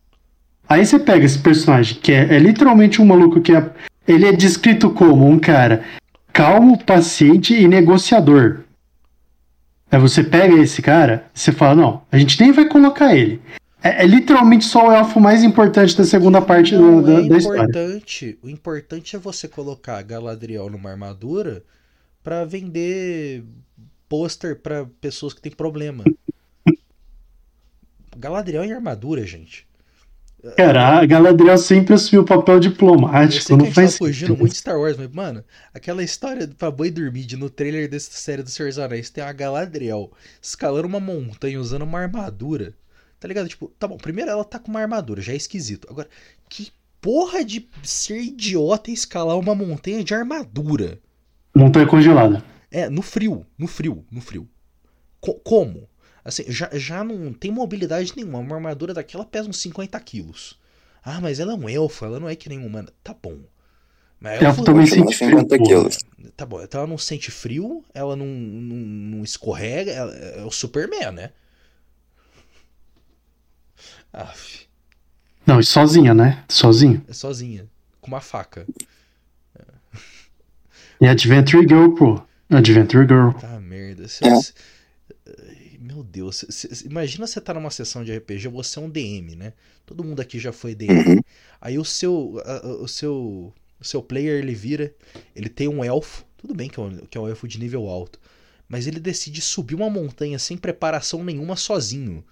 Aí 0.68 0.84
você 0.84 0.98
pega 0.98 1.24
esse 1.24 1.38
personagem 1.38 1.98
que 2.00 2.12
é, 2.12 2.34
é 2.34 2.38
literalmente 2.38 3.00
um 3.00 3.06
maluco 3.06 3.40
que 3.40 3.54
é, 3.54 3.70
ele 4.06 4.26
é 4.26 4.32
descrito 4.32 4.90
como 4.90 5.28
um 5.28 5.38
cara 5.38 5.82
calmo, 6.32 6.78
paciente 6.84 7.54
e 7.54 7.66
negociador. 7.66 8.60
Aí 9.90 9.98
você 9.98 10.22
pega 10.22 10.54
esse 10.54 10.82
cara, 10.82 11.24
você 11.34 11.50
fala, 11.50 11.74
não, 11.74 12.02
a 12.12 12.18
gente 12.18 12.40
nem 12.40 12.52
vai 12.52 12.66
colocar 12.66 13.14
ele. 13.14 13.40
É, 13.82 14.04
é 14.04 14.06
literalmente 14.06 14.64
só 14.64 14.88
o 14.88 14.92
elfo 14.92 15.20
mais 15.20 15.42
importante 15.42 15.96
da 15.96 16.04
segunda 16.04 16.42
parte 16.42 16.74
Não 16.74 17.02
da, 17.02 17.24
é 17.24 17.28
da 17.28 17.36
história. 17.36 18.02
O 18.42 18.48
importante 18.48 19.14
é 19.14 19.18
você 19.18 19.46
colocar 19.46 20.02
Galadriel 20.02 20.68
numa 20.68 20.90
armadura 20.90 21.62
pra 22.22 22.44
vender 22.44 23.44
pôster 24.08 24.56
pra 24.56 24.86
pessoas 25.00 25.32
que 25.32 25.40
têm 25.40 25.52
problema. 25.52 26.04
Galadriel 28.16 28.64
em 28.64 28.72
armadura, 28.72 29.24
gente. 29.24 29.68
Cara, 30.56 31.00
a 31.00 31.06
Galadriel 31.06 31.58
sempre 31.58 31.94
assumiu 31.94 32.22
o 32.22 32.24
papel 32.24 32.60
diplomático, 32.60 33.56
não 33.56 33.64
gente 33.64 33.74
tá 33.74 33.80
faz 33.80 33.98
fugindo 33.98 34.36
muito 34.36 34.52
de 34.52 34.58
Star 34.58 34.78
Wars, 34.78 34.96
mas, 34.96 35.10
mano, 35.10 35.44
aquela 35.74 36.02
história 36.02 36.46
pra 36.46 36.70
boi 36.70 36.92
dormir 36.92 37.24
de 37.24 37.36
no 37.36 37.50
trailer 37.50 37.88
dessa 37.88 38.12
série 38.12 38.42
do 38.42 38.50
Senhor 38.50 38.68
dos 38.68 38.78
Anéis 38.78 39.10
tem 39.10 39.22
a 39.22 39.32
Galadriel 39.32 40.12
escalando 40.40 40.86
uma 40.86 41.00
montanha 41.00 41.60
usando 41.60 41.82
uma 41.82 41.98
armadura. 41.98 42.72
Tá 43.20 43.26
ligado? 43.28 43.48
Tipo, 43.48 43.68
tá 43.78 43.86
bom, 43.88 43.96
primeiro 43.96 44.30
ela 44.30 44.44
tá 44.44 44.58
com 44.58 44.70
uma 44.70 44.80
armadura, 44.80 45.20
já 45.20 45.32
é 45.32 45.36
esquisito. 45.36 45.88
Agora, 45.90 46.08
que 46.48 46.70
porra 47.00 47.44
de 47.44 47.68
ser 47.82 48.20
idiota 48.20 48.90
e 48.90 48.94
escalar 48.94 49.38
uma 49.38 49.54
montanha 49.54 50.02
de 50.04 50.14
armadura? 50.14 51.00
Montanha 51.54 51.86
congelada. 51.86 52.44
É, 52.70 52.88
no 52.88 53.02
frio, 53.02 53.44
no 53.56 53.66
frio, 53.66 54.04
no 54.10 54.20
frio. 54.20 54.48
Co- 55.20 55.34
como? 55.34 55.88
Assim, 56.24 56.44
já, 56.48 56.68
já 56.74 57.02
não 57.02 57.32
tem 57.32 57.50
mobilidade 57.50 58.12
nenhuma. 58.16 58.38
Uma 58.38 58.56
armadura 58.56 58.92
daquela 58.94 59.24
pesa 59.24 59.48
uns 59.48 59.56
50 59.60 59.98
quilos. 60.00 60.58
Ah, 61.02 61.20
mas 61.20 61.40
ela 61.40 61.52
é 61.52 61.56
um 61.56 61.68
elfo, 61.68 62.04
ela 62.04 62.20
não 62.20 62.28
é 62.28 62.36
que 62.36 62.48
nem 62.48 62.58
um 62.58 62.66
humana. 62.66 62.92
Tá 63.02 63.14
bom. 63.20 63.38
Mas 64.20 64.42
Elfo 64.42 64.64
também 64.64 64.84
sente 64.86 65.16
frio, 65.16 65.30
50 65.30 65.56
pô. 65.58 65.64
quilos. 65.64 65.98
Tá 66.36 66.44
bom, 66.44 66.60
então 66.62 66.80
ela 66.80 66.90
não 66.90 66.98
sente 66.98 67.30
frio, 67.30 67.84
ela 67.94 68.16
não, 68.16 68.26
não, 68.26 68.76
não 68.76 69.24
escorrega, 69.24 69.92
ela- 69.92 70.14
é 70.14 70.44
o 70.44 70.50
Superman, 70.50 71.12
né? 71.12 71.30
Aff, 74.12 74.66
Não, 75.46 75.60
e 75.60 75.64
sozinha, 75.64 76.12
né? 76.14 76.44
Sozinho. 76.48 77.04
é 77.08 77.12
sozinha, 77.12 77.66
com 78.00 78.08
uma 78.08 78.20
faca. 78.20 78.66
E 81.00 81.06
Adventure 81.06 81.66
Girl, 81.66 81.94
pô. 81.94 82.20
Adventure 82.50 83.06
Girl. 83.06 83.30
Tá 83.38 83.60
merda. 83.60 84.08
Cê- 84.08 84.26
É. 84.26 84.40
cê- 84.40 84.52
Meu 85.78 86.02
Deus, 86.02 86.44
cê- 86.48 86.74
cê- 86.74 86.86
imagina 86.86 87.24
você 87.26 87.40
tá 87.40 87.54
numa 87.54 87.70
sessão 87.70 88.02
de 88.02 88.12
RPG, 88.12 88.48
você 88.48 88.78
é 88.78 88.82
um 88.82 88.90
DM, 88.90 89.36
né? 89.36 89.52
Todo 89.86 90.02
mundo 90.02 90.20
aqui 90.20 90.38
já 90.38 90.52
foi 90.52 90.74
DM. 90.74 90.92
Uhum. 91.16 91.20
Aí 91.60 91.78
o 91.78 91.84
seu, 91.84 92.42
a- 92.44 92.66
o 92.82 92.88
seu, 92.88 93.54
o 93.80 93.84
seu 93.84 94.02
player 94.02 94.38
ele 94.42 94.54
vira, 94.54 94.92
ele 95.36 95.48
tem 95.48 95.68
um 95.68 95.84
elfo, 95.84 96.24
tudo 96.36 96.52
bem 96.54 96.68
que 96.68 96.80
é 96.80 96.82
um, 96.82 96.96
que 97.06 97.16
é 97.16 97.20
um 97.20 97.28
elfo 97.28 97.46
de 97.46 97.58
nível 97.60 97.86
alto, 97.88 98.18
mas 98.68 98.86
ele 98.88 98.98
decide 98.98 99.40
subir 99.40 99.76
uma 99.76 99.88
montanha 99.88 100.38
sem 100.38 100.56
preparação 100.58 101.22
nenhuma 101.24 101.54
sozinho. 101.56 102.24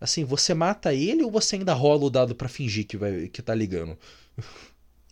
Assim, 0.00 0.24
você 0.24 0.54
mata 0.54 0.94
ele 0.94 1.22
ou 1.22 1.30
você 1.30 1.56
ainda 1.56 1.74
rola 1.74 2.04
o 2.06 2.10
dado 2.10 2.34
pra 2.34 2.48
fingir 2.48 2.86
que 2.86 2.96
vai 2.96 3.28
que 3.28 3.42
tá 3.42 3.54
ligando? 3.54 3.96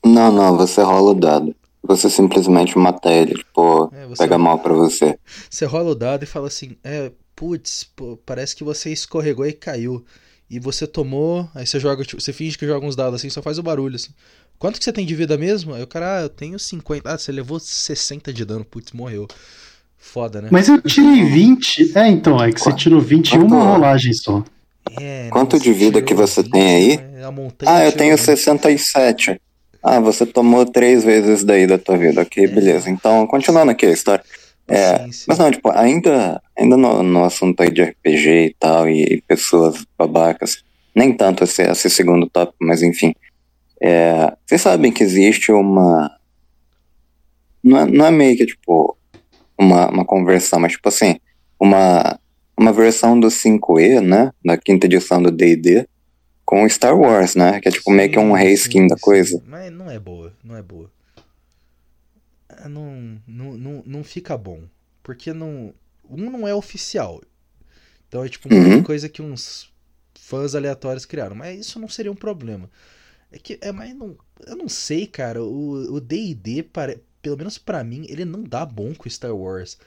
Não, 0.05 0.33
não, 0.33 0.57
você 0.57 0.83
rola 0.83 1.11
o 1.11 1.15
dado. 1.15 1.55
Você 1.83 2.11
simplesmente 2.11 2.77
mata 2.79 3.11
ele, 3.11 3.35
tipo, 3.35 3.91
É, 3.95 4.07
pega 4.17 4.37
mal 4.39 4.59
pra 4.59 4.73
você. 4.75 5.19
Você 5.49 5.65
rola 5.65 5.91
o 5.91 5.95
dado 5.95 6.23
e 6.25 6.27
fala 6.27 6.49
assim: 6.49 6.77
É, 6.83 7.13
putz, 7.37 7.85
pô, 7.95 8.17
parece 8.27 8.57
que 8.57 8.65
você 8.65 8.91
escorregou 8.91 9.47
e 9.47 9.53
caiu. 9.53 10.05
E 10.51 10.59
você 10.59 10.87
tomou. 10.87 11.49
Aí 11.55 11.67
você 11.67 11.79
joga, 11.79 12.03
tipo, 12.05 12.21
você 12.21 12.33
finge 12.33 12.57
que 12.57 12.67
joga 12.67 12.85
uns 12.87 12.97
dados 12.97 13.15
assim, 13.21 13.29
só 13.31 13.43
faz 13.43 13.59
o 13.59 13.63
barulho 13.63 13.97
assim. 13.97 14.11
Quanto 14.59 14.79
que 14.79 14.85
você 14.85 14.93
tem 14.93 15.07
de 15.07 15.15
vida 15.15 15.37
mesmo? 15.39 15.75
Aí 15.75 15.83
o 15.83 15.87
cara, 15.87 16.19
ah, 16.19 16.23
eu 16.23 16.29
tenho 16.29 16.59
50. 16.59 17.13
Ah, 17.13 17.19
você 17.19 17.31
levou 17.31 17.61
60 17.61 18.33
de 18.33 18.45
dano, 18.45 18.65
putz, 18.65 18.93
morreu. 18.93 19.29
Foda, 19.97 20.41
né? 20.43 20.49
Mas 20.51 20.69
eu 20.69 20.81
tirei 20.83 21.25
20. 21.25 21.97
É, 21.97 22.09
então, 22.09 22.43
é 22.43 22.51
que 22.51 22.61
você 22.61 22.73
tirou 22.73 23.01
20 23.01 23.35
em 23.35 23.39
uma 23.39 23.49
Quanto- 23.49 23.65
rolagem 23.73 24.13
só. 24.15 24.43
É, 25.01 25.29
Quanto 25.31 25.57
né, 25.57 25.63
de 25.63 25.73
vida 25.73 26.03
que 26.03 26.15
você 26.15 26.43
20, 26.43 26.53
tem 26.53 26.75
aí? 26.75 27.31
montanha 27.31 27.73
Ah, 27.73 27.85
eu 27.85 27.93
tenho 27.93 28.17
20. 28.17 28.25
67. 28.25 29.41
Ah, 29.83 30.01
você 30.01 30.27
tomou 30.27 30.67
três 30.67 31.05
vezes 31.05 31.45
daí 31.45 31.67
da 31.67 31.79
tua 31.79 31.97
vida. 31.97 32.23
Ok, 32.23 32.47
beleza. 32.49 32.91
Então, 32.91 33.27
continuando 33.27 33.71
aqui 33.71 33.87
a 33.87 33.91
história. 33.91 34.25
É, 34.67 34.99
Sim, 34.99 35.13
sim. 35.13 35.25
Mas 35.29 35.39
não, 35.39 35.51
tipo, 35.51 35.71
ainda, 35.71 36.43
ainda 36.57 36.77
no, 36.77 37.03
no 37.03 37.25
assunto 37.25 37.63
aí 37.63 37.71
de 37.71 37.83
RPG 37.83 38.29
e 38.29 38.57
tal, 38.59 38.89
e, 38.89 39.23
pessoas 39.27 39.87
babacas, 39.97 40.63
nem 40.95 41.13
tanto 41.13 41.45
esse, 41.45 41.63
esse 41.63 41.89
segundo 41.89 42.29
tópico, 42.29 42.59
mas 42.61 42.83
enfim. 42.83 43.15
É, 43.81 44.33
vocês 44.45 44.61
sabem 44.61 44.93
que 44.93 45.03
existe 45.03 45.53
uma. 45.53 46.11
Não 47.63 47.79
é, 47.79 47.87
não 47.87 48.07
é 48.07 48.11
meio 48.11 48.37
que, 48.37 48.45
tipo, 48.45 48.97
uma, 49.59 49.89
uma 49.89 50.05
conversão, 50.05 50.61
mas, 50.61 50.73
tipo 50.73 50.89
assim, 50.89 51.17
uma, 51.59 52.19
uma 52.59 52.73
versão 52.73 53.19
do 53.19 53.29
5E, 53.31 54.01
né? 54.01 54.33
Da 54.45 54.57
quinta 54.59 54.87
edição 54.87 55.23
do 55.23 55.31
DD, 55.31 55.87
com 56.45 56.69
Star 56.69 56.99
Wars, 56.99 57.35
né? 57.35 57.61
Que 57.61 57.69
é, 57.69 57.73
tipo, 57.73 57.91
meio 57.91 58.11
que 58.11 58.19
um 58.19 58.37
Sim, 58.37 58.43
reskin 58.45 58.81
sim, 58.83 58.87
da 58.89 58.97
sim. 58.97 59.03
coisa. 59.03 59.43
Mas 59.47 59.73
não 59.73 59.91
é 59.91 59.99
boa, 59.99 60.33
não 60.43 60.57
é 60.57 60.63
boa. 60.63 60.91
Ah, 62.49 62.69
Não, 62.69 63.21
não, 63.27 63.57
não, 63.57 63.83
não 63.87 64.05
fica 64.05 64.37
bom. 64.37 64.63
Porque 65.03 65.33
não. 65.33 65.73
Um 66.09 66.31
não 66.31 66.49
é 66.49 66.55
oficial. 66.55 67.23
Então 68.09 68.25
é 68.25 68.29
tipo 68.29 68.49
uma 68.49 68.77
Uhum. 68.77 68.83
coisa 68.83 69.09
que 69.09 69.21
uns 69.23 69.71
fãs 70.19 70.55
aleatórios 70.55 71.05
criaram. 71.05 71.37
Mas 71.37 71.61
isso 71.61 71.79
não 71.79 71.89
seria 71.89 72.13
um 72.13 72.17
problema. 72.17 72.71
É 73.33 73.39
que. 73.39 73.59
É, 73.61 73.73
mas 73.73 73.95
não. 73.95 74.17
Eu 74.47 74.57
não 74.57 74.69
sei, 74.69 75.07
cara. 75.07 75.43
O 75.43 76.01
DD, 76.01 76.63
pelo 77.23 77.37
menos 77.39 77.59
pra 77.59 77.85
mim, 77.85 78.07
ele 78.09 78.25
não 78.25 78.43
dá 78.43 78.65
bom 78.67 78.95
com 78.95 79.09
Star 79.11 79.35
Wars. 79.37 79.79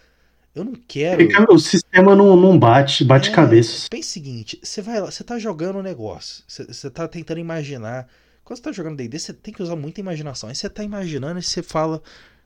Eu 0.54 0.66
não 0.66 0.74
quero. 0.74 1.22
Fica- 1.22 1.52
O 1.52 1.58
sistema 1.60 2.16
não, 2.16 2.36
não 2.36 2.58
bate, 2.60 3.04
bate 3.06 3.30
É, 3.30 3.34
cabeça. 3.34 3.88
Pensa 3.90 4.10
o 4.10 4.12
seguinte, 4.12 4.60
você 4.62 4.82
vai 4.82 5.00
lá, 5.00 5.10
você 5.10 5.24
tá 5.24 5.40
jogando 5.40 5.80
um 5.80 5.82
negócio, 5.82 6.44
você, 6.48 6.66
você 6.66 6.90
tá 6.90 7.08
tentando 7.08 7.40
imaginar. 7.40 8.08
Quando 8.44 8.58
você 8.58 8.64
tá 8.64 8.72
jogando 8.72 8.98
D&D, 8.98 9.18
você 9.18 9.34
tem 9.34 9.54
que 9.54 9.64
usar 9.64 9.76
muita 9.78 10.02
imaginação. 10.02 10.50
Aí 10.50 10.56
você 10.56 10.70
tá 10.70 10.84
imaginando 10.84 11.40
e 11.40 11.44
você 11.44 11.64
fala, 11.64 12.02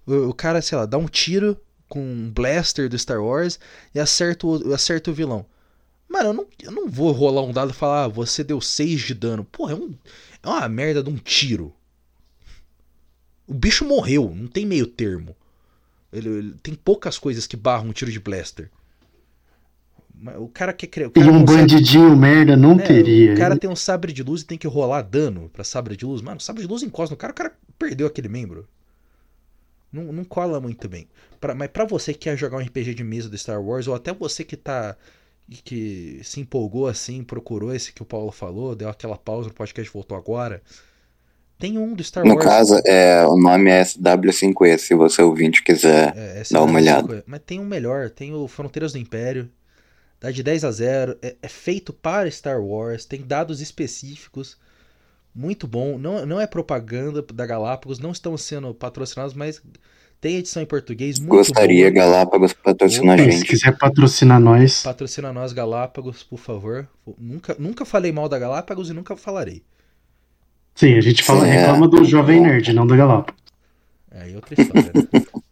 o, 0.05 0.29
o 0.29 0.33
cara, 0.33 0.61
sei 0.61 0.77
lá, 0.77 0.85
dá 0.85 0.97
um 0.97 1.07
tiro 1.07 1.59
com 1.89 1.99
um 1.99 2.31
blaster 2.31 2.87
do 2.89 2.97
Star 2.97 3.23
Wars 3.23 3.59
e 3.93 3.99
acerta 3.99 4.45
o, 4.45 4.73
acerta 4.73 5.09
o 5.09 5.13
vilão. 5.13 5.45
Mano, 6.07 6.29
eu 6.29 6.33
não, 6.33 6.47
eu 6.63 6.71
não 6.71 6.87
vou 6.89 7.11
rolar 7.11 7.41
um 7.41 7.51
dado 7.51 7.71
e 7.71 7.73
falar, 7.73 8.03
ah, 8.03 8.07
você 8.07 8.43
deu 8.43 8.61
6 8.61 9.01
de 9.01 9.15
dano. 9.15 9.43
Porra, 9.45 9.71
é, 9.73 9.75
um, 9.75 9.95
é 10.43 10.47
uma 10.47 10.69
merda 10.69 11.01
de 11.01 11.09
um 11.09 11.17
tiro. 11.17 11.73
O 13.47 13.53
bicho 13.53 13.85
morreu, 13.85 14.31
não 14.35 14.47
tem 14.47 14.65
meio 14.65 14.85
termo. 14.87 15.35
Ele, 16.15 16.30
ele- 16.30 16.56
tem 16.63 16.73
poucas 16.73 17.17
coisas 17.17 17.45
que 17.47 17.56
barram 17.58 17.89
um 17.89 17.93
tiro 17.93 18.12
de 18.12 18.19
blaster. 18.19 18.69
O 20.39 20.47
cara 20.47 20.71
quer 20.71 20.88
criar. 20.88 21.08
o 21.08 21.10
E 21.10 21.13
cara 21.13 21.32
um 21.32 21.41
consegue- 21.45 21.62
bandidinho 21.73 22.15
merda 22.15 22.56
não 22.56 22.80
é, 22.80 22.84
teria. 22.84 23.34
O 23.34 23.38
cara 23.38 23.58
tem 23.58 23.69
um 23.69 23.75
sabre 23.75 24.13
de 24.13 24.23
luz 24.23 24.41
e 24.41 24.45
tem 24.45 24.58
que 24.58 24.67
rolar 24.67 25.01
dano 25.01 25.49
pra 25.51 25.63
sabre 25.63 25.95
de 25.97 26.06
luz. 26.06 26.21
Mano, 26.21 26.39
sabre 26.39 26.62
de 26.62 26.67
luz 26.67 26.82
encosta 26.84 27.13
no 27.13 27.17
cara, 27.17 27.32
o 27.32 27.36
cara 27.36 27.54
perdeu 27.78 28.08
aquele 28.08 28.30
membro. 28.30 28.67
Não, 29.91 30.12
não 30.12 30.23
cola 30.23 30.60
muito 30.60 30.88
bem. 30.88 31.08
Pra- 31.39 31.54
mas 31.54 31.69
pra 31.69 31.86
você 31.86 32.13
que 32.13 32.19
quer 32.19 32.38
jogar 32.38 32.58
um 32.58 32.62
RPG 32.62 32.93
de 32.93 33.04
mesa 33.04 33.30
do 33.30 33.38
Star 33.38 33.62
Wars, 33.62 33.88
ou 33.88 33.93
até 33.95 34.13
você 34.13 34.43
que 34.43 34.56
tá. 34.58 34.95
que 35.63 36.19
se 36.23 36.39
empolgou 36.39 36.88
assim, 36.88 37.23
procurou 37.23 37.71
esse 37.75 37.93
que 37.93 38.01
o 38.01 38.06
Paulo 38.06 38.32
falou, 38.32 38.75
deu 38.75 38.89
aquela 38.89 39.15
pausa 39.15 39.47
no 39.49 39.54
podcast 39.54 39.93
voltou 39.93 40.17
agora. 40.17 40.60
Tem 41.57 41.77
um 41.77 41.93
do 41.93 42.03
Star 42.03 42.25
No 42.25 42.35
Wars. 42.35 42.45
caso, 42.45 42.81
é, 42.85 43.25
o 43.25 43.37
nome 43.37 43.71
é 43.71 43.81
SW5E, 43.81 44.77
se 44.77 44.93
você 44.93 45.21
ouvinte 45.21 45.63
quiser. 45.63 46.13
É, 46.17 46.43
Dá 46.51 46.61
uma 46.61 46.79
olhada. 46.79 47.23
Mas 47.25 47.41
tem 47.45 47.59
um 47.59 47.65
melhor, 47.65 48.09
tem 48.09 48.33
o 48.33 48.47
Fronteiras 48.47 48.91
do 48.91 48.97
Império. 48.99 49.49
Dá 50.19 50.31
de 50.31 50.43
10 50.43 50.65
a 50.65 50.71
0. 50.71 51.17
É, 51.21 51.35
é 51.41 51.47
feito 51.47 51.93
para 51.93 52.29
Star 52.29 52.61
Wars, 52.61 53.05
tem 53.05 53.21
dados 53.21 53.61
específicos. 53.61 54.57
Muito 55.33 55.67
bom. 55.67 55.97
Não, 55.97 56.25
não 56.25 56.41
é 56.41 56.47
propaganda 56.47 57.21
da 57.21 57.45
Galápagos, 57.45 57.99
não 57.99 58.11
estão 58.11 58.37
sendo 58.37 58.73
patrocinados, 58.73 59.33
mas 59.33 59.61
tem 60.21 60.37
edição 60.37 60.61
em 60.63 60.65
português. 60.65 61.19
Muito 61.19 61.31
Gostaria, 61.31 61.91
boa. 61.91 62.05
Galápagos, 62.05 62.53
patrocinar 62.53 63.19
a 63.19 63.23
Se 63.23 63.31
gente. 63.31 63.45
quiser 63.45 63.77
patrocinar 63.77 64.39
nós, 64.39 64.81
Patrocina 64.83 65.31
nós, 65.33 65.53
Galápagos, 65.53 66.23
por 66.23 66.39
favor. 66.39 66.87
Nunca, 67.17 67.55
nunca 67.59 67.85
falei 67.85 68.11
mal 68.11 68.27
da 68.29 68.39
Galápagos 68.39 68.89
e 68.89 68.93
nunca 68.93 69.15
falarei. 69.15 69.63
Sim, 70.75 70.93
a 70.95 71.01
gente 71.01 71.23
fala, 71.23 71.47
É. 71.47 71.51
reclama 71.59 71.88
do 71.88 72.03
Jovem 72.05 72.41
Nerd, 72.41 72.71
não 72.73 72.85
da 72.85 72.95
Galápagos. 72.95 73.41
É 74.11 74.21
aí 74.23 74.35
outra 74.35 74.61
história, 74.61 74.91
né? 74.93 75.01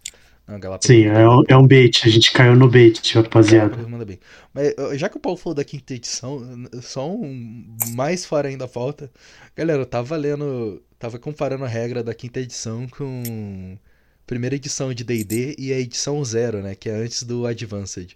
Não, 0.45 0.59
Galápagos 0.59 0.87
Sim, 0.87 1.05
é, 1.05 1.27
um- 1.27 1.43
é 1.47 1.55
um 1.57 1.65
bait, 1.65 2.01
a 2.05 2.09
gente 2.09 2.29
caiu 2.33 2.53
no 2.53 2.69
bait, 2.69 3.13
rapaziada. 3.15 3.67
Galápagos 3.69 3.89
manda 3.91 4.03
bem. 4.05 4.19
Mas 4.53 4.99
já 4.99 5.07
que 5.07 5.15
o 5.15 5.19
Paulo 5.19 5.37
falou 5.37 5.55
da 5.55 5.63
quinta 5.63 5.93
edição, 5.93 6.41
só 6.81 7.09
um 7.09 7.65
mais 7.95 8.25
fora 8.25 8.49
ainda 8.49 8.67
falta. 8.67 9.09
Galera, 9.55 9.81
eu 9.81 9.85
tava 9.85 10.17
lendo, 10.17 10.83
tava 10.99 11.17
comparando 11.17 11.63
a 11.63 11.67
regra 11.67 12.03
da 12.03 12.13
quinta 12.13 12.41
edição 12.41 12.87
com 12.89 13.77
a 13.77 14.27
primeira 14.27 14.55
edição 14.57 14.93
de 14.93 15.05
D&D 15.05 15.55
e 15.57 15.71
a 15.71 15.79
edição 15.79 16.23
zero, 16.25 16.61
né, 16.61 16.75
que 16.75 16.89
é 16.89 16.93
antes 16.93 17.23
do 17.23 17.47
Advanced. 17.47 18.11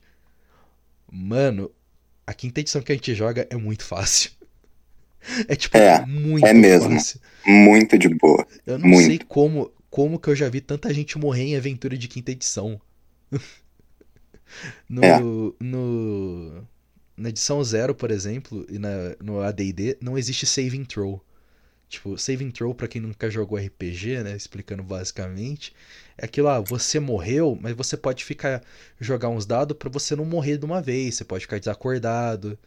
Mano, 1.09 1.71
a 2.25 2.33
quinta 2.33 2.59
edição 2.59 2.81
que 2.81 2.91
a 2.91 2.95
gente 2.95 3.15
joga 3.15 3.47
é 3.49 3.55
muito 3.55 3.85
fácil. 3.85 4.31
É 5.47 5.55
tipo 5.55 5.77
É, 5.77 6.05
muito 6.05 6.45
é 6.45 6.53
mesmo. 6.53 6.89
fácil. 6.89 7.19
Muito 7.45 7.97
de 7.97 8.09
boa. 8.09 8.45
Eu 8.65 8.77
não 8.77 8.89
Muito. 8.89 8.95
sei 8.95 9.19
como, 9.19 9.71
como 9.89 10.19
que 10.19 10.29
eu 10.29 10.35
já 10.35 10.49
vi 10.49 10.61
tanta 10.61 10.93
gente 10.93 11.17
morrer 11.17 11.43
em 11.43 11.55
aventura 11.57 11.97
de 11.97 12.07
quinta 12.07 12.31
edição. 12.31 12.79
no, 14.89 15.03
É. 15.03 15.27
no, 15.59 16.67
na 17.17 17.29
edição 17.29 17.63
zero, 17.63 17.95
por 17.95 18.11
exemplo, 18.11 18.65
e 18.69 18.79
na, 18.79 19.15
no 19.21 19.41
AD&D, 19.41 19.97
não 20.01 20.17
existe 20.17 20.45
saving 20.45 20.85
throw. 20.85 21.21
Tipo, 21.89 22.17
saving 22.17 22.51
throw, 22.51 22.75
pra 22.75 22.87
quem 22.87 23.01
nunca 23.01 23.29
jogou 23.31 23.57
RPG, 23.59 24.23
né, 24.23 24.35
explicando 24.35 24.83
basicamente, 24.83 25.73
é 26.17 26.25
aquilo, 26.25 26.49
ah, 26.49 26.59
você 26.61 26.99
morreu, 26.99 27.57
mas 27.61 27.75
você 27.75 27.97
pode 27.97 28.25
ficar, 28.25 28.63
jogar 28.99 29.29
uns 29.29 29.45
dados 29.45 29.77
para 29.77 29.89
você 29.89 30.15
não 30.15 30.25
morrer 30.25 30.57
de 30.57 30.65
uma 30.65 30.81
vez, 30.81 31.15
você 31.15 31.25
pode 31.25 31.43
ficar 31.45 31.59
desacordado, 31.59 32.59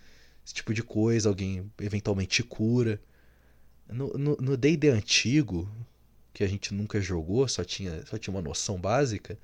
esse 0.45 0.55
tipo 0.55 0.72
de 0.74 0.82
coisa, 0.82 1.28
alguém 1.28 1.70
eventualmente 1.80 2.28
te 2.28 2.43
cura. 2.43 3.01
No 3.88 4.57
D&D 4.57 4.88
antigo, 4.88 5.68
que 6.32 6.45
a 6.45 6.47
gente 6.47 6.72
nunca 6.72 7.01
jogou, 7.01 7.47
só 7.49 7.64
tinha, 7.64 8.05
só 8.07 8.16
tinha 8.16 8.32
uma 8.34 8.43
noção 8.43 8.80
básica, 8.80 9.36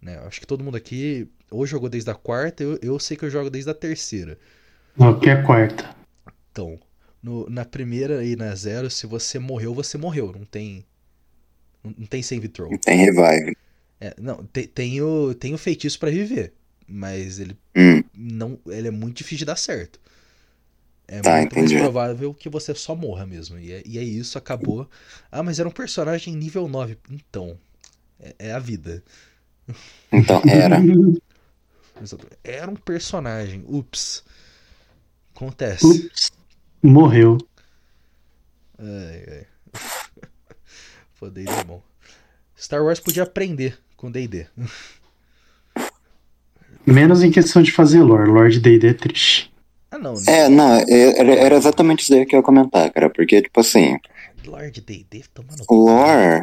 né, 0.00 0.18
acho 0.26 0.40
que 0.40 0.46
todo 0.46 0.62
mundo 0.62 0.76
aqui 0.76 1.26
ou 1.50 1.66
jogou 1.66 1.88
desde 1.88 2.10
a 2.10 2.14
quarta, 2.14 2.62
eu, 2.62 2.78
eu 2.82 2.98
sei 2.98 3.16
que 3.16 3.24
eu 3.24 3.30
jogo 3.30 3.48
desde 3.48 3.70
a 3.70 3.74
terceira. 3.74 4.38
Não, 4.96 5.18
que 5.18 5.30
é 5.30 5.42
quarta. 5.42 5.94
Então, 6.50 6.78
no, 7.22 7.48
na 7.48 7.64
primeira 7.64 8.24
e 8.24 8.36
na 8.36 8.54
zero, 8.54 8.90
se 8.90 9.06
você 9.06 9.38
morreu, 9.38 9.74
você 9.74 9.96
morreu. 9.96 10.32
Não 10.32 10.44
tem. 10.44 10.84
Não 11.82 12.06
tem 12.06 12.22
save 12.22 12.48
throw. 12.48 12.70
Não 12.70 12.78
tem 12.78 12.98
revive. 12.98 13.56
É, 14.00 14.14
não, 14.18 14.44
tem, 14.44 14.66
tem, 14.66 15.02
o, 15.02 15.34
tem 15.34 15.54
o 15.54 15.58
feitiço 15.58 15.98
para 15.98 16.10
reviver. 16.10 16.52
Mas 16.86 17.38
ele 17.38 17.56
hum. 17.76 18.02
não. 18.14 18.58
Ele 18.66 18.88
é 18.88 18.90
muito 18.90 19.18
difícil 19.18 19.38
de 19.38 19.44
dar 19.46 19.56
certo. 19.56 20.00
É 21.06 21.20
tá, 21.20 21.36
muito 21.36 21.52
entendi. 21.52 21.74
mais 21.74 21.84
provável 21.84 22.32
que 22.32 22.48
você 22.48 22.74
só 22.74 22.94
morra 22.94 23.26
mesmo. 23.26 23.58
E 23.58 23.72
é, 23.72 23.82
e 23.84 23.98
é 23.98 24.02
isso, 24.02 24.38
acabou. 24.38 24.88
Ah, 25.30 25.42
mas 25.42 25.58
era 25.58 25.68
um 25.68 25.72
personagem 25.72 26.34
nível 26.34 26.66
9. 26.66 26.96
Então. 27.10 27.58
É, 28.18 28.34
é 28.38 28.52
a 28.52 28.58
vida. 28.58 29.02
Então, 30.12 30.42
era. 30.46 30.78
Era 32.42 32.70
um 32.70 32.74
personagem. 32.74 33.64
Ups. 33.68 34.24
Acontece. 35.34 35.86
Ups. 35.86 36.32
Morreu. 36.82 37.38
Ai, 38.76 39.24
ai. 39.28 39.46
Pô, 41.18 41.30
D&D 41.30 41.50
é 41.50 41.64
bom. 41.64 41.80
Star 42.58 42.82
Wars 42.82 42.98
podia 42.98 43.22
aprender 43.22 43.78
com 43.96 44.10
D&D. 44.10 44.46
Menos 46.84 47.22
em 47.22 47.30
questão 47.30 47.62
de 47.62 47.70
fazer 47.70 48.02
lore. 48.02 48.28
Lore 48.28 48.50
de 48.50 48.60
D&D 48.60 48.88
é 48.88 48.94
triste. 48.94 49.53
Ah, 49.94 49.98
não. 49.98 50.14
Né? 50.14 50.22
É, 50.26 50.48
não, 50.48 50.74
era, 50.88 51.34
era 51.34 51.56
exatamente 51.56 52.02
isso 52.02 52.10
daí 52.10 52.26
que 52.26 52.34
eu 52.34 52.40
ia 52.40 52.44
comentar, 52.44 52.90
cara. 52.90 53.08
Porque, 53.08 53.40
tipo 53.40 53.60
assim... 53.60 53.96
Lore 54.44 54.70
de 54.70 54.80
D&D? 54.80 55.22
Tomando... 55.32 55.64
Lore... 55.70 56.42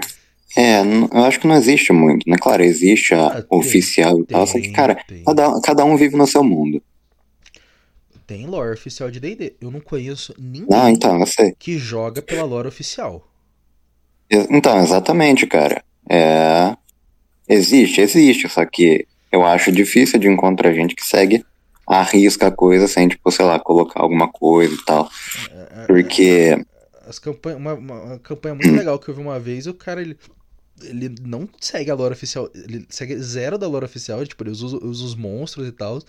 É, 0.55 0.81
eu 0.81 1.23
acho 1.23 1.39
que 1.39 1.47
não 1.47 1.55
existe 1.55 1.93
muito, 1.93 2.29
né? 2.29 2.35
Claro, 2.37 2.61
existe 2.61 3.13
a 3.13 3.27
ah, 3.27 3.45
oficial 3.49 4.19
e 4.19 4.25
tal, 4.25 4.45
só 4.45 4.59
que, 4.59 4.69
cara, 4.69 5.01
cada, 5.25 5.61
cada 5.61 5.85
um 5.85 5.95
vive 5.95 6.17
no 6.17 6.27
seu 6.27 6.43
mundo. 6.43 6.83
Tem 8.27 8.45
lore 8.45 8.73
oficial 8.73 9.09
de 9.09 9.21
D&D. 9.21 9.55
Eu 9.61 9.71
não 9.71 9.79
conheço 9.79 10.35
ninguém 10.37 10.67
não, 10.69 10.89
então, 10.89 11.17
eu 11.21 11.25
sei. 11.25 11.55
que 11.57 11.77
joga 11.77 12.21
pela 12.21 12.43
lore 12.43 12.67
oficial. 12.67 13.25
Então, 14.29 14.77
exatamente, 14.83 15.47
cara. 15.47 15.83
É... 16.09 16.75
Existe, 17.47 18.01
existe, 18.01 18.49
só 18.49 18.65
que 18.65 19.07
eu 19.31 19.45
acho 19.45 19.71
difícil 19.71 20.19
de 20.19 20.27
encontrar 20.27 20.73
gente 20.73 20.95
que 20.95 21.05
segue 21.05 21.45
arrisca 21.99 22.47
a 22.47 22.51
coisa 22.51 22.87
sem, 22.87 23.07
tipo, 23.07 23.31
sei 23.31 23.45
lá, 23.45 23.59
colocar 23.59 24.01
alguma 24.01 24.31
coisa 24.31 24.73
e 24.73 24.85
tal. 24.85 25.09
É, 25.51 25.83
é, 25.83 25.85
Porque... 25.85 26.65
As 27.07 27.19
campanhas, 27.19 27.59
uma, 27.59 27.73
uma 27.73 28.19
campanha 28.19 28.55
muito 28.55 28.71
legal 28.77 28.97
que 28.97 29.09
eu 29.09 29.15
vi 29.15 29.21
uma 29.21 29.39
vez, 29.39 29.67
o 29.67 29.73
cara, 29.73 30.01
ele 30.01 30.17
ele 30.83 31.13
não 31.21 31.47
segue 31.59 31.91
a 31.91 31.93
lore 31.93 32.13
oficial. 32.13 32.49
Ele 32.55 32.85
segue 32.89 33.15
zero 33.19 33.55
da 33.55 33.67
lore 33.67 33.85
oficial. 33.85 34.25
Tipo, 34.25 34.43
ele 34.43 34.49
usa, 34.49 34.65
usa 34.65 35.05
os 35.05 35.13
monstros 35.13 35.67
e 35.67 35.71
tal. 35.71 36.01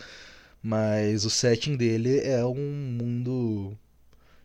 Mas 0.63 1.27
o 1.27 1.31
setting 1.31 1.77
dele 1.77 2.21
é 2.21 2.43
um 2.45 2.97
mundo 2.99 3.77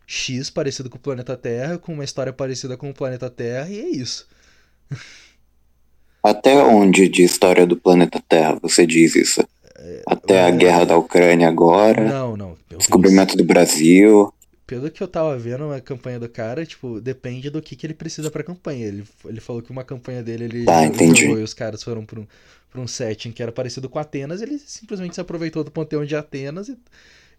X 0.06 0.50
parecido 0.50 0.88
com 0.88 0.96
o 0.96 1.00
planeta 1.00 1.36
Terra, 1.36 1.78
com 1.78 1.92
uma 1.92 2.02
história 2.02 2.32
parecida 2.32 2.76
com 2.76 2.88
o 2.88 2.94
planeta 2.94 3.28
Terra, 3.28 3.68
e 3.68 3.78
é 3.78 3.88
isso. 3.88 4.26
Até 6.22 6.56
onde 6.62 7.08
de 7.08 7.22
história 7.22 7.66
do 7.66 7.76
planeta 7.76 8.22
Terra 8.26 8.58
você 8.60 8.84
diz 8.86 9.14
isso? 9.14 9.46
É, 9.78 10.02
Até 10.06 10.44
a 10.44 10.48
é... 10.48 10.52
guerra 10.52 10.84
da 10.84 10.96
Ucrânia 10.96 11.48
agora? 11.48 12.04
Não, 12.04 12.36
não. 12.36 12.56
Descobrimento 12.76 13.36
do 13.36 13.44
Brasil 13.44 14.32
pelo 14.68 14.90
que 14.90 15.02
eu 15.02 15.08
tava 15.08 15.36
vendo 15.38 15.72
a 15.72 15.80
campanha 15.80 16.20
do 16.20 16.28
cara, 16.28 16.66
tipo, 16.66 17.00
depende 17.00 17.48
do 17.48 17.62
que, 17.62 17.74
que 17.74 17.86
ele 17.86 17.94
precisa 17.94 18.30
pra 18.30 18.44
campanha. 18.44 18.84
Ele, 18.84 19.02
ele 19.24 19.40
falou 19.40 19.62
que 19.62 19.70
uma 19.70 19.82
campanha 19.82 20.22
dele, 20.22 20.44
ele 20.44 20.64
ah, 20.68 20.84
entendi. 20.84 21.22
jogou 21.22 21.40
e 21.40 21.42
os 21.42 21.54
caras 21.54 21.82
foram 21.82 22.04
pra 22.04 22.20
um, 22.20 22.26
pra 22.70 22.78
um 22.78 22.86
setting 22.86 23.32
que 23.32 23.42
era 23.42 23.50
parecido 23.50 23.88
com 23.88 23.98
Atenas, 23.98 24.42
ele 24.42 24.58
simplesmente 24.58 25.14
se 25.14 25.22
aproveitou 25.22 25.64
do 25.64 25.70
panteão 25.70 26.04
de 26.04 26.14
Atenas 26.14 26.68
e, 26.68 26.76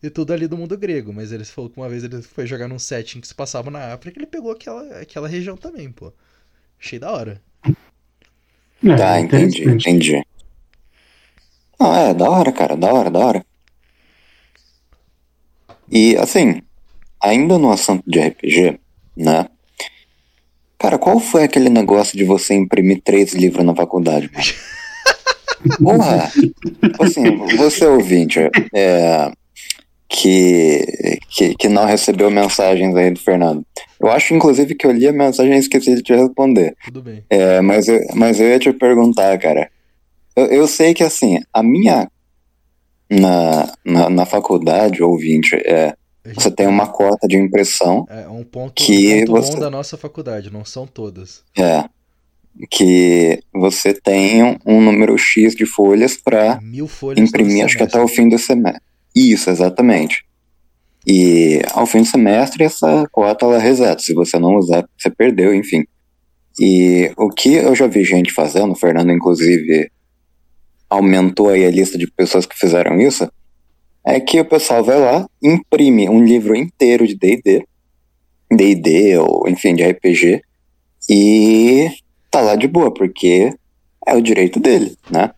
e 0.01 0.09
tudo 0.09 0.33
ali 0.33 0.47
do 0.47 0.57
mundo 0.57 0.75
grego. 0.75 1.13
Mas 1.13 1.31
ele 1.31 1.45
falou 1.45 1.69
que 1.69 1.77
uma 1.77 1.87
vez 1.87 2.03
ele 2.03 2.19
foi 2.23 2.47
jogar 2.47 2.67
num 2.67 2.79
setting 2.79 3.21
que 3.21 3.27
se 3.27 3.35
passava 3.35 3.69
na 3.69 3.93
África, 3.93 4.17
ele 4.17 4.25
pegou 4.25 4.51
aquela, 4.51 4.81
aquela 4.99 5.27
região 5.27 5.55
também, 5.55 5.91
pô. 5.91 6.11
Achei 6.81 6.97
da 6.97 7.11
hora. 7.11 7.39
É, 8.83 8.95
tá, 8.95 9.19
entendi, 9.21 9.69
entendi. 9.69 10.23
Não, 11.79 11.95
é, 11.95 12.13
da 12.13 12.29
hora, 12.29 12.51
cara, 12.51 12.75
da 12.75 12.93
hora, 12.93 13.09
da 13.09 13.19
hora. 13.19 13.45
E, 15.89 16.15
assim, 16.17 16.61
ainda 17.21 17.57
no 17.57 17.71
assunto 17.71 18.03
de 18.05 18.19
RPG, 18.19 18.79
né? 19.15 19.47
Cara, 20.77 20.97
qual 20.97 21.19
foi 21.19 21.43
aquele 21.43 21.69
negócio 21.69 22.17
de 22.17 22.23
você 22.23 22.53
imprimir 22.53 23.01
três 23.03 23.33
livros 23.33 23.65
na 23.65 23.75
faculdade? 23.75 24.29
Porra! 25.81 26.31
Tipo 26.31 27.03
assim, 27.03 27.35
você 27.57 27.85
ouvinte 27.85 28.39
é, 28.73 29.31
que, 30.07 31.19
que, 31.29 31.55
que 31.55 31.67
não 31.67 31.85
recebeu 31.85 32.31
mensagens 32.31 32.95
aí 32.95 33.11
do 33.11 33.19
Fernando. 33.19 33.65
Eu 33.99 34.09
acho, 34.09 34.33
inclusive, 34.33 34.73
que 34.75 34.87
eu 34.87 34.91
li 34.91 35.07
a 35.07 35.11
mensagem 35.11 35.53
e 35.53 35.59
esqueci 35.59 35.95
de 35.95 36.01
te 36.01 36.15
responder. 36.15 36.75
Tudo 36.85 37.01
bem. 37.01 37.23
É, 37.29 37.59
mas, 37.59 37.87
eu, 37.87 37.99
mas 38.15 38.39
eu 38.39 38.47
ia 38.47 38.59
te 38.59 38.71
perguntar, 38.71 39.37
cara. 39.37 39.69
Eu, 40.39 40.45
eu 40.47 40.67
sei 40.67 40.93
que, 40.93 41.03
assim, 41.03 41.39
a 41.53 41.61
minha. 41.61 42.09
Na, 43.11 43.73
na, 43.83 44.07
na 44.07 44.25
faculdade, 44.25 45.01
ouvinte, 45.01 45.55
é, 45.55 45.95
você 46.35 46.51
tem 46.51 46.67
uma 46.67 46.87
cota 46.87 47.27
de 47.27 47.37
impressão. 47.37 48.05
É 48.09 48.27
um 48.27 48.43
ponto, 48.43 48.73
que 48.73 49.23
um 49.23 49.25
ponto 49.25 49.31
você... 49.31 49.53
bom 49.53 49.59
da 49.59 49.69
nossa 49.69 49.97
faculdade, 49.97 50.51
não 50.51 50.63
são 50.63 50.85
todas. 50.85 51.43
É. 51.57 51.85
Que 52.69 53.41
você 53.53 53.93
tem 53.93 54.43
um 54.65 54.81
número 54.81 55.17
X 55.17 55.55
de 55.55 55.65
folhas 55.65 56.17
para 56.17 56.59
imprimir, 57.17 57.65
acho 57.65 57.77
que 57.77 57.83
até 57.83 57.99
o 57.99 58.07
fim 58.07 58.29
do 58.29 58.37
semestre. 58.37 58.81
Isso, 59.15 59.49
exatamente. 59.49 60.23
E 61.07 61.61
ao 61.71 61.85
fim 61.85 61.99
do 61.99 62.07
semestre, 62.07 62.63
essa 62.63 63.07
cota 63.11 63.45
ela 63.45 63.57
reseta. 63.57 64.01
Se 64.01 64.13
você 64.13 64.37
não 64.37 64.55
usar, 64.55 64.87
você 64.97 65.09
perdeu, 65.09 65.53
enfim. 65.53 65.85
E 66.59 67.11
o 67.17 67.29
que 67.29 67.53
eu 67.53 67.73
já 67.73 67.87
vi 67.87 68.03
gente 68.03 68.33
fazendo, 68.33 68.73
o 68.73 68.75
Fernando, 68.75 69.11
inclusive, 69.11 69.89
aumentou 70.89 71.49
aí 71.49 71.65
a 71.65 71.71
lista 71.71 71.97
de 71.97 72.07
pessoas 72.07 72.45
que 72.45 72.57
fizeram 72.57 72.99
isso 72.99 73.29
é 74.05 74.19
que 74.19 74.39
o 74.39 74.45
pessoal 74.45 74.83
vai 74.83 74.99
lá, 74.99 75.29
imprime 75.41 76.09
um 76.09 76.23
livro 76.23 76.55
inteiro 76.55 77.05
de 77.05 77.15
D&D, 77.15 77.65
D&D 78.51 79.17
ou 79.17 79.47
enfim, 79.47 79.75
de 79.75 79.83
RPG, 79.83 80.41
e 81.09 81.89
tá 82.31 82.41
lá 82.41 82.55
de 82.55 82.67
boa, 82.67 82.93
porque 82.93 83.53
é 84.05 84.15
o 84.15 84.21
direito 84.21 84.59
dele, 84.59 84.97
né? 85.11 85.31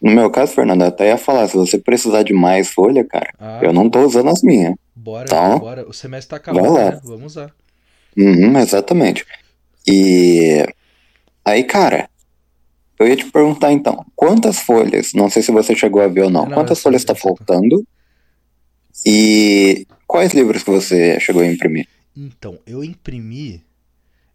No 0.00 0.10
meu 0.10 0.30
caso, 0.30 0.52
Fernando, 0.52 0.82
eu 0.82 0.88
até 0.88 1.08
ia 1.08 1.16
falar, 1.16 1.48
se 1.48 1.56
você 1.56 1.78
precisar 1.78 2.24
de 2.24 2.32
mais 2.32 2.68
folha, 2.68 3.04
cara, 3.04 3.32
ah, 3.38 3.60
eu 3.62 3.72
não 3.72 3.88
tô 3.88 4.00
usando 4.00 4.30
as 4.30 4.42
minhas. 4.42 4.74
Bora, 4.94 5.24
então, 5.24 5.58
bora. 5.60 5.88
O 5.88 5.92
semestre 5.92 6.30
tá 6.30 6.36
acabando, 6.36 6.74
né? 6.74 7.00
Vamos 7.04 7.32
usar. 7.32 7.54
Uhum, 8.16 8.58
exatamente. 8.58 9.24
E 9.86 10.66
aí, 11.44 11.62
cara, 11.64 12.10
eu 13.02 13.08
ia 13.08 13.16
te 13.16 13.30
perguntar 13.30 13.72
então, 13.72 14.04
quantas 14.14 14.60
folhas, 14.60 15.12
não 15.12 15.28
sei 15.28 15.42
se 15.42 15.52
você 15.52 15.74
chegou 15.74 16.02
a 16.02 16.08
ver 16.08 16.22
ou 16.22 16.30
não, 16.30 16.46
não 16.46 16.52
quantas 16.52 16.80
folhas 16.80 17.04
tá 17.04 17.14
faltando 17.14 17.86
e 19.04 19.86
quais 20.06 20.32
livros 20.32 20.62
que 20.62 20.70
você 20.70 21.18
chegou 21.18 21.42
a 21.42 21.46
imprimir? 21.46 21.88
Então, 22.16 22.58
eu 22.66 22.84
imprimi. 22.84 23.64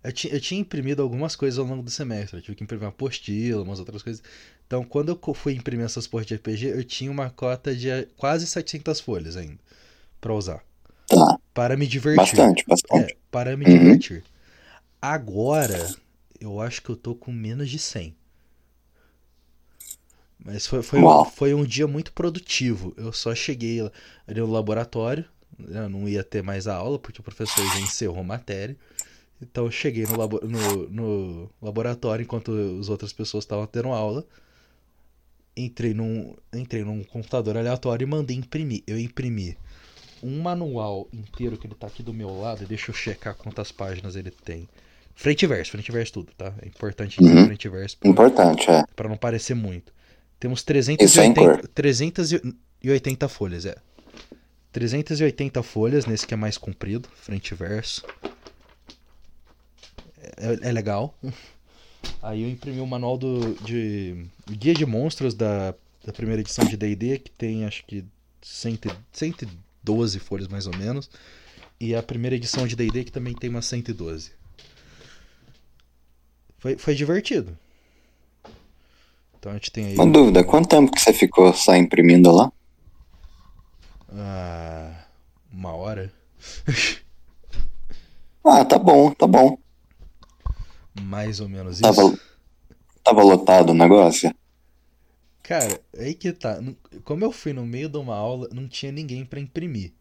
Eu, 0.03 0.11
eu 0.31 0.41
tinha 0.41 0.59
imprimido 0.59 1.01
algumas 1.01 1.35
coisas 1.35 1.59
ao 1.59 1.65
longo 1.65 1.83
do 1.83 1.91
semestre. 1.91 2.37
Eu 2.37 2.41
tive 2.41 2.55
que 2.55 2.63
imprimir 2.63 2.83
uma 2.83 2.89
apostila, 2.89 3.63
umas 3.63 3.79
outras 3.79 4.01
coisas. 4.01 4.21
Então, 4.65 4.83
quando 4.83 5.09
eu 5.09 5.33
fui 5.33 5.53
imprimir 5.53 5.85
essas 5.85 6.07
porras 6.07 6.27
de 6.27 6.35
RPG, 6.35 6.67
eu 6.67 6.83
tinha 6.83 7.11
uma 7.11 7.29
cota 7.29 7.75
de 7.75 7.87
quase 8.17 8.45
700 8.47 8.99
folhas 8.99 9.37
ainda 9.37 9.59
para 10.19 10.33
usar. 10.33 10.61
Tá. 11.07 11.37
Para 11.53 11.77
me 11.77 11.87
divertir. 11.87 12.17
Bastante, 12.17 12.65
bastante. 12.67 13.13
É, 13.13 13.17
para 13.31 13.55
me 13.55 13.65
uhum. 13.65 13.77
divertir. 13.77 14.23
Agora, 15.01 15.95
eu 16.39 16.59
acho 16.59 16.81
que 16.81 16.89
eu 16.89 16.95
tô 16.95 17.15
com 17.15 17.31
menos 17.31 17.69
de 17.69 17.79
100. 17.79 18.15
Mas 20.47 20.65
foi, 20.65 20.81
foi, 20.81 20.99
um, 20.99 21.25
foi 21.25 21.53
um 21.53 21.65
dia 21.65 21.85
muito 21.87 22.13
produtivo. 22.13 22.93
Eu 22.95 23.11
só 23.11 23.35
cheguei 23.35 23.81
ali 24.25 24.39
no 24.39 24.49
laboratório, 24.49 25.25
eu 25.59 25.89
não 25.89 26.07
ia 26.07 26.23
ter 26.23 26.41
mais 26.41 26.67
a 26.69 26.75
aula, 26.75 26.97
porque 26.97 27.19
o 27.19 27.23
professor 27.23 27.65
já 27.67 27.79
encerrou 27.81 28.19
a 28.19 28.23
matéria. 28.23 28.77
Então 29.41 29.65
eu 29.65 29.71
cheguei 29.71 30.05
no, 30.05 30.17
labo, 30.17 30.39
no, 30.41 30.89
no 30.89 31.49
laboratório 31.61 32.23
enquanto 32.23 32.51
as 32.79 32.87
outras 32.87 33.11
pessoas 33.11 33.43
estavam 33.43 33.67
tendo 33.67 33.89
aula. 33.89 34.25
Entrei 35.55 35.93
num, 35.93 36.33
entrei 36.53 36.83
num 36.85 37.03
computador 37.03 37.57
aleatório 37.57 38.05
e 38.05 38.07
mandei 38.09 38.37
imprimir. 38.37 38.83
Eu 38.87 38.97
imprimi 38.97 39.57
um 40.23 40.39
manual 40.41 41.09
inteiro 41.11 41.57
que 41.57 41.67
ele 41.67 41.75
tá 41.75 41.87
aqui 41.87 42.01
do 42.01 42.13
meu 42.13 42.39
lado, 42.39 42.65
deixa 42.65 42.89
eu 42.91 42.95
checar 42.95 43.35
quantas 43.35 43.69
páginas 43.71 44.15
ele 44.15 44.31
tem. 44.31 44.69
Frente 45.13 45.43
e 45.43 45.47
verso, 45.47 45.71
frente 45.71 45.89
e 45.89 45.91
verso 45.91 46.13
tudo, 46.13 46.31
tá? 46.37 46.53
É 46.61 46.67
importante 46.67 47.21
Uhum. 47.21 47.45
frente 47.47 47.65
e 47.65 47.69
verso 47.69 47.97
pra, 47.97 48.09
Importante, 48.09 48.69
é. 48.69 48.85
pra 48.95 49.09
não 49.09 49.17
parecer 49.17 49.55
muito. 49.55 49.91
Temos 50.39 50.59
Isso 50.59 51.19
é 51.19 51.25
em 51.25 51.33
380, 51.33 51.67
380 51.73 53.27
folhas, 53.27 53.65
é. 53.65 53.75
380 54.71 55.63
folhas 55.63 56.05
nesse 56.05 56.27
que 56.27 56.33
é 56.33 56.37
mais 56.37 56.57
comprido, 56.57 57.09
frente 57.15 57.51
e 57.51 57.55
verso. 57.55 58.03
É, 60.37 60.69
é 60.69 60.71
legal. 60.71 61.17
Aí 62.21 62.43
eu 62.43 62.49
imprimi 62.49 62.79
o 62.79 62.85
manual 62.85 63.17
do 63.17 63.55
de 63.63 64.25
guia 64.49 64.73
de 64.73 64.85
monstros 64.85 65.33
da, 65.33 65.73
da 66.05 66.13
primeira 66.13 66.41
edição 66.41 66.63
de 66.65 66.77
D&D 66.77 67.19
que 67.19 67.31
tem 67.31 67.65
acho 67.65 67.83
que 67.85 68.05
100, 68.41 68.75
e- 68.75 68.79
112 69.11 70.19
folhas 70.19 70.47
mais 70.47 70.67
ou 70.67 70.77
menos 70.77 71.09
e 71.79 71.95
a 71.95 72.03
primeira 72.03 72.35
edição 72.35 72.67
de 72.67 72.75
D&D 72.75 73.03
que 73.05 73.11
também 73.11 73.33
tem 73.33 73.49
umas 73.49 73.65
112. 73.65 74.31
Foi, 76.59 76.77
foi 76.77 76.95
divertido. 76.95 77.57
Então 79.39 79.51
a 79.51 79.55
gente 79.55 79.71
tem 79.71 79.85
aí 79.85 79.99
Uma 79.99 80.09
dúvida, 80.09 80.45
quanto 80.45 80.69
tempo 80.69 80.89
que 80.93 81.01
você 81.01 81.11
ficou 81.11 81.53
só 81.53 81.75
imprimindo 81.75 82.31
lá? 82.31 82.49
ah, 84.09 85.05
uma 85.51 85.73
hora, 85.73 86.11
Ah, 88.43 88.65
tá 88.65 88.79
bom, 88.79 89.11
tá 89.13 89.27
bom. 89.27 89.57
mais 90.93 91.39
ou 91.39 91.47
menos 91.49 91.79
isso. 91.81 92.03
Tava, 92.03 92.17
tava 93.03 93.23
lotado 93.23 93.71
o 93.71 93.75
negócio? 93.75 94.31
Cara, 95.43 95.81
aí 95.97 96.13
que 96.13 96.31
tá. 96.33 96.59
Como 97.03 97.23
eu 97.23 97.31
fui 97.31 97.53
no 97.53 97.65
meio 97.65 97.89
de 97.89 97.97
uma 97.97 98.15
aula, 98.15 98.49
não 98.51 98.67
tinha 98.67 98.91
ninguém 98.91 99.25
pra 99.25 99.39
imprimir. 99.39 99.93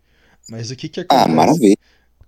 Mas 0.48 0.70
o 0.70 0.76
que 0.76 0.88
que 0.88 1.00
Ah, 1.08 1.26
acontece? 1.26 1.28
maravilha. 1.28 1.76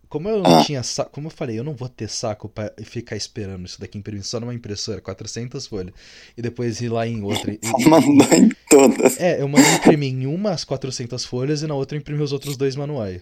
Como 0.09 0.27
eu 0.29 0.43
não 0.43 0.59
Ah. 0.61 0.65
tinha 0.65 0.83
saco, 0.83 1.11
como 1.11 1.27
eu 1.27 1.31
falei, 1.31 1.59
eu 1.59 1.65
não 1.65 1.75
vou 1.75 1.89
ter 1.89 2.09
saco 2.09 2.49
pra 2.49 2.73
ficar 2.83 3.15
esperando 3.15 3.67
isso 3.67 3.79
daqui 3.79 3.99
imprimir 3.99 4.25
só 4.25 4.41
numa 4.41 4.55
impressora, 4.55 5.03
400 5.03 5.67
folhas, 5.67 5.93
e 6.37 6.41
depois 6.41 6.81
ir 6.81 6.89
lá 6.89 7.07
em 7.07 7.23
outra. 7.23 7.53
e- 7.53 7.59
Mandou 7.87 8.27
em 8.33 8.49
todas. 8.71 9.21
É, 9.21 9.41
eu 9.43 9.47
mandei 9.49 9.71
imprimir 9.75 10.13
em 10.15 10.27
uma 10.27 10.51
as 10.53 10.65
400 10.65 11.25
folhas 11.27 11.61
e 11.63 11.67
na 11.67 11.75
outra 11.75 11.97
eu 11.97 12.01
imprimi 12.01 12.23
os 12.23 12.33
outros 12.33 12.57
dois 12.57 12.75
manuais. 12.75 13.21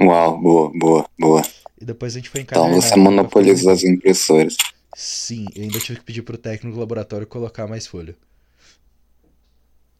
Uau, 0.00 0.40
boa, 0.40 0.70
boa, 0.74 1.06
boa. 1.18 1.42
E 1.80 1.84
depois 1.84 2.14
a 2.14 2.18
gente 2.18 2.30
foi 2.30 2.42
Então 2.42 2.60
encadernar. 2.62 2.82
você 2.82 2.94
pra 2.94 2.98
monopolizou 3.02 3.72
as 3.72 3.82
impressoras. 3.82 4.56
Sim, 4.96 5.46
eu 5.54 5.64
ainda 5.64 5.78
tive 5.80 5.98
que 5.98 6.04
pedir 6.04 6.22
pro 6.22 6.38
técnico 6.38 6.76
do 6.76 6.80
laboratório 6.80 7.26
colocar 7.26 7.66
mais 7.66 7.86
folha. 7.86 8.14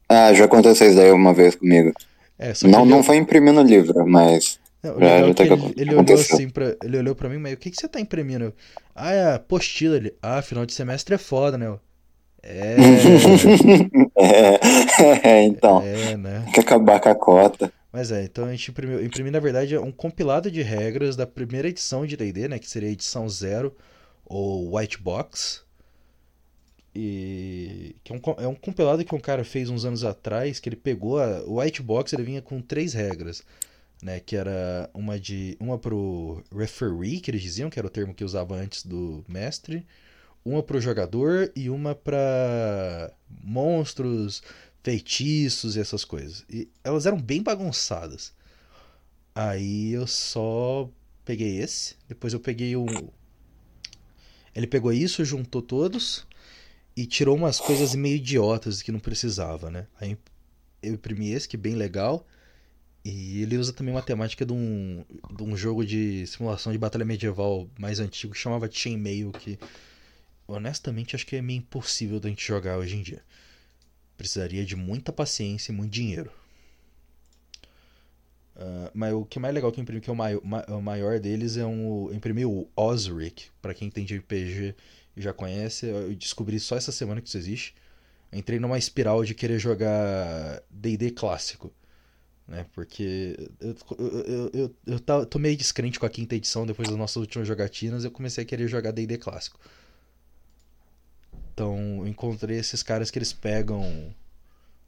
Ah, 0.09 0.33
já 0.33 0.45
aconteceu 0.45 0.87
isso 0.87 0.95
daí 0.95 1.11
uma 1.11 1.33
vez 1.33 1.55
comigo. 1.55 1.91
É, 2.39 2.53
só 2.53 2.65
que 2.65 2.71
Não, 2.71 2.81
ele- 2.83 2.89
não 2.91 3.03
foi 3.03 3.17
imprimindo 3.17 3.59
o 3.59 3.63
livro, 3.63 4.07
mas. 4.07 4.59
Não, 4.83 4.95
o 4.95 4.99
legal 4.99 5.29
é 5.29 5.33
que 5.33 5.33
tá 5.33 5.43
ele, 5.43 5.73
ele 5.77 5.95
olhou 5.95 6.19
assim 6.19 6.49
pra. 6.49 6.75
Ele 6.83 6.97
olhou 6.97 7.15
pra 7.15 7.29
mim, 7.29 7.37
mas 7.37 7.53
o 7.53 7.57
que, 7.57 7.71
que 7.71 7.77
você 7.77 7.87
tá 7.87 7.99
imprimindo? 7.99 8.45
Eu, 8.45 8.53
ah, 8.95 9.11
é 9.11 9.23
a 9.23 9.35
apostila 9.35 9.95
ele. 9.95 10.13
Ah, 10.21 10.41
final 10.41 10.65
de 10.65 10.73
semestre 10.73 11.15
é 11.15 11.17
foda, 11.17 11.57
né? 11.57 11.67
Eu, 11.67 11.79
É, 12.43 12.75
é, 14.17 15.29
é, 15.29 15.43
então. 15.43 15.81
é, 15.81 16.15
né? 16.15 16.41
Tem 16.45 16.53
que 16.53 16.59
acabar 16.59 16.99
com 16.99 17.09
a 17.09 17.15
cota. 17.15 17.73
Mas 17.91 18.11
é, 18.11 18.23
então 18.23 18.45
a 18.45 18.51
gente 18.51 18.69
imprimiu, 18.69 19.03
imprimi, 19.03 19.31
na 19.31 19.39
verdade, 19.39 19.77
um 19.77 19.91
compilado 19.91 20.51
de 20.51 20.61
regras 20.61 21.15
da 21.15 21.25
primeira 21.25 21.67
edição 21.67 22.05
de 22.05 22.15
D&D, 22.15 22.47
né? 22.47 22.59
Que 22.59 22.69
seria 22.69 22.89
a 22.89 22.91
edição 22.91 23.27
zero, 23.27 23.75
ou 24.25 24.77
White 24.77 25.01
Box. 25.01 25.65
E 26.93 27.95
que 28.03 28.11
é 28.11 28.15
um, 28.15 28.21
é 28.43 28.47
um 28.47 28.55
compilado 28.55 29.03
que 29.05 29.13
um 29.13 29.19
cara 29.19 29.43
fez 29.43 29.69
uns 29.69 29.85
anos 29.85 30.03
atrás, 30.03 30.59
que 30.59 30.67
ele 30.67 30.75
pegou 30.75 31.19
a, 31.19 31.41
o 31.45 31.59
White 31.59 31.81
Box, 31.81 32.13
ele 32.13 32.23
vinha 32.23 32.41
com 32.41 32.59
três 32.61 32.93
regras, 32.93 33.43
né? 34.01 34.19
Que 34.19 34.35
era 34.35 34.89
uma 34.93 35.19
de 35.19 35.57
uma 35.59 35.77
pro 35.77 36.43
referee, 36.55 37.19
que 37.19 37.31
eles 37.31 37.41
diziam, 37.41 37.69
que 37.69 37.79
era 37.79 37.87
o 37.87 37.91
termo 37.91 38.13
que 38.13 38.23
usava 38.23 38.55
antes 38.55 38.85
do 38.85 39.23
mestre, 39.27 39.85
uma 40.45 40.63
pro 40.63 40.81
jogador 40.81 41.51
e 41.55 41.69
uma 41.69 41.95
pra 41.95 43.11
monstros, 43.43 44.41
feitiços 44.83 45.75
e 45.75 45.79
essas 45.79 46.05
coisas. 46.05 46.45
E 46.49 46.69
elas 46.83 47.05
eram 47.05 47.19
bem 47.19 47.43
bagunçadas. 47.43 48.33
Aí 49.35 49.91
eu 49.91 50.07
só 50.07 50.89
peguei 51.25 51.59
esse, 51.59 51.95
depois 52.07 52.33
eu 52.33 52.39
peguei 52.39 52.75
o 52.75 52.85
ele 54.57 54.65
pegou 54.65 54.91
isso, 54.91 55.23
juntou 55.23 55.61
todos 55.61 56.25
e 56.95 57.05
tirou 57.05 57.35
umas 57.35 57.59
coisas 57.59 57.93
meio 57.93 58.15
idiotas 58.15 58.81
que 58.81 58.91
não 58.91 58.99
precisava, 58.99 59.69
né? 59.69 59.85
Aí 60.01 60.17
eu 60.81 60.95
imprimi 60.95 61.29
esse, 61.29 61.47
que 61.47 61.55
é 61.55 61.59
bem 61.59 61.75
legal. 61.75 62.25
E 63.09 63.41
ele 63.41 63.57
usa 63.57 63.71
também 63.71 63.93
uma 63.93 64.01
temática 64.01 64.45
de 64.45 64.51
um, 64.51 65.05
de 65.33 65.41
um 65.41 65.55
jogo 65.55 65.85
de 65.85 66.27
simulação 66.27 66.73
de 66.73 66.77
batalha 66.77 67.05
medieval 67.05 67.69
mais 67.79 68.01
antigo 68.01 68.33
que 68.33 68.39
chamava 68.39 68.69
Chainmail, 68.69 69.31
que 69.31 69.57
honestamente 70.45 71.15
acho 71.15 71.25
que 71.25 71.37
é 71.37 71.41
meio 71.41 71.59
impossível 71.59 72.19
da 72.19 72.27
gente 72.27 72.45
jogar 72.45 72.77
hoje 72.77 72.97
em 72.97 73.01
dia. 73.01 73.23
Precisaria 74.17 74.65
de 74.65 74.75
muita 74.75 75.13
paciência 75.13 75.71
e 75.71 75.75
muito 75.75 75.93
dinheiro. 75.93 76.29
Ah, 78.57 78.91
mas 78.93 79.13
o 79.13 79.23
que 79.23 79.37
é 79.37 79.41
mais 79.41 79.55
legal 79.55 79.71
que 79.71 79.79
eu 79.79 79.83
imprimi, 79.83 80.01
que 80.01 80.09
é 80.09 80.13
o 80.13 80.15
maior, 80.15 80.41
o 80.67 80.81
maior 80.81 81.17
deles, 81.17 81.55
é 81.55 81.65
um. 81.65 82.09
Eu 82.09 82.13
imprimi 82.13 82.43
o 82.45 82.67
Osric, 82.75 83.45
pra 83.61 83.73
quem 83.73 83.89
tem 83.89 84.03
de 84.03 84.17
RPG 84.17 84.75
e 85.15 85.21
já 85.21 85.31
conhece. 85.31 85.85
Eu 85.85 86.13
descobri 86.13 86.59
só 86.59 86.75
essa 86.75 86.91
semana 86.91 87.21
que 87.21 87.29
isso 87.29 87.37
existe. 87.37 87.73
Entrei 88.33 88.59
numa 88.59 88.77
espiral 88.77 89.23
de 89.23 89.33
querer 89.33 89.59
jogar 89.59 90.61
DD 90.69 91.11
clássico. 91.11 91.71
Né? 92.47 92.65
Porque 92.73 93.49
eu, 93.59 93.75
eu, 93.97 94.25
eu, 94.25 94.51
eu, 94.53 94.75
eu 94.85 94.99
tava- 94.99 95.25
tô 95.25 95.39
meio 95.39 95.57
descrente 95.57 95.99
com 95.99 96.05
a 96.05 96.09
quinta 96.09 96.35
edição 96.35 96.65
depois 96.65 96.87
das 96.89 96.97
nossas 96.97 97.17
últimas 97.17 97.47
jogatinas. 97.47 98.03
Eu 98.03 98.11
comecei 98.11 98.43
a 98.43 98.47
querer 98.47 98.67
jogar 98.67 98.91
DD 98.91 99.17
clássico. 99.17 99.59
Então 101.53 101.99
eu 101.99 102.07
encontrei 102.07 102.57
esses 102.57 102.83
caras 102.83 103.09
que 103.11 103.17
eles 103.17 103.33
pegam 103.33 104.13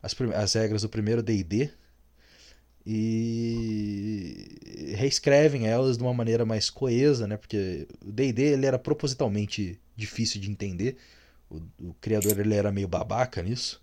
as, 0.02 0.16
as 0.36 0.54
regras 0.54 0.82
do 0.84 0.90
primeiro 0.90 1.24
DD 1.24 1.70
e 2.86 4.96
reescrevem 4.96 5.68
elas 5.68 5.98
de 5.98 6.04
uma 6.04 6.14
maneira 6.14 6.46
mais 6.46 6.70
coesa, 6.70 7.28
né? 7.28 7.38
Porque 7.38 7.88
o 8.06 8.12
D&D 8.12 8.42
ele 8.54 8.66
era 8.66 8.80
propositalmente 8.80 9.80
difícil 9.96 10.40
de 10.42 10.50
entender. 10.50 10.98
O, 11.50 11.58
o 11.90 11.94
criador 12.02 12.40
ele 12.40 12.56
era 12.56 12.72
meio 12.72 12.88
babaca 12.88 13.42
nisso. 13.44 13.82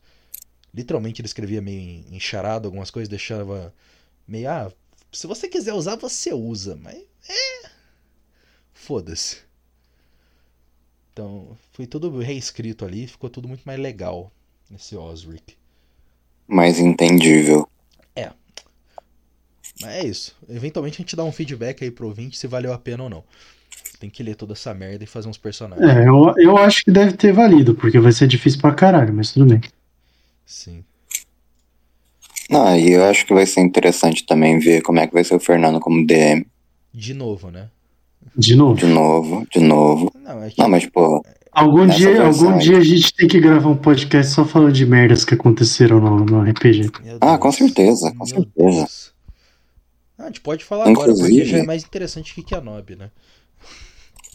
Literalmente 0.76 1.20
ele 1.20 1.26
escrevia 1.26 1.62
meio 1.62 2.04
encharado 2.12 2.68
algumas 2.68 2.90
coisas, 2.90 3.08
deixava 3.08 3.74
meio 4.28 4.50
ah, 4.50 4.70
se 5.10 5.26
você 5.26 5.48
quiser 5.48 5.72
usar 5.72 5.96
você 5.96 6.34
usa, 6.34 6.76
mas 6.76 6.96
é 7.28 7.68
foda-se. 8.74 9.38
Então, 11.12 11.56
foi 11.72 11.86
tudo 11.86 12.18
reescrito 12.18 12.84
ali, 12.84 13.06
ficou 13.06 13.30
tudo 13.30 13.48
muito 13.48 13.62
mais 13.64 13.80
legal 13.80 14.30
nesse 14.70 14.94
Osric. 14.94 15.56
Mais 16.46 16.78
entendível. 16.78 17.66
Mas 19.80 19.94
é 19.94 20.04
isso. 20.06 20.36
Eventualmente 20.48 20.96
a 20.96 21.02
gente 21.02 21.16
dá 21.16 21.24
um 21.24 21.32
feedback 21.32 21.82
aí 21.82 21.90
pro 21.90 22.06
ouvinte 22.06 22.36
se 22.36 22.46
valeu 22.46 22.72
a 22.72 22.78
pena 22.78 23.04
ou 23.04 23.10
não. 23.10 23.24
Tem 23.98 24.10
que 24.10 24.22
ler 24.22 24.36
toda 24.36 24.52
essa 24.52 24.74
merda 24.74 25.04
e 25.04 25.06
fazer 25.06 25.28
uns 25.28 25.38
personagens. 25.38 25.88
É, 25.88 26.06
eu, 26.06 26.34
eu 26.36 26.56
acho 26.58 26.84
que 26.84 26.90
deve 26.90 27.16
ter 27.16 27.32
valido, 27.32 27.74
porque 27.74 27.98
vai 27.98 28.12
ser 28.12 28.26
difícil 28.26 28.60
pra 28.60 28.74
caralho, 28.74 29.12
mas 29.12 29.32
tudo 29.32 29.46
bem. 29.46 29.60
Sim. 30.46 30.84
Não, 32.48 32.76
e 32.76 32.92
eu 32.92 33.04
acho 33.04 33.26
que 33.26 33.34
vai 33.34 33.44
ser 33.44 33.60
interessante 33.60 34.24
também 34.24 34.58
ver 34.58 34.80
como 34.82 35.00
é 35.00 35.06
que 35.06 35.12
vai 35.12 35.24
ser 35.24 35.34
o 35.34 35.40
Fernando 35.40 35.80
como 35.80 36.06
DM. 36.06 36.46
De 36.94 37.12
novo, 37.12 37.50
né? 37.50 37.68
De 38.36 38.54
novo. 38.54 38.76
De 38.76 38.86
novo, 38.86 39.46
de 39.52 39.60
novo. 39.60 40.12
Não, 40.22 40.42
é 40.42 40.50
que. 40.50 40.58
Não, 40.60 40.68
mas, 40.68 40.86
pô, 40.86 41.22
Algum 41.50 41.86
dia, 41.86 42.22
algum 42.22 42.50
aí. 42.52 42.58
dia 42.58 42.76
a 42.76 42.84
gente 42.84 43.14
tem 43.14 43.26
que 43.26 43.40
gravar 43.40 43.68
um 43.70 43.76
podcast 43.76 44.30
só 44.32 44.44
falando 44.44 44.72
de 44.74 44.84
merdas 44.84 45.24
que 45.24 45.32
aconteceram 45.34 45.98
no, 46.00 46.24
no 46.24 46.42
RPG. 46.42 46.90
Ah, 47.20 47.38
com 47.38 47.50
certeza, 47.50 48.10
com 48.12 48.18
Meu 48.18 48.26
certeza. 48.26 48.52
Deus. 48.78 49.12
Ah, 50.18 50.24
a 50.24 50.26
gente 50.26 50.40
pode 50.42 50.64
falar 50.64 50.82
agora, 50.88 51.08
porque 51.08 51.22
Inclusive- 51.22 51.44
já 51.46 51.58
é 51.58 51.62
mais 51.62 51.82
interessante 51.82 52.34
que 52.34 52.42
que 52.42 52.54
a 52.54 52.60
Nob, 52.60 52.94
né? 52.96 53.10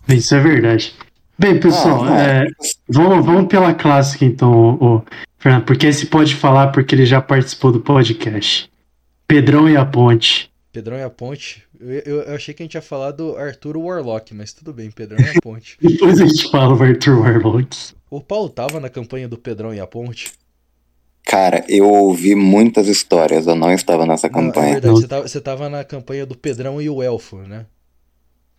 Isso 0.09 0.33
é 0.35 0.39
verdade. 0.39 0.93
Bem, 1.37 1.59
pessoal, 1.59 2.03
Ah, 2.05 2.21
é, 2.21 2.47
vamos, 2.89 3.23
vamos 3.25 3.47
pela 3.47 3.73
clássica 3.73 4.25
então, 4.25 5.03
Fernando, 5.41 5.65
porque 5.65 5.87
esse 5.87 6.05
pode 6.05 6.35
falar 6.35 6.67
porque 6.67 6.93
ele 6.95 7.05
já 7.05 7.19
participou 7.21 7.71
do 7.71 7.81
podcast. 7.81 8.71
Pedrão 9.27 9.67
e 9.67 9.75
a 9.75 9.83
Ponte. 9.85 10.51
Pedrão 10.71 10.97
e 10.97 11.03
a 11.03 11.09
Ponte. 11.09 11.63
Eu, 11.79 11.89
eu, 11.89 12.21
eu 12.21 12.35
achei 12.35 12.53
que 12.53 12.61
a 12.61 12.65
gente 12.65 12.75
ia 12.75 12.81
falar 12.81 13.11
do 13.11 13.35
Arthur 13.35 13.75
Warlock, 13.75 14.33
mas 14.35 14.53
tudo 14.53 14.71
bem, 14.71 14.91
Pedrão 14.91 15.17
e 15.19 15.29
a 15.37 15.41
Ponte. 15.41 15.77
Depois 15.81 16.21
a 16.21 16.25
gente 16.27 16.49
fala 16.51 16.75
o 16.75 16.83
Arthur 16.83 17.19
Warlock. 17.19 17.93
O 18.09 18.21
Paulo 18.21 18.49
tava 18.49 18.79
na 18.79 18.87
campanha 18.89 19.27
do 19.27 19.37
Pedrão 19.37 19.73
e 19.73 19.79
a 19.79 19.87
Ponte? 19.87 20.31
cara, 21.23 21.63
eu 21.69 21.87
ouvi 21.89 22.35
muitas 22.35 22.87
histórias, 22.89 23.47
eu 23.47 23.55
não 23.55 23.71
estava 23.71 24.05
nessa 24.05 24.27
Não, 24.27 24.39
é 24.39 24.43
campanha. 24.47 24.71
verdade, 24.73 24.87
Não. 24.93 24.95
você 25.01 25.07
tava, 25.07 25.27
você 25.27 25.41
tava 25.41 25.69
na 25.69 25.83
campanha 25.83 26.25
do 26.25 26.37
Pedrão 26.37 26.81
e 26.81 26.89
o 26.89 27.01
Elfo, 27.01 27.37
né? 27.37 27.65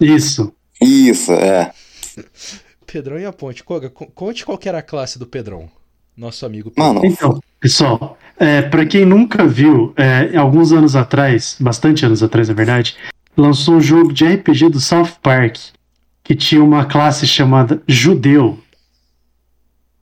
Isso. 0.00 0.52
Isso, 0.80 1.32
é. 1.32 1.70
Pedrão 2.86 3.18
e 3.18 3.24
a 3.26 3.32
Ponte. 3.32 3.62
Koga, 3.62 3.90
co- 3.90 4.06
conte 4.06 4.44
qual 4.44 4.56
que 4.56 4.68
era 4.68 4.78
a 4.78 4.82
classe 4.82 5.18
do 5.18 5.26
Pedrão. 5.26 5.68
Nosso 6.16 6.44
amigo 6.46 6.70
Pedrão. 6.70 6.94
Mano, 6.94 7.06
Então, 7.06 7.40
pessoal, 7.60 8.18
É, 8.38 8.60
para 8.62 8.84
quem 8.84 9.04
nunca 9.04 9.46
viu, 9.46 9.92
é, 9.96 10.36
alguns 10.36 10.72
anos 10.72 10.96
atrás, 10.96 11.56
bastante 11.60 12.04
anos 12.04 12.22
atrás, 12.24 12.48
na 12.48 12.54
verdade, 12.54 12.96
lançou 13.36 13.76
um 13.76 13.80
jogo 13.80 14.12
de 14.12 14.24
RPG 14.24 14.68
do 14.70 14.80
South 14.80 15.12
Park 15.22 15.58
que 16.24 16.34
tinha 16.34 16.62
uma 16.62 16.84
classe 16.84 17.26
chamada 17.26 17.80
Judeu. 17.86 18.58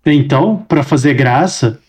Então, 0.07 0.65
para 0.69 0.83
fazer 0.83 1.13
graça, 1.15 1.81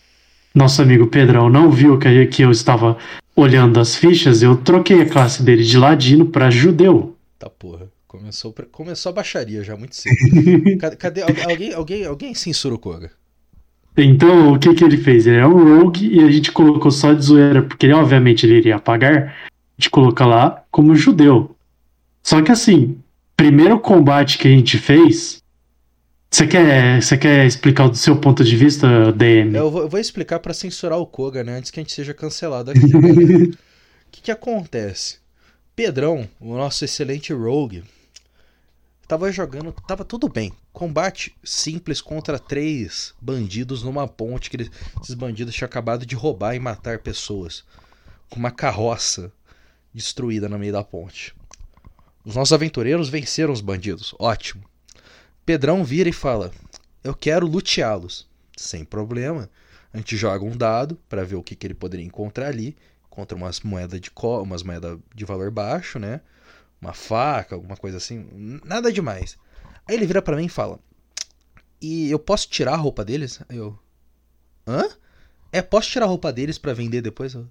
nosso 0.53 0.81
amigo 0.81 1.07
Pedrão 1.07 1.49
não 1.49 1.71
viu 1.71 1.97
que, 1.97 2.25
que 2.27 2.41
eu 2.41 2.51
estava 2.51 2.97
olhando 3.35 3.79
as 3.79 3.95
fichas, 3.95 4.41
eu 4.41 4.57
troquei 4.57 5.01
a 5.01 5.09
classe 5.09 5.43
dele 5.43 5.63
de 5.63 5.77
ladino 5.77 6.25
para 6.25 6.49
judeu. 6.49 7.15
Tá 7.39 7.49
porra. 7.49 7.89
Começou, 8.07 8.51
pra... 8.51 8.65
Começou 8.65 9.09
a 9.11 9.13
baixaria 9.13 9.63
já 9.63 9.77
muito 9.77 9.95
cedo. 9.95 10.15
cadê, 10.77 10.95
cadê 10.97 11.21
alguém, 11.21 11.73
alguém, 11.73 12.05
alguém 12.05 12.33
censura 12.33 12.75
o 12.75 12.79
Koga? 12.79 13.09
Então, 13.97 14.53
o 14.53 14.59
que 14.59 14.73
que 14.73 14.83
ele 14.83 14.97
fez? 14.97 15.27
Ele 15.27 15.37
é 15.37 15.45
um 15.45 15.79
rogue 15.79 16.07
e 16.07 16.19
a 16.23 16.31
gente 16.31 16.51
colocou 16.51 16.91
só 16.91 17.13
de 17.13 17.23
zoeira, 17.23 17.61
porque 17.61 17.85
ele, 17.85 17.93
obviamente 17.93 18.45
ele 18.45 18.57
iria 18.57 18.77
apagar. 18.77 19.35
A 19.45 19.81
gente 19.81 19.89
coloca 19.89 20.25
lá 20.25 20.63
como 20.71 20.95
judeu. 20.95 21.55
Só 22.23 22.41
que 22.41 22.51
assim, 22.51 22.97
primeiro 23.35 23.79
combate 23.79 24.37
que 24.37 24.47
a 24.47 24.51
gente 24.51 24.77
fez. 24.77 25.41
Você 26.29 26.47
quer, 26.47 27.01
você 27.01 27.17
quer 27.17 27.45
explicar 27.45 27.89
do 27.89 27.97
seu 27.97 28.15
ponto 28.15 28.43
de 28.43 28.55
vista, 28.55 29.11
DM? 29.11 29.53
Eu 29.53 29.69
vou, 29.69 29.81
eu 29.81 29.89
vou 29.89 29.99
explicar 29.99 30.39
para 30.39 30.53
censurar 30.53 30.97
o 30.97 31.05
Koga, 31.05 31.43
né? 31.43 31.57
Antes 31.57 31.71
que 31.71 31.79
a 31.79 31.83
gente 31.83 31.91
seja 31.91 32.13
cancelado 32.13 32.71
aqui. 32.71 32.79
o 32.95 33.57
que, 34.09 34.21
que 34.21 34.31
acontece? 34.31 35.17
Pedrão, 35.75 36.29
o 36.39 36.55
nosso 36.55 36.85
excelente 36.85 37.33
rogue, 37.33 37.83
tava 39.11 39.29
jogando, 39.29 39.73
tava 39.73 40.05
tudo 40.05 40.29
bem. 40.29 40.53
Combate 40.71 41.35
simples 41.43 41.99
contra 41.99 42.39
três 42.39 43.13
bandidos 43.19 43.83
numa 43.83 44.07
ponte 44.07 44.49
que 44.49 44.55
eles, 44.55 44.71
esses 45.01 45.15
bandidos 45.15 45.53
tinham 45.53 45.65
acabado 45.65 46.05
de 46.05 46.15
roubar 46.15 46.55
e 46.55 46.59
matar 46.61 46.99
pessoas 46.99 47.65
com 48.29 48.39
uma 48.39 48.51
carroça 48.51 49.29
destruída 49.93 50.47
no 50.47 50.57
meio 50.57 50.71
da 50.71 50.81
ponte. 50.81 51.35
Os 52.23 52.37
nossos 52.37 52.53
aventureiros 52.53 53.09
venceram 53.09 53.51
os 53.51 53.59
bandidos, 53.59 54.15
ótimo. 54.17 54.63
Pedrão 55.45 55.83
vira 55.83 56.07
e 56.07 56.13
fala: 56.13 56.49
Eu 57.03 57.13
quero 57.13 57.45
luteá-los. 57.45 58.25
Sem 58.55 58.85
problema. 58.85 59.49
A 59.93 59.97
gente 59.97 60.15
joga 60.15 60.45
um 60.45 60.55
dado 60.55 60.97
para 61.09 61.25
ver 61.25 61.35
o 61.35 61.43
que, 61.43 61.53
que 61.53 61.67
ele 61.67 61.73
poderia 61.73 62.05
encontrar 62.05 62.47
ali. 62.47 62.77
Contra 63.09 63.35
umas 63.35 63.59
moedas 63.59 63.99
de 63.99 64.09
co 64.09 64.41
umas 64.41 64.63
moedas 64.63 64.97
de 65.13 65.25
valor 65.25 65.51
baixo, 65.51 65.99
né? 65.99 66.21
Uma 66.81 66.93
faca, 66.93 67.55
alguma 67.55 67.77
coisa 67.77 67.97
assim, 67.97 68.27
nada 68.65 68.91
demais. 68.91 69.37
Aí 69.87 69.95
ele 69.95 70.07
vira 70.07 70.21
para 70.21 70.35
mim 70.35 70.45
e 70.45 70.49
fala: 70.49 70.79
"E 71.79 72.09
eu 72.09 72.17
posso 72.17 72.49
tirar 72.49 72.73
a 72.73 72.77
roupa 72.77 73.05
deles?" 73.05 73.39
Aí 73.47 73.57
eu: 73.57 73.77
"Hã? 74.67 74.89
É, 75.51 75.61
posso 75.61 75.89
tirar 75.89 76.05
a 76.05 76.09
roupa 76.09 76.33
deles 76.33 76.57
para 76.57 76.73
vender 76.73 77.01
depois?" 77.01 77.33
Eu, 77.35 77.47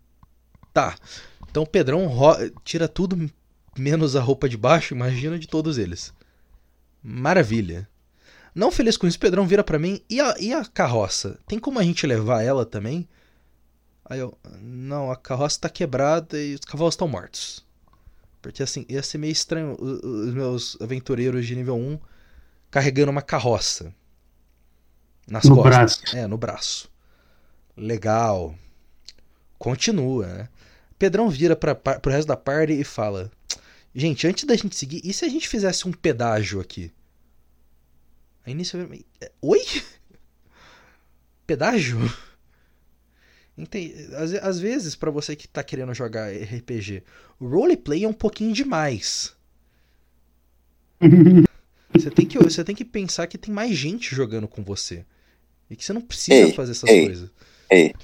tá. 0.74 0.97
Então 1.49 1.62
o 1.62 1.66
Pedrão 1.66 2.11
tira 2.64 2.89
tudo 2.89 3.31
menos 3.78 4.16
a 4.16 4.20
roupa 4.20 4.49
de 4.49 4.57
baixo, 4.57 4.95
imagina 4.95 5.39
de 5.39 5.47
todos 5.47 5.78
eles. 5.78 6.12
Maravilha. 7.03 7.89
Não 8.53 8.72
feliz 8.72 8.97
com 8.97 9.07
isso, 9.07 9.18
Pedrão 9.18 9.47
vira 9.47 9.62
para 9.62 9.78
mim: 9.78 10.01
"E 10.11 10.20
a, 10.20 10.35
e 10.41 10.53
a 10.53 10.64
carroça? 10.64 11.39
Tem 11.47 11.59
como 11.59 11.78
a 11.78 11.85
gente 11.85 12.07
levar 12.07 12.43
ela 12.43 12.66
também?" 12.66 13.09
Aí 14.05 14.18
eu: 14.18 14.37
"Não, 14.61 15.12
a 15.12 15.16
carroça 15.16 15.61
tá 15.61 15.68
quebrada 15.68 16.41
e 16.41 16.55
os 16.55 16.61
cavalos 16.61 16.95
estão 16.95 17.07
mortos." 17.07 17.64
Porque 18.41 18.62
assim, 18.62 18.86
ia 18.88 19.03
ser 19.03 19.18
meio 19.18 19.32
estranho 19.32 19.76
os 19.80 20.32
meus 20.32 20.76
aventureiros 20.80 21.47
de 21.47 21.55
nível 21.55 21.76
1 21.76 21.99
carregando 22.70 23.11
uma 23.11 23.22
carroça. 23.22 23.95
Nas 25.28 25.45
no 25.45 25.57
costas. 25.57 26.01
braço. 26.01 26.16
É, 26.16 26.26
no 26.26 26.38
braço. 26.38 26.91
Legal. 27.76 28.55
Continua, 29.59 30.26
né? 30.26 30.49
Pedrão 30.99 31.28
vira 31.28 31.57
para 31.57 31.74
pro 31.74 32.12
resto 32.12 32.28
da 32.28 32.36
party 32.36 32.72
e 32.74 32.84
fala: 32.84 33.30
Gente, 33.95 34.26
antes 34.26 34.45
da 34.45 34.57
gente 34.57 34.76
seguir, 34.76 35.01
e 35.05 35.12
se 35.12 35.24
a 35.24 35.28
gente 35.28 35.49
fizesse 35.49 35.86
um 35.86 35.93
pedágio 35.93 36.61
aqui? 36.61 36.93
Aí 38.45 38.55
nisso 38.55 38.76
eu... 38.76 38.88
Oi? 39.43 39.61
Pedágio? 41.47 41.99
Às, 44.16 44.32
às 44.34 44.59
vezes, 44.59 44.94
para 44.94 45.11
você 45.11 45.36
que 45.36 45.46
tá 45.46 45.62
querendo 45.62 45.92
jogar 45.92 46.30
RPG, 46.32 47.03
o 47.38 47.46
roleplay 47.46 48.05
é 48.05 48.09
um 48.09 48.12
pouquinho 48.12 48.53
demais. 48.53 49.34
você, 51.92 52.11
tem 52.11 52.26
que, 52.26 52.38
você 52.38 52.64
tem 52.64 52.74
que 52.74 52.84
pensar 52.84 53.26
que 53.26 53.38
tem 53.38 53.53
mais 53.53 53.76
gente 53.76 54.14
jogando 54.14 54.48
com 54.48 54.62
você. 54.62 55.05
E 55.70 55.76
que 55.76 55.84
você 55.84 55.92
não 55.92 56.01
precisa 56.01 56.48
ei, 56.48 56.53
fazer 56.53 56.72
essas 56.72 56.90
ei, 56.90 57.05
coisas. 57.07 57.30
Ei, 57.70 57.94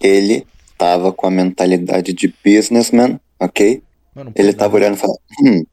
ele 0.00 0.46
tava 0.76 1.12
com 1.12 1.26
a 1.26 1.30
mentalidade 1.30 2.12
de 2.12 2.32
businessman, 2.44 3.18
ok? 3.40 3.82
Mano, 4.14 4.32
ele 4.36 4.52
tava 4.52 4.76
olhando 4.76 4.94
e 4.94 4.98
falando. 4.98 5.20
Hum, 5.40 5.64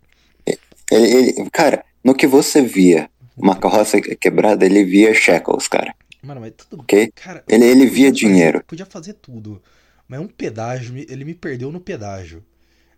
ele, 0.92 1.08
ele, 1.14 1.50
cara, 1.52 1.86
no 2.04 2.16
que 2.16 2.26
você 2.26 2.62
via 2.62 3.10
uma 3.38 3.56
carroça 3.56 4.02
quebrada, 4.02 4.66
ele 4.66 4.84
via 4.84 5.14
shekels, 5.14 5.68
cara. 5.68 5.94
Mano, 6.22 6.42
mas 6.42 6.54
tudo 6.56 6.82
okay? 6.82 7.12
Cara, 7.16 7.44
ele, 7.48 7.66
ele 7.66 7.86
via 7.88 8.12
dinheiro. 8.12 8.64
Podia 8.66 8.86
fazer 8.86 9.14
tudo. 9.14 9.62
Mas 10.08 10.20
um 10.20 10.28
pedágio, 10.28 10.96
ele 10.98 11.26
me 11.26 11.34
perdeu 11.34 11.72
no 11.72 11.80
pedágio. 11.80 12.44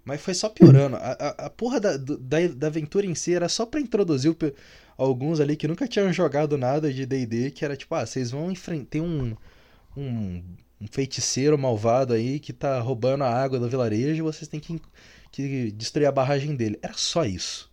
Mas 0.03 0.21
foi 0.21 0.33
só 0.33 0.49
piorando. 0.49 0.97
A, 0.97 1.11
a, 1.11 1.45
a 1.45 1.49
porra 1.49 1.79
da, 1.79 1.95
da, 1.95 2.47
da 2.55 2.67
aventura 2.67 3.05
em 3.05 3.15
si 3.15 3.33
era 3.33 3.47
só 3.47 3.65
para 3.65 3.79
introduzir 3.79 4.31
o, 4.31 4.37
alguns 4.97 5.39
ali 5.39 5.55
que 5.55 5.67
nunca 5.67 5.87
tinham 5.87 6.11
jogado 6.11 6.57
nada 6.57 6.91
de 6.91 7.05
DD, 7.05 7.51
que 7.51 7.63
era 7.63 7.77
tipo, 7.77 7.95
ah, 7.95 8.05
vocês 8.05 8.31
vão 8.31 8.51
enfrentar. 8.51 8.99
Um, 8.99 9.35
um, 9.95 10.43
um, 10.81 10.87
feiticeiro 10.91 11.57
malvado 11.57 12.13
aí 12.13 12.39
que 12.39 12.51
tá 12.51 12.79
roubando 12.79 13.23
a 13.23 13.29
água 13.29 13.59
do 13.59 13.69
vilarejo 13.69 14.17
e 14.17 14.21
vocês 14.21 14.47
têm 14.47 14.59
que, 14.59 14.81
que 15.31 15.71
destruir 15.71 16.07
a 16.07 16.11
barragem 16.11 16.55
dele. 16.55 16.77
Era 16.81 16.93
só 16.95 17.23
isso. 17.23 17.71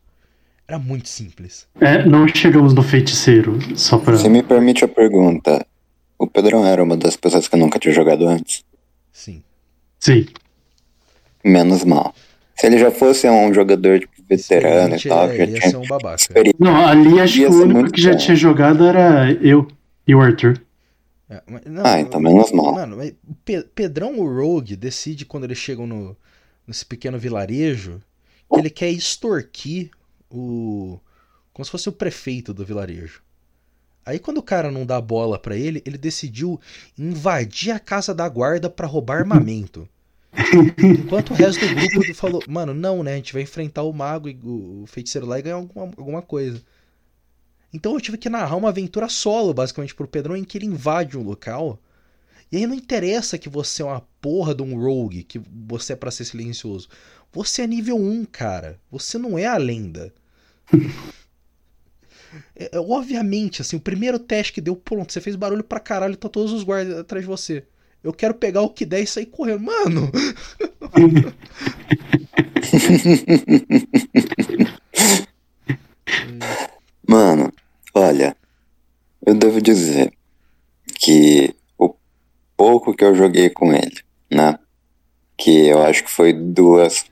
Era 0.70 0.78
muito 0.78 1.08
simples. 1.08 1.66
É, 1.80 2.04
não 2.06 2.28
chegamos 2.28 2.72
no 2.72 2.80
feiticeiro, 2.80 3.58
só 3.76 3.98
pra. 3.98 4.16
Se 4.16 4.28
me 4.28 4.40
permite 4.40 4.84
a 4.84 4.88
pergunta, 4.88 5.66
o 6.16 6.28
Pedrão 6.28 6.64
era 6.64 6.80
uma 6.80 6.96
das 6.96 7.16
pessoas 7.16 7.48
que 7.48 7.56
nunca 7.56 7.76
tinha 7.76 7.92
jogado 7.92 8.28
antes? 8.28 8.64
Sim. 9.12 9.42
Sim. 9.98 10.28
Menos 11.44 11.84
mal. 11.84 12.14
Se 12.54 12.68
ele 12.68 12.78
já 12.78 12.92
fosse 12.92 13.28
um 13.28 13.52
jogador 13.52 13.98
tipo, 13.98 14.12
veterano 14.28 14.94
e 14.94 15.08
tal, 15.08 15.28
é, 15.28 15.36
já 15.38 15.44
ia 15.44 15.58
tinha. 15.58 15.70
Ser 15.72 15.76
um 15.76 15.88
babaca. 15.88 16.22
Não, 16.56 16.86
ali 16.86 17.18
acho 17.18 17.34
que 17.34 17.46
o 17.46 17.62
único 17.62 17.90
que 17.90 18.00
já 18.00 18.14
tinha 18.16 18.36
jogado 18.36 18.86
era 18.86 19.28
eu 19.42 19.66
e 20.06 20.14
o 20.14 20.20
Arthur. 20.20 20.62
É, 21.28 21.42
mas, 21.48 21.62
não, 21.64 21.84
ah, 21.84 22.00
então 22.00 22.20
menos 22.20 22.52
mal. 22.52 22.74
Mano, 22.74 22.96
mas 22.96 23.12
Pedrão, 23.74 24.20
o 24.20 24.40
Rogue, 24.40 24.76
decide 24.76 25.24
quando 25.24 25.42
eles 25.42 25.58
chegam 25.58 25.84
no, 25.84 26.16
nesse 26.64 26.86
pequeno 26.86 27.18
vilarejo 27.18 28.00
que 28.48 28.60
ele 28.60 28.70
quer 28.70 28.90
extorquir 28.90 29.90
o. 30.30 31.00
como 31.52 31.64
se 31.64 31.70
fosse 31.70 31.88
o 31.88 31.92
prefeito 31.92 32.54
do 32.54 32.64
vilarejo. 32.64 33.22
Aí 34.04 34.18
quando 34.18 34.38
o 34.38 34.42
cara 34.42 34.70
não 34.70 34.86
dá 34.86 35.00
bola 35.00 35.38
para 35.38 35.56
ele, 35.56 35.82
ele 35.84 35.98
decidiu 35.98 36.60
invadir 36.98 37.72
a 37.72 37.78
casa 37.78 38.14
da 38.14 38.28
guarda 38.28 38.70
para 38.70 38.86
roubar 38.86 39.18
armamento. 39.18 39.88
Enquanto 40.78 41.30
o 41.30 41.34
resto 41.34 41.66
do 41.66 41.74
grupo 41.74 42.14
falou, 42.14 42.42
mano, 42.48 42.72
não, 42.72 43.02
né? 43.02 43.14
A 43.14 43.16
gente 43.16 43.32
vai 43.32 43.42
enfrentar 43.42 43.82
o 43.82 43.92
mago 43.92 44.28
e 44.28 44.38
o 44.42 44.84
feiticeiro 44.86 45.26
lá 45.26 45.38
e 45.38 45.42
ganhar 45.42 45.56
alguma, 45.56 45.84
alguma 45.96 46.22
coisa. 46.22 46.62
Então 47.72 47.94
eu 47.94 48.00
tive 48.00 48.18
que 48.18 48.28
narrar 48.28 48.56
uma 48.56 48.68
aventura 48.70 49.08
solo, 49.08 49.54
basicamente, 49.54 49.94
pro 49.94 50.08
Pedrão, 50.08 50.36
em 50.36 50.44
que 50.44 50.58
ele 50.58 50.66
invade 50.66 51.18
um 51.18 51.22
local. 51.22 51.78
E 52.50 52.56
aí 52.56 52.66
não 52.66 52.74
interessa 52.74 53.38
que 53.38 53.48
você 53.48 53.82
é 53.82 53.84
uma 53.84 54.04
porra 54.20 54.54
de 54.54 54.62
um 54.62 54.76
rogue, 54.76 55.22
que 55.22 55.40
você 55.66 55.92
é 55.92 55.96
para 55.96 56.10
ser 56.10 56.24
silencioso. 56.24 56.88
Você 57.32 57.62
é 57.62 57.66
nível 57.66 57.96
1, 57.96 58.24
cara. 58.24 58.80
Você 58.90 59.18
não 59.18 59.38
é 59.38 59.46
a 59.46 59.56
lenda. 59.56 60.12
É, 62.54 62.76
é, 62.76 62.78
obviamente, 62.78 63.62
assim, 63.62 63.76
o 63.76 63.80
primeiro 63.80 64.18
teste 64.18 64.52
que 64.52 64.60
deu, 64.60 64.76
pronto, 64.76 65.12
você 65.12 65.20
fez 65.20 65.34
barulho 65.34 65.64
pra 65.64 65.80
caralho, 65.80 66.16
tá 66.16 66.28
todos 66.28 66.52
os 66.52 66.62
guardas 66.62 66.98
atrás 66.98 67.24
de 67.24 67.28
você. 67.28 67.64
Eu 68.04 68.12
quero 68.12 68.34
pegar 68.34 68.62
o 68.62 68.70
que 68.70 68.86
der 68.86 69.00
e 69.00 69.06
sair 69.06 69.26
correndo. 69.26 69.62
Mano! 69.62 70.12
Mano, 77.06 77.52
olha, 77.94 78.36
eu 79.26 79.34
devo 79.34 79.60
dizer 79.60 80.12
que 80.98 81.54
o 81.76 81.94
pouco 82.56 82.94
que 82.94 83.04
eu 83.04 83.14
joguei 83.14 83.50
com 83.50 83.72
ele, 83.72 84.00
né? 84.30 84.58
Que 85.36 85.68
eu 85.68 85.82
acho 85.82 86.04
que 86.04 86.10
foi 86.10 86.32
duas. 86.32 87.04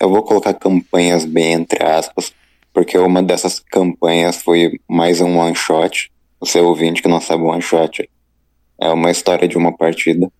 Eu 0.00 0.10
vou 0.10 0.22
colocar 0.22 0.54
campanhas 0.54 1.24
bem 1.24 1.52
entre 1.52 1.84
aspas, 1.84 2.32
porque 2.72 2.96
uma 2.98 3.22
dessas 3.22 3.58
campanhas 3.58 4.36
foi 4.36 4.80
mais 4.88 5.20
um 5.20 5.38
one 5.38 5.54
shot. 5.54 6.10
O 6.40 6.46
seu 6.46 6.66
ouvinte 6.66 7.02
que 7.02 7.08
não 7.08 7.20
sabe 7.20 7.42
one 7.44 7.62
shot 7.62 8.08
é 8.80 8.88
uma 8.88 9.10
história 9.10 9.46
de 9.46 9.56
uma 9.56 9.76
partida. 9.76 10.30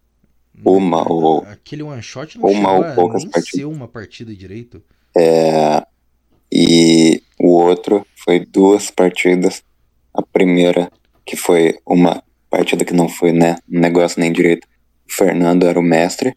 Uma 0.65 1.11
ou. 1.11 1.45
Aquele 1.45 1.83
one 1.83 2.03
shot 2.03 2.39
não 2.39 2.49
uma 2.49 2.73
ou 2.73 2.95
poucas 2.95 3.23
nem 3.23 3.33
partidas. 3.33 3.61
ser 3.61 3.65
uma 3.65 3.87
partida 3.87 4.35
direito. 4.35 4.83
É. 5.17 5.85
E 6.51 7.23
o 7.39 7.49
outro 7.51 8.07
foi 8.17 8.41
duas 8.41 8.91
partidas. 8.91 9.63
A 10.15 10.23
primeira, 10.23 10.91
que 11.25 11.37
foi 11.37 11.79
uma 11.87 12.23
partida 12.51 12.85
que 12.85 12.93
não 12.93 13.09
foi, 13.09 13.33
né? 13.33 13.57
Um 13.71 13.81
negócio 13.81 14.21
nem 14.21 14.33
direito. 14.33 14.67
o 15.09 15.13
Fernando 15.13 15.67
era 15.67 15.79
o 15.79 15.83
mestre, 15.83 16.37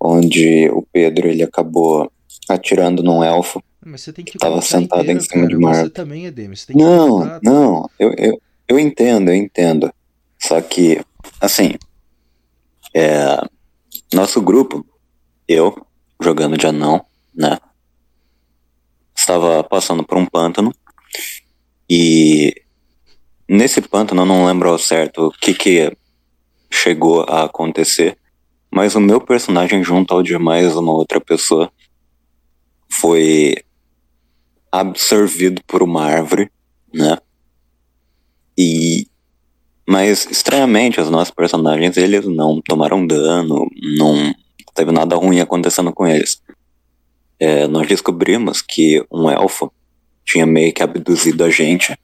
onde 0.00 0.68
o 0.70 0.82
Pedro 0.92 1.28
ele 1.28 1.42
acabou 1.42 2.10
atirando 2.48 3.02
num 3.02 3.22
elfo. 3.22 3.62
Mas 3.84 4.02
você 4.02 4.12
tem 4.12 4.24
que 4.24 4.38
Tava 4.38 4.56
contar 4.56 4.66
sentado 4.66 5.00
em 5.00 5.16
inteira, 5.16 5.20
cima 5.20 5.34
cara. 5.42 5.48
de 5.48 5.56
uma 5.56 5.70
árvore. 5.70 5.90
também 5.90 6.26
é. 6.26 6.30
Você 6.30 6.66
tem 6.66 6.76
que 6.76 6.82
Não, 6.82 7.08
contar. 7.08 7.40
não, 7.42 7.90
eu, 7.98 8.12
eu, 8.18 8.40
eu 8.68 8.78
entendo, 8.78 9.30
eu 9.30 9.34
entendo. 9.34 9.92
Só 10.38 10.60
que, 10.60 11.00
assim, 11.40 11.74
é, 12.94 13.40
nosso 14.12 14.40
grupo, 14.40 14.84
eu, 15.46 15.74
jogando 16.20 16.56
de 16.56 16.66
anão, 16.66 17.04
né? 17.34 17.58
Estava 19.16 19.62
passando 19.64 20.04
por 20.04 20.16
um 20.16 20.26
pântano 20.26 20.72
e 21.90 22.54
nesse 23.48 23.80
pântano 23.80 24.22
eu 24.22 24.26
não 24.26 24.46
lembro 24.46 24.68
ao 24.70 24.78
certo 24.78 25.26
o 25.26 25.30
que 25.32 25.54
que 25.54 25.96
chegou 26.70 27.22
a 27.28 27.44
acontecer, 27.44 28.16
mas 28.70 28.94
o 28.94 29.00
meu 29.00 29.20
personagem 29.20 29.82
junto 29.82 30.14
ao 30.14 30.22
de 30.22 30.38
mais 30.38 30.76
uma 30.76 30.92
outra 30.92 31.20
pessoa 31.20 31.70
foi 32.90 33.56
absorvido 34.70 35.62
por 35.66 35.82
uma 35.82 36.04
árvore, 36.04 36.50
né? 36.92 37.18
E 38.56 39.06
mas 39.86 40.26
estranhamente 40.30 41.00
os 41.00 41.08
nossos 41.08 41.32
personagens 41.32 41.96
eles 41.96 42.26
não 42.26 42.60
tomaram 42.60 43.06
dano, 43.06 43.66
não 43.96 44.34
teve 44.74 44.92
nada 44.92 45.16
ruim 45.16 45.40
acontecendo 45.40 45.92
com 45.92 46.06
eles. 46.06 46.42
É, 47.40 47.66
nós 47.66 47.86
descobrimos 47.86 48.60
que 48.60 49.02
um 49.10 49.30
elfo 49.30 49.72
tinha 50.24 50.44
meio 50.44 50.74
que 50.74 50.82
abduzido 50.82 51.42
a 51.42 51.50
gente 51.50 51.96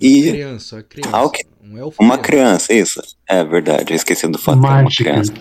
e 0.00 0.30
Criança, 0.30 0.76
uma 0.76 0.82
criança. 0.82 1.16
Ah. 1.16 1.30
Um 1.60 1.78
elfo 1.78 2.02
uma 2.02 2.18
criança, 2.18 2.72
isso. 2.72 3.02
É 3.28 3.44
verdade, 3.44 3.92
eu 3.92 3.96
esqueci 3.96 4.26
do 4.28 4.38
fato 4.38 4.60
que 4.60 4.66
era 4.66 4.80
uma 4.80 4.90
criança. 4.90 5.32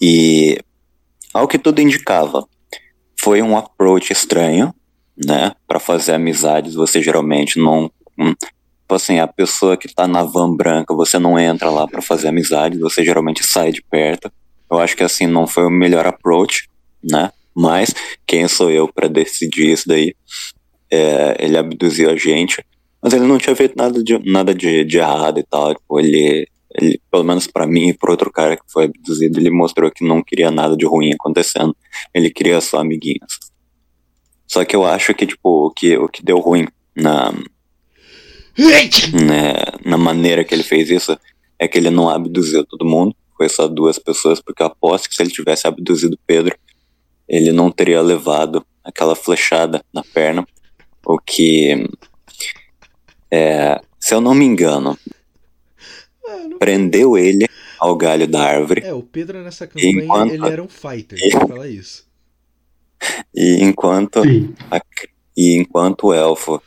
E 0.00 0.58
ao 1.32 1.48
que 1.48 1.58
tudo 1.58 1.80
indicava, 1.80 2.46
foi 3.24 3.40
um 3.40 3.56
approach 3.56 4.12
estranho, 4.12 4.74
né? 5.16 5.52
Pra 5.66 5.80
fazer 5.80 6.12
amizades, 6.12 6.74
você 6.74 7.02
geralmente 7.02 7.58
não. 7.58 7.90
hum, 8.18 8.34
Tipo 8.82 8.96
assim, 8.96 9.18
a 9.18 9.26
pessoa 9.26 9.78
que 9.78 9.88
tá 9.88 10.06
na 10.06 10.22
van 10.22 10.54
branca, 10.54 10.94
você 10.94 11.18
não 11.18 11.38
entra 11.38 11.70
lá 11.70 11.88
pra 11.88 12.02
fazer 12.02 12.28
amizade, 12.28 12.78
você 12.78 13.02
geralmente 13.02 13.42
sai 13.42 13.72
de 13.72 13.80
perto. 13.80 14.30
Eu 14.70 14.78
acho 14.78 14.94
que 14.94 15.02
assim 15.02 15.26
não 15.26 15.46
foi 15.46 15.64
o 15.64 15.70
melhor 15.70 16.06
approach, 16.06 16.68
né? 17.02 17.32
Mas 17.56 17.94
quem 18.26 18.46
sou 18.46 18.70
eu 18.70 18.86
pra 18.92 19.08
decidir 19.08 19.72
isso 19.72 19.88
daí? 19.88 20.14
É, 20.90 21.34
ele 21.38 21.56
abduziu 21.56 22.10
a 22.10 22.16
gente, 22.16 22.62
mas 23.02 23.14
ele 23.14 23.24
não 23.24 23.38
tinha 23.38 23.56
feito 23.56 23.74
nada 23.74 24.04
de, 24.04 24.18
nada 24.30 24.54
de, 24.54 24.84
de 24.84 24.98
errado 24.98 25.40
e 25.40 25.44
tal. 25.44 25.74
Tipo, 25.74 25.98
ele, 25.98 26.46
ele, 26.74 27.00
pelo 27.10 27.24
menos 27.24 27.46
pra 27.46 27.66
mim 27.66 27.88
e 27.88 27.94
pro 27.94 28.10
outro 28.10 28.30
cara 28.30 28.56
que 28.56 28.64
foi 28.66 28.84
abduzido, 28.84 29.38
ele 29.38 29.50
mostrou 29.50 29.90
que 29.90 30.04
não 30.04 30.22
queria 30.22 30.50
nada 30.50 30.76
de 30.76 30.84
ruim 30.84 31.12
acontecendo. 31.12 31.76
Ele 32.12 32.30
queria 32.30 32.60
só 32.60 32.78
amiguinhos. 32.78 33.38
Só 34.46 34.64
que 34.64 34.74
eu 34.74 34.84
acho 34.84 35.14
que, 35.14 35.26
tipo, 35.26 35.66
o 35.66 35.70
que, 35.70 35.96
o 35.96 36.08
que 36.08 36.24
deu 36.24 36.38
ruim 36.38 36.66
na, 36.94 37.32
né, 39.12 39.54
na 39.84 39.96
maneira 39.96 40.44
que 40.44 40.54
ele 40.54 40.62
fez 40.62 40.90
isso 40.90 41.18
é 41.58 41.66
que 41.66 41.78
ele 41.78 41.90
não 41.90 42.08
abduziu 42.08 42.64
todo 42.64 42.84
mundo, 42.84 43.14
foi 43.36 43.48
só 43.48 43.66
duas 43.66 43.98
pessoas, 43.98 44.40
porque 44.40 44.62
eu 44.62 44.66
aposto 44.66 45.08
que 45.08 45.14
se 45.16 45.22
ele 45.22 45.30
tivesse 45.30 45.66
abduzido 45.66 46.18
Pedro, 46.26 46.56
ele 47.28 47.52
não 47.52 47.70
teria 47.70 48.00
levado 48.00 48.64
aquela 48.82 49.16
flechada 49.16 49.82
na 49.92 50.02
perna, 50.02 50.46
o 51.06 51.18
que, 51.18 51.88
é, 53.30 53.80
se 53.98 54.14
eu 54.14 54.20
não 54.20 54.34
me 54.34 54.44
engano, 54.44 54.98
Não- 56.26 56.58
prendeu 56.58 57.16
ele 57.18 57.46
ao 57.78 57.94
galho 57.96 58.26
da 58.26 58.42
árvore, 58.42 58.82
É, 58.84 58.92
o 58.94 59.02
Pedro 59.02 59.42
nessa 59.42 59.66
campanha, 59.66 59.90
Enquanto- 60.04 60.32
ele 60.32 60.46
era 60.48 60.62
um 60.62 60.68
fighter, 60.68 61.18
eu 61.20 61.40
falar 61.48 61.68
isso. 61.68 62.06
e 63.34 63.62
enquanto 63.62 64.22
a- 64.70 64.80
e 65.36 65.54
enquanto 65.54 66.06
o 66.08 66.14
elfo 66.14 66.62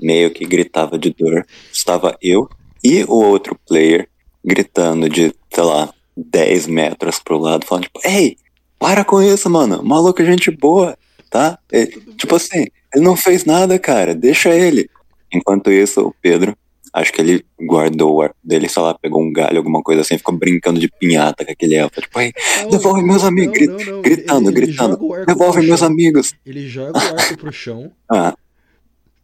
meio 0.00 0.30
que 0.32 0.44
gritava 0.44 0.98
de 0.98 1.10
dor, 1.12 1.46
estava 1.72 2.16
eu 2.20 2.48
e 2.82 3.04
o 3.04 3.12
outro 3.12 3.58
player 3.66 4.08
gritando 4.44 5.08
de, 5.08 5.34
sei 5.52 5.64
lá, 5.64 5.92
10 6.16 6.66
metros 6.66 7.18
pro 7.18 7.38
lado, 7.38 7.66
falando 7.66 7.84
tipo, 7.84 8.00
ei, 8.04 8.36
para 8.78 9.04
com 9.04 9.22
isso, 9.22 9.48
mano, 9.50 9.82
maluco 9.82 10.20
é 10.20 10.24
gente 10.24 10.50
boa, 10.50 10.96
tá? 11.30 11.58
E, 11.72 11.86
tipo 12.16 12.34
assim, 12.34 12.66
ele 12.94 13.04
não 13.04 13.16
fez 13.16 13.44
nada, 13.44 13.78
cara, 13.78 14.14
deixa 14.14 14.54
ele. 14.54 14.88
Enquanto 15.32 15.70
isso, 15.70 16.00
o 16.08 16.14
Pedro, 16.22 16.56
acho 16.96 17.12
que 17.12 17.20
ele 17.20 17.44
guardou 17.60 18.14
o 18.16 18.22
arco 18.22 18.36
dele, 18.42 18.68
sei 18.68 18.82
lá, 18.82 18.94
pegou 18.94 19.22
um 19.22 19.32
galho, 19.32 19.58
alguma 19.58 19.82
coisa 19.82 20.00
assim, 20.00 20.16
ficou 20.18 20.34
brincando 20.36 20.80
de 20.80 20.88
pinhata 20.88 21.44
com 21.44 21.52
aquele 21.52 21.74
elfo, 21.74 22.00
tipo, 22.00 22.18
ei, 22.20 22.32
Não, 22.62 22.70
devolve 22.70 23.02
meus 23.02 23.22
amigos, 23.22 23.58
não, 23.66 23.76
não, 23.76 23.84
não, 23.96 24.02
gritando, 24.02 24.48
ele- 24.50 24.58
ele 24.60 24.66
gritando, 24.66 24.98
devolve 25.26 25.60
meus 25.62 25.80
chão. 25.80 25.88
amigos. 25.88 26.32
Ele 26.44 26.66
joga 26.68 26.98
o 26.98 27.16
arco 27.18 27.36
pro 27.36 27.52
chão. 27.52 27.92
Ah, 28.10 28.34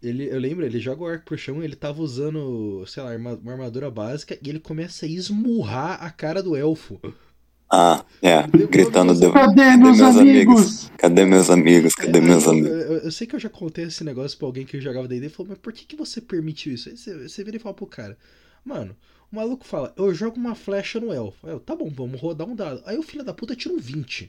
Ele, 0.03 0.29
eu 0.29 0.39
lembro, 0.41 0.67
ele 0.67 0.81
joga 0.81 1.03
o 1.03 1.07
arco 1.07 1.25
pro 1.27 1.39
chão, 1.39 1.63
ele 1.63 1.77
tava 1.77 2.03
usando, 2.03 2.85
sei 2.89 3.03
lá, 3.05 3.15
uma 3.17 3.53
armadura 3.53 3.89
básica 3.91 4.37
e 4.43 4.49
ele 4.51 4.59
começa 4.59 5.07
a 5.07 5.09
esmurrar 5.09 6.03
a 6.03 6.11
cara 6.11 6.43
do 6.43 6.57
elfo. 6.57 7.01
Ah, 7.73 8.05
é, 8.21 8.43
gritando, 8.69 9.07
meus 9.07 9.21
"Devo- 9.21 9.33
Cadê 9.33 9.77
meus 9.77 10.01
amigos? 10.01 10.91
Cadê 10.99 11.25
meus 11.25 11.49
amigos? 11.51 11.95
Cadê 11.95 12.19
É, 12.19 12.21
meus 12.21 12.45
eu, 12.45 12.51
amigos? 12.51 12.71
eu- 12.71 12.99
eu 12.99 13.11
sei 13.13 13.27
que 13.27 13.35
eu 13.35 13.41
já 13.41 13.49
contei 13.49 13.85
esse 13.87 14.05
negócio 14.05 14.37
pra 14.37 14.47
alguém 14.47 14.67
que 14.67 14.81
jogava 14.81 15.09
D&D 15.09 15.27
e 15.27 15.29
falou, 15.31 15.49
mas 15.51 15.59
por 15.59 15.73
que, 15.73 15.87
que 15.87 15.97
você 15.97 16.21
permitiu 16.21 16.73
isso? 16.75 16.89
Aí 16.91 16.97
você, 16.97 17.29
você 17.29 17.43
vira 17.43 17.57
e 17.57 17.61
fala 17.61 17.75
pro 17.75 17.87
cara, 17.87 18.17
mano, 18.65 18.95
o 19.33 19.37
maluco 19.37 19.65
fala, 19.67 19.93
eu 19.97 20.13
jogo 20.15 20.37
uma 20.39 20.55
flecha 20.55 21.01
no 21.01 21.13
elfo. 21.13 21.47
Aí 21.47 21.53
eu, 21.55 21.61
tá 21.61 21.75
bom, 21.75 21.91
vamos 21.91 22.21
rodar 22.21 22.47
um 22.47 22.55
dado. 22.55 22.83
Aí 22.85 22.99
o 22.99 23.03
filho 23.03 23.25
da 23.25 23.33
puta 23.33 23.57
tira 23.57 23.75
um 23.75 23.79
20. 23.79 24.25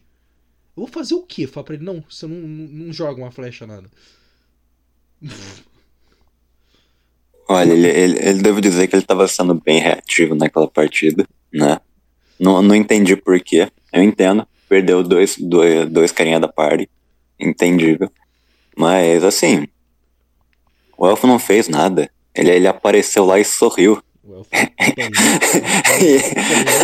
Eu 0.76 0.84
vou 0.84 0.88
fazer 0.88 1.14
o 1.14 1.22
quê? 1.22 1.46
Fala 1.46 1.66
pra 1.66 1.76
ele, 1.76 1.84
não, 1.84 2.04
você 2.10 2.26
não, 2.26 2.38
não, 2.38 2.68
não 2.86 2.94
joga 2.94 3.22
uma 3.22 3.30
flecha 3.32 3.68
nada. 3.68 3.88
Olha, 7.48 7.74
ele, 7.74 7.88
ele, 7.88 8.20
ele 8.20 8.42
devo 8.42 8.62
dizer 8.62 8.88
que 8.88 8.96
ele 8.96 9.06
tava 9.06 9.28
sendo 9.28 9.54
bem 9.54 9.80
reativo 9.80 10.34
naquela 10.34 10.68
partida, 10.68 11.28
né? 11.54 11.80
Não, 12.44 12.62
não 12.62 12.76
entendi 12.76 13.16
por 13.16 13.40
quê. 13.40 13.72
Eu 13.94 14.04
entendo. 14.04 14.46
Perdeu 14.68 15.02
dois, 15.02 15.38
dois, 15.38 15.90
dois 15.90 16.12
carinha 16.12 16.42
da 16.42 16.48
party. 16.50 16.90
Entendível. 17.40 18.12
Mas, 18.76 19.24
assim, 19.24 19.66
o 20.98 21.08
elfo 21.08 21.26
não 21.26 21.40
fez 21.40 21.70
nada. 21.70 22.10
Ele, 22.36 22.52
ele 22.52 22.68
apareceu 22.68 23.24
lá 23.24 23.40
e 23.40 23.46
sorriu. 23.46 24.04
O 24.26 24.40
elfo 24.40 24.50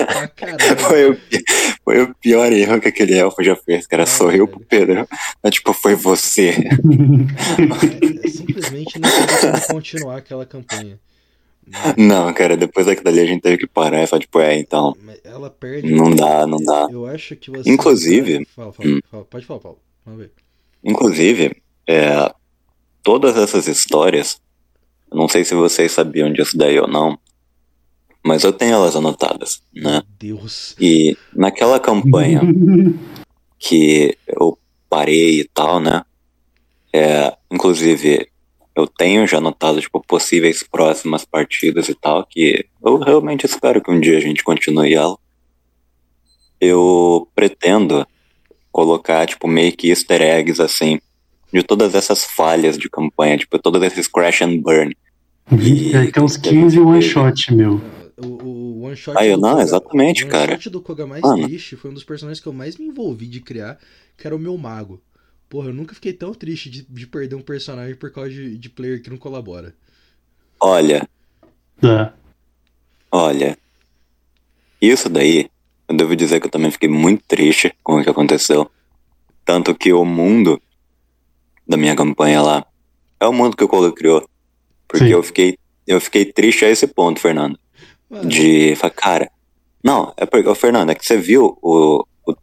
pra 0.05 0.27
caralho. 0.29 0.77
Foi 0.79 1.09
o, 1.09 1.17
foi 1.83 2.03
o 2.03 2.15
pior 2.15 2.53
erro 2.53 2.79
que 2.79 2.87
aquele 2.87 3.17
elfo 3.17 3.43
já 3.43 3.57
fez, 3.57 3.85
cara. 3.85 4.03
Ah, 4.03 4.05
sorriu 4.05 4.47
pro. 4.47 4.61
Pedro. 4.61 5.05
Mas, 5.43 5.55
tipo, 5.55 5.73
foi 5.73 5.93
você. 5.93 6.55
Simplesmente 8.29 8.97
não 8.97 9.09
tem 9.09 9.27
como 9.41 9.67
continuar 9.67 10.17
aquela 10.17 10.45
campanha. 10.45 10.97
Não, 11.97 12.33
cara, 12.33 12.57
depois 12.57 12.85
daquilo 12.85 13.09
ali 13.09 13.19
a 13.19 13.25
gente 13.25 13.41
teve 13.41 13.57
que 13.57 13.67
parar 13.67 14.03
e 14.03 14.07
falar, 14.07 14.21
tipo, 14.21 14.39
é, 14.39 14.57
então. 14.57 14.95
Mas 15.03 15.18
Ela 15.39 15.49
perde. 15.49 15.91
Não 15.93 16.11
dá, 16.13 16.45
não 16.45 16.57
dá. 16.57 16.87
Eu 16.91 17.05
acho 17.05 17.35
que 17.35 17.49
você. 17.49 17.69
Inclusive- 17.69 18.45
Fala, 18.55 18.73
fala, 18.73 18.89
Hum. 18.89 18.99
fala. 19.09 19.25
Pode 19.25 19.45
falar, 19.45 19.59
Paulo. 19.61 19.79
Vamos 20.05 20.21
ver. 20.21 20.31
Inclusive, 20.83 21.55
é, 21.87 22.31
todas 23.03 23.37
essas 23.37 23.67
histórias, 23.67 24.41
não 25.11 25.27
sei 25.27 25.43
se 25.45 25.53
vocês 25.55 25.91
sabiam 25.91 26.31
disso 26.31 26.57
daí 26.57 26.77
ou 26.79 26.87
não, 26.87 27.17
mas 28.23 28.43
eu 28.43 28.51
tenho 28.51 28.73
elas 28.73 28.95
anotadas, 28.95 29.61
né? 29.73 30.01
Deus. 30.19 30.75
E 30.79 31.17
naquela 31.33 31.79
campanha 31.79 32.41
que 33.57 34.17
eu 34.27 34.57
parei 34.89 35.41
e 35.41 35.43
tal, 35.45 35.79
né? 35.79 36.03
É, 36.93 37.35
inclusive, 37.51 38.27
eu 38.75 38.87
tenho 38.87 39.27
já 39.27 39.37
anotado, 39.37 39.79
tipo, 39.81 40.01
possíveis 40.05 40.63
próximas 40.63 41.23
partidas 41.25 41.87
e 41.89 41.93
tal, 41.95 42.25
que 42.25 42.65
eu 42.83 42.97
realmente 42.97 43.45
espero 43.45 43.81
que 43.81 43.91
um 43.91 43.99
dia 43.99 44.17
a 44.17 44.21
gente 44.21 44.43
continue 44.43 44.93
ela. 44.93 45.17
Eu 46.59 47.27
pretendo 47.33 48.05
colocar, 48.71 49.25
tipo, 49.27 49.47
meio 49.47 49.75
que 49.75 49.89
easter 49.89 50.21
eggs, 50.21 50.61
assim, 50.61 50.99
de 51.51 51.63
todas 51.63 51.95
essas 51.95 52.23
falhas 52.23 52.77
de 52.77 52.89
campanha, 52.89 53.37
tipo, 53.37 53.57
todos 53.59 53.81
esses 53.83 54.07
crash 54.07 54.41
and 54.41 54.57
burn. 54.59 54.95
E- 55.51 55.95
É 55.95 56.11
que 56.11 56.19
uns 56.19 56.37
15 56.37 56.79
one 56.79 57.01
shot, 57.01 57.53
meu. 57.53 57.81
O, 58.17 58.27
o 58.27 58.81
one 58.83 58.95
shot. 58.95 59.17
Aí 59.17 59.29
eu 59.29 59.35
do 59.37 59.41
não, 59.41 59.51
Koga- 59.51 59.63
exatamente, 59.63 60.23
one 60.23 60.31
cara. 60.31 60.51
shot 60.55 60.69
do 60.69 60.81
Koga 60.81 61.07
mais 61.07 61.21
Mano. 61.23 61.47
triste 61.47 61.75
foi 61.75 61.89
um 61.89 61.93
dos 61.93 62.03
personagens 62.03 62.41
que 62.41 62.47
eu 62.47 62.53
mais 62.53 62.77
me 62.77 62.85
envolvi 62.85 63.25
de 63.27 63.39
criar, 63.39 63.79
que 64.17 64.27
era 64.27 64.35
o 64.35 64.39
meu 64.39 64.55
mago. 64.57 65.01
Porra, 65.47 65.69
eu 65.69 65.73
nunca 65.73 65.95
fiquei 65.95 66.13
tão 66.13 66.31
triste 66.33 66.69
de, 66.69 66.83
de 66.87 67.07
perder 67.07 67.35
um 67.35 67.41
personagem 67.41 67.95
por 67.95 68.11
causa 68.11 68.29
de, 68.29 68.55
de 68.57 68.69
player 68.69 69.01
que 69.01 69.09
não 69.09 69.17
colabora. 69.17 69.73
Olha, 70.59 71.07
Tá. 71.81 72.13
Olha, 73.11 73.57
isso 74.81 75.09
daí, 75.09 75.49
eu 75.89 75.95
devo 75.97 76.15
dizer 76.15 76.39
que 76.39 76.47
eu 76.47 76.51
também 76.51 76.71
fiquei 76.71 76.87
muito 76.89 77.23
triste 77.27 77.73
com 77.83 77.99
o 77.99 78.03
que 78.03 78.09
aconteceu. 78.09 78.69
Tanto 79.43 79.73
que 79.75 79.91
o 79.91 80.05
mundo 80.05 80.61
da 81.67 81.75
minha 81.75 81.95
campanha 81.95 82.41
lá 82.41 82.65
é 83.19 83.25
o 83.27 83.33
mundo 83.33 83.57
que 83.57 83.63
o 83.63 83.67
Colo 83.67 83.91
criou. 83.91 84.27
Porque 84.87 85.05
Sim. 85.05 85.11
eu 85.11 85.23
fiquei, 85.23 85.57
eu 85.87 85.99
fiquei 85.99 86.25
triste 86.25 86.63
a 86.65 86.69
esse 86.69 86.87
ponto, 86.87 87.19
Fernando. 87.19 87.59
Mano, 88.09 88.29
De 88.29 88.75
falar, 88.75 88.91
cara, 88.93 89.31
Não, 89.83 90.13
é 90.17 90.25
porque, 90.25 90.47
ô, 90.47 90.55
Fernando, 90.55 90.89
é 90.91 90.95
que 90.95 91.05
você 91.05 91.17
viu 91.17 91.57
o, 91.61 92.05
o 92.27 92.35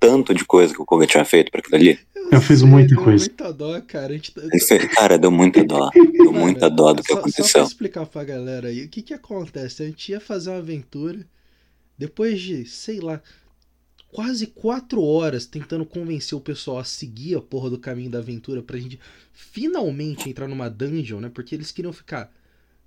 tanto 0.00 0.34
de 0.34 0.44
coisa 0.44 0.74
que 0.74 0.80
o 0.82 0.84
Koga 0.84 1.06
tinha 1.06 1.24
feito 1.24 1.50
pra 1.50 1.60
aquilo 1.60 1.76
ali? 1.76 1.98
Eu 2.30 2.40
fiz 2.40 2.62
muita 2.62 2.94
deu 2.94 3.04
coisa. 3.04 3.26
muita 3.26 3.52
dó, 3.52 3.80
cara. 3.86 4.12
A 4.12 4.16
gente 4.16 4.32
tá- 4.32 4.88
cara, 4.94 5.18
deu 5.18 5.30
muita 5.30 5.62
dó. 5.64 5.90
Deu 5.94 6.32
Mano, 6.32 6.38
muita 6.40 6.70
dó 6.70 6.92
do 6.94 7.02
que 7.02 7.08
só, 7.08 7.14
Só 7.14 7.20
aconteceu. 7.20 7.52
pra 7.52 7.62
explicar 7.62 8.06
pra 8.06 8.24
galera 8.24 8.68
aí, 8.68 8.84
o 8.84 8.88
que 8.88 9.02
que 9.02 9.12
acontece? 9.14 9.82
A 9.82 9.86
gente 9.86 10.10
ia 10.12 10.20
fazer 10.20 10.48
uma 10.50 10.58
aventura, 10.58 11.18
depois 11.96 12.40
de, 12.40 12.64
sei 12.66 13.00
lá, 13.00 13.22
quase 14.08 14.46
quatro 14.46 15.02
horas 15.02 15.46
tentando 15.46 15.86
convencer 15.86 16.36
o 16.36 16.40
pessoal 16.40 16.78
a 16.78 16.84
seguir 16.84 17.36
a 17.36 17.40
porra 17.40 17.70
do 17.70 17.78
caminho 17.78 18.10
da 18.10 18.18
aventura 18.18 18.62
pra 18.62 18.78
gente 18.78 19.00
finalmente 19.32 20.28
entrar 20.28 20.46
numa 20.46 20.68
dungeon, 20.68 21.20
né? 21.20 21.30
Porque 21.30 21.54
eles 21.54 21.72
queriam 21.72 21.92
ficar 21.92 22.32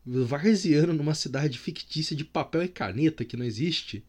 varzeando 0.05 0.93
numa 0.93 1.15
cidade 1.15 1.57
fictícia 1.57 2.15
de 2.15 2.23
papel 2.23 2.63
e 2.63 2.67
caneta 2.67 3.25
que 3.25 3.35
não 3.35 3.43
existe. 3.43 4.03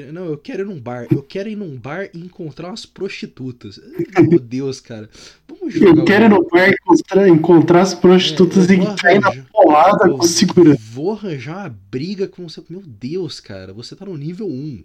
Não, 0.00 0.26
eu 0.26 0.38
quero 0.38 0.62
ir 0.62 0.66
num 0.66 0.80
bar. 0.80 1.06
Eu 1.10 1.22
quero 1.22 1.48
ir 1.48 1.56
num 1.56 1.76
bar 1.76 2.08
e 2.14 2.18
encontrar 2.18 2.68
umas 2.68 2.86
prostitutas. 2.86 3.80
Meu 4.28 4.38
Deus, 4.38 4.80
cara. 4.80 5.08
Vamos 5.48 5.74
jogar. 5.74 6.00
Eu 6.00 6.04
quero 6.04 6.24
ir 6.24 6.32
um- 6.32 6.36
no 6.36 6.48
bar 6.48 6.70
encontrar, 6.70 7.28
encontrar 7.28 7.80
as 7.82 7.94
prostitutas 7.94 8.70
É, 8.70 8.74
e 8.74 8.96
cair 8.96 9.20
na 9.20 9.30
porrada 9.52 10.08
com 10.10 10.22
segurança. 10.22 10.80
Vou 10.92 11.12
arranjar 11.12 11.58
uma 11.58 11.78
briga 11.90 12.26
com 12.26 12.48
você. 12.48 12.62
Meu 12.68 12.80
Deus, 12.80 13.40
cara, 13.40 13.72
você 13.72 13.94
tá 13.94 14.04
no 14.06 14.16
nível 14.16 14.48
1. 14.48 14.84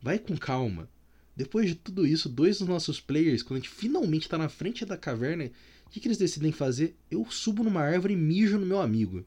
Vai 0.00 0.18
com 0.18 0.36
calma. 0.36 0.88
Depois 1.36 1.66
de 1.68 1.74
tudo 1.74 2.06
isso, 2.06 2.28
dois 2.28 2.58
dos 2.58 2.68
nossos 2.68 3.00
players, 3.00 3.42
quando 3.42 3.58
a 3.58 3.62
gente 3.62 3.74
finalmente 3.74 4.28
tá 4.28 4.38
na 4.38 4.48
frente 4.48 4.86
da 4.86 4.96
caverna, 4.96 5.50
o 5.86 5.90
que, 5.90 6.00
que 6.00 6.08
eles 6.08 6.16
decidem 6.18 6.52
fazer? 6.52 6.94
Eu 7.10 7.26
subo 7.28 7.62
numa 7.62 7.80
árvore 7.82 8.14
e 8.14 8.16
mijo 8.16 8.58
no 8.58 8.64
meu 8.64 8.80
amigo. 8.80 9.24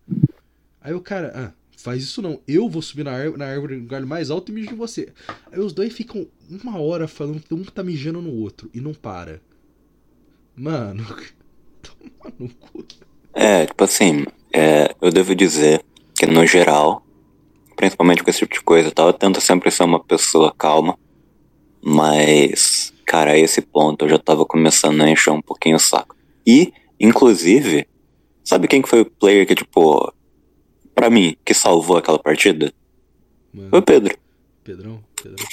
Aí 0.82 0.94
o 0.94 1.02
cara, 1.02 1.32
ah, 1.36 1.59
faz 1.84 2.04
isso 2.04 2.22
não. 2.22 2.40
Eu 2.48 2.70
vou 2.70 2.82
subir 2.82 3.04
na 3.04 3.30
na 3.38 3.46
árvore 3.46 3.78
no 3.78 3.88
galho 3.88 4.08
mais 4.08 4.30
alto 4.30 4.52
e 4.52 4.56
mijo 4.56 4.72
em 4.72 4.78
você. 4.78 5.10
Aí 5.52 5.60
os 5.60 5.74
dois 5.74 5.94
ficam 5.94 6.28
uma 6.50 6.80
hora 6.80 7.08
falando 7.08 7.40
que 7.40 7.54
um 7.54 7.64
tá 7.64 7.84
mijando 7.84 8.22
no 8.22 8.34
outro 8.34 8.70
e 8.74 8.82
não 8.82 8.94
para. 8.94 9.42
Mano, 10.56 11.06
toma 11.82 12.34
no 12.38 12.50
cu. 12.50 12.86
É, 13.34 13.66
tipo 13.66 13.84
assim, 13.84 14.26
é, 14.52 14.94
eu 15.02 15.12
devo 15.12 15.34
dizer 15.34 15.84
que 16.16 16.26
no 16.26 16.46
geral, 16.46 17.06
principalmente 17.76 18.24
com 18.24 18.30
esse 18.30 18.40
tipo 18.40 18.54
de 18.54 18.62
coisa 18.62 18.90
e 18.90 18.92
tal, 18.92 19.08
eu 19.08 19.14
tento 19.14 19.40
sempre 19.40 19.72
ser 19.72 19.84
uma 19.84 20.04
pessoa 20.04 20.54
calma, 20.58 20.98
mas, 21.82 22.94
cara, 23.06 23.32
a 23.32 23.38
esse 23.38 23.62
ponto 23.62 24.04
eu 24.04 24.10
já 24.10 24.20
tava 24.20 24.46
começando 24.46 25.02
a 25.02 25.10
encher 25.10 25.32
um 25.32 25.42
pouquinho 25.42 25.78
o 25.78 25.80
saco. 25.80 26.16
E, 26.46 26.74
inclusive, 27.00 27.88
sabe 28.44 28.68
quem 28.68 28.82
que 28.82 28.90
foi 28.90 29.02
o 29.02 29.06
player 29.06 29.48
que, 29.48 29.56
tipo, 29.56 30.14
pra 31.00 31.10
mim, 31.10 31.36
que 31.46 31.54
salvou 31.54 31.98
aquela 31.98 32.20
partida? 32.20 32.74
Mano, 33.54 33.70
Foi 33.70 33.80
o 33.80 33.82
Pedro. 33.82 34.18
Pedrão, 34.64 35.00
Pedrão. 35.22 35.46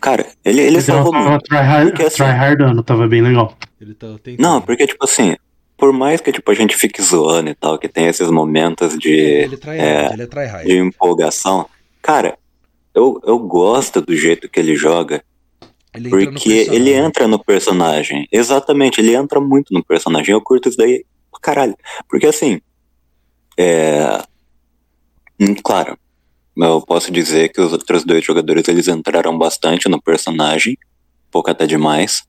Cara, 0.00 0.26
ele, 0.44 0.60
ele 0.60 0.78
Então, 0.78 0.94
salvou 0.96 1.12
tava 1.12 1.30
muito. 1.30 1.42
tryhard- 1.44 1.88
Porque 1.90 2.02
assim- 2.04 2.16
tryhardando, 2.16 2.82
tava 2.82 3.06
bem 3.08 3.20
legal. 3.22 3.56
Ele 3.80 3.94
tá 3.94 4.06
tentando. 4.22 4.40
Não, 4.42 4.60
porque, 4.60 4.86
tipo 4.86 5.04
assim, 5.04 5.36
por 5.76 5.92
mais 5.92 6.20
que, 6.20 6.32
tipo, 6.32 6.50
a 6.50 6.54
gente 6.54 6.76
fique 6.76 7.00
zoando 7.02 7.50
e 7.50 7.54
tal, 7.54 7.78
que 7.78 7.88
tem 7.88 8.06
esses 8.06 8.30
momentos 8.30 8.96
de... 8.98 9.10
Ele 9.10 9.54
é 9.54 9.58
tryhard, 9.58 10.12
ele 10.14 10.22
é 10.22 10.26
tryhard. 10.26 10.66
de 10.68 10.76
empolgação. 10.78 11.68
Cara, 12.02 12.36
eu, 12.94 13.20
eu 13.24 13.38
gosto 13.38 14.00
do 14.00 14.14
jeito 14.16 14.48
que 14.48 14.58
ele 14.60 14.74
joga, 14.76 15.22
Ele 15.94 16.08
entra 16.08 16.18
porque 16.32 16.48
personagem. 16.50 16.74
ele 16.74 16.92
entra 16.92 17.28
no 17.28 17.44
personagem. 17.44 18.28
Exatamente, 18.32 19.00
ele 19.00 19.14
entra 19.14 19.40
muito 19.40 19.72
no 19.72 19.84
personagem. 19.84 20.32
Eu 20.32 20.40
curto 20.40 20.68
isso 20.68 20.78
daí 20.78 21.04
pra 21.30 21.40
caralho. 21.40 21.76
Porque 22.08 22.26
assim, 22.26 22.60
é. 23.56 24.22
Hum, 25.40 25.54
Claro, 25.62 25.96
eu 26.56 26.80
posso 26.82 27.10
dizer 27.12 27.50
que 27.50 27.60
os 27.60 27.72
outros 27.72 28.04
dois 28.04 28.24
jogadores 28.24 28.66
eles 28.68 28.88
entraram 28.88 29.36
bastante 29.36 29.88
no 29.88 30.00
personagem, 30.00 30.72
um 30.72 31.30
pouco 31.30 31.50
até 31.50 31.66
demais. 31.66 32.22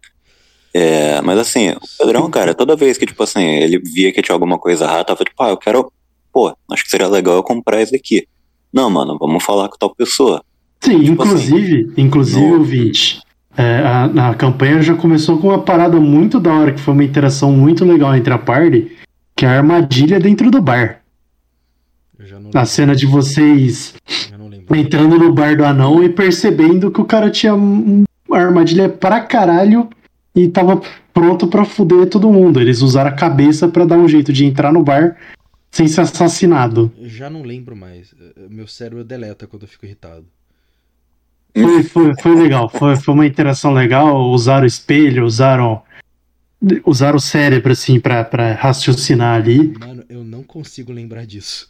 É, 0.74 1.20
mas 1.22 1.40
assim, 1.40 1.70
o 1.72 1.80
Pedrão, 1.98 2.30
cara, 2.30 2.54
toda 2.54 2.76
vez 2.76 2.98
que, 2.98 3.06
tipo 3.06 3.24
assim, 3.24 3.44
ele 3.44 3.80
via 3.80 4.12
que 4.12 4.22
tinha 4.22 4.36
alguma 4.36 4.60
coisa 4.60 4.86
errada, 4.86 5.04
tava 5.06 5.24
tipo, 5.24 5.42
ah, 5.44 5.50
eu 5.50 5.58
quero. 5.58 5.92
Pô, 6.32 6.56
acho 6.72 6.84
que 6.84 6.90
seria 6.92 7.08
legal 7.08 7.36
eu 7.36 7.44
comprar 7.44 7.82
esse 7.82 7.96
aqui. 7.96 8.28
Não, 8.72 8.88
mano, 8.88 9.18
vamos 9.20 9.44
falar 9.44 9.68
com 9.68 9.78
tal 9.78 9.96
pessoa. 9.96 10.44
Sim, 10.80 11.00
Tipo 11.00 11.12
inclusive, 11.14 11.92
inclusive, 11.98 12.40
no- 12.46 12.58
ouvinte, 12.60 13.20
é, 13.58 13.80
a, 13.80 14.30
a 14.30 14.36
campanha 14.36 14.80
já 14.84 14.94
começou 14.96 15.40
com 15.40 15.48
uma 15.48 15.60
parada 15.64 16.00
muito 16.00 16.40
da 16.40 16.54
hora, 16.54 16.72
que 16.72 16.80
foi 16.80 16.94
uma 16.94 17.04
interação 17.04 17.52
muito 17.52 17.84
legal 17.84 18.16
entre 18.16 18.32
a 18.32 18.38
party, 18.38 18.92
que 19.36 19.46
é 19.46 19.50
a 19.50 19.58
armadilha 19.58 20.20
dentro 20.20 20.52
do 20.52 20.62
bar. 20.62 21.02
A 22.54 22.66
cena 22.66 22.96
de 22.96 23.06
vocês 23.06 23.94
entrando 24.76 25.18
no 25.18 25.34
bar 25.34 25.56
do 25.58 25.66
anão 25.66 26.04
e 26.04 26.10
percebendo 26.10 26.92
que 26.92 27.02
o 27.02 27.06
cara 27.06 27.30
tinha 27.30 27.56
um- 27.56 28.04
uma 28.28 28.38
armadilha 28.38 28.88
pra 28.90 29.22
caralho 29.22 29.90
e 30.36 30.48
tava 30.48 30.82
pronto 31.14 31.48
pra 31.48 31.66
fuder 31.66 32.08
todo 32.08 32.32
mundo. 32.32 32.60
Eles 32.62 32.82
usaram 32.82 33.10
a 33.10 33.14
cabeça 33.14 33.68
pra 33.68 33.86
dar 33.86 33.98
um 33.98 34.08
jeito 34.08 34.32
de 34.32 34.46
entrar 34.46 34.72
no 34.72 34.84
bar 34.84 35.18
sem 35.72 35.88
ser 35.88 36.02
assassinado. 36.02 36.92
Eu 36.98 37.10
já 37.10 37.30
não 37.30 37.42
lembro 37.44 37.76
mais. 37.76 38.14
Meu 38.50 38.68
cérebro 38.68 39.04
deleta 39.04 39.48
quando 39.48 39.64
eu 39.64 39.68
fico 39.68 39.86
irritado. 39.86 40.26
Foi, 41.56 41.84
foi, 41.84 42.14
foi 42.22 42.36
legal, 42.36 42.70
foi, 42.70 42.96
foi 42.96 43.14
uma 43.14 43.26
interação 43.26 43.74
legal. 43.74 44.30
Usaram 44.30 44.64
o 44.64 44.68
espelho, 44.68 45.26
usaram, 45.26 45.82
usaram 46.86 47.18
o 47.18 47.22
cérebro 47.22 47.72
assim 47.72 48.00
pra, 48.00 48.24
pra 48.24 48.54
raciocinar 48.54 49.36
ali. 49.36 49.74
Mano, 49.80 50.04
eu 50.08 50.24
não 50.24 50.44
consigo 50.44 50.92
lembrar 50.94 51.26
disso. 51.26 51.68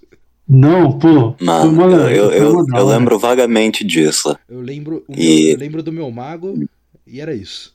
Não, 0.50 0.92
pô, 0.94 1.36
foi 1.38 1.46
Mano, 1.46 1.72
uma, 1.72 1.86
eu, 2.12 2.32
eu, 2.32 2.32
eu, 2.32 2.66
eu 2.76 2.88
lembro 2.88 3.20
vagamente 3.20 3.84
disso. 3.84 4.36
Eu 4.50 4.62
lembro, 4.62 5.04
E- 5.16 5.52
eu 5.54 5.58
lembro 5.60 5.84
do 5.84 5.92
meu 5.92 6.10
mago 6.10 6.56
e 7.06 7.22
era 7.22 7.36
isso. 7.36 7.72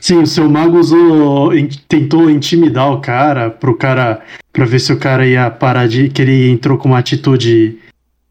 Sim, 0.00 0.18
o 0.22 0.26
seu 0.26 0.48
mago 0.50 0.78
usou, 0.78 1.54
in- 1.54 1.68
tentou 1.86 2.28
intimidar 2.30 2.90
o 2.92 3.00
cara 3.00 3.50
pro 3.50 3.76
cara 3.76 4.20
pra 4.52 4.64
ver 4.64 4.80
se 4.80 4.92
o 4.92 4.98
cara 4.98 5.26
ia 5.26 5.50
parar 5.50 5.86
de 5.86 6.08
que 6.08 6.22
ele 6.22 6.50
entrou 6.50 6.76
com 6.78 6.88
uma 6.88 6.98
atitude. 6.98 7.78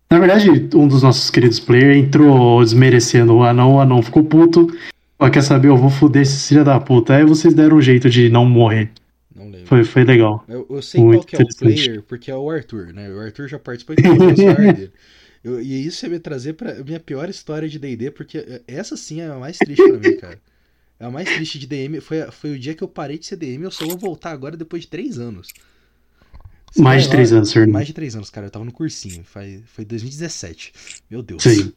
Na 0.10 0.20
verdade, 0.20 0.50
um 0.76 0.88
dos 0.88 1.04
nossos 1.04 1.30
queridos 1.30 1.60
players 1.60 1.98
entrou 1.98 2.62
desmerecendo 2.62 3.36
o 3.36 3.44
anão, 3.44 3.76
o 3.76 3.80
anão 3.80 4.02
ficou 4.02 4.24
puto. 4.24 4.68
Ó, 5.18 5.30
quer 5.30 5.44
saber? 5.44 5.70
Eu 5.70 5.78
vou 5.78 5.90
foder 5.92 6.24
esse 6.24 6.50
filho 6.50 6.66
da 6.66 6.80
puta. 6.80 7.14
Aí 7.16 7.24
vocês 7.24 7.54
deram 7.54 7.78
um 7.78 7.82
jeito 7.82 8.10
de 8.10 8.28
não 8.28 8.44
morrer. 8.44 8.90
Foi, 9.72 9.86
foi 9.86 10.04
legal. 10.04 10.44
Eu, 10.50 10.68
eu 10.70 10.82
sei 10.82 11.00
Muito 11.02 11.20
qual 11.20 11.26
que 11.26 11.36
é 11.38 11.40
o 11.40 11.58
player, 11.58 12.04
porque 12.04 12.30
é 12.30 12.36
o 12.36 12.50
Arthur, 12.50 12.92
né? 12.92 13.10
O 13.10 13.22
Arthur 13.22 13.48
já 13.48 13.58
participou 13.58 13.96
de 13.96 14.04
todas 14.04 14.38
as. 14.38 14.90
Eu- 15.42 15.62
e 15.62 15.88
isso 15.88 16.06
ia 16.06 16.10
me 16.10 16.20
trazer 16.20 16.54
pra 16.54 16.84
minha 16.84 17.00
pior 17.00 17.30
história 17.30 17.70
de 17.70 17.80
D&D, 17.80 18.12
porque 18.12 18.62
essa 18.68 18.98
sim 18.98 19.22
é 19.22 19.28
a 19.28 19.38
mais 19.40 19.58
triste 19.58 19.82
pra 19.82 19.98
mim, 19.98 20.18
cara. 20.18 20.38
É 21.00 21.06
a 21.06 21.10
mais 21.10 21.28
triste 21.34 21.58
de 21.58 21.66
DM. 21.66 22.02
Foi, 22.02 22.22
foi 22.32 22.52
o 22.52 22.60
dia 22.60 22.76
que 22.76 22.84
eu 22.84 22.88
parei 22.90 23.18
de 23.18 23.26
ser 23.26 23.38
DM, 23.38 23.64
eu 23.64 23.72
só 23.72 23.86
vou 23.88 23.98
voltar 23.98 24.32
agora 24.32 24.58
depois 24.58 24.82
de 24.84 24.90
três 24.90 25.18
anos. 25.18 25.48
Você 26.70 26.82
Mais 26.82 27.04
de 27.04 27.08
lá- 27.08 27.16
três 27.16 27.32
anos, 27.32 27.54
Fernando. 27.54 27.74
Mais 27.74 27.88
de 27.88 27.94
três 27.94 28.14
anos, 28.14 28.30
cara. 28.30 28.48
Eu 28.48 28.52
tava 28.52 28.66
no 28.66 28.74
cursinho. 28.74 29.24
Foi, 29.24 29.64
foi 29.66 29.86
2017. 29.86 30.74
Meu 31.10 31.24
Deus. 31.24 31.42
Sim. 31.44 31.72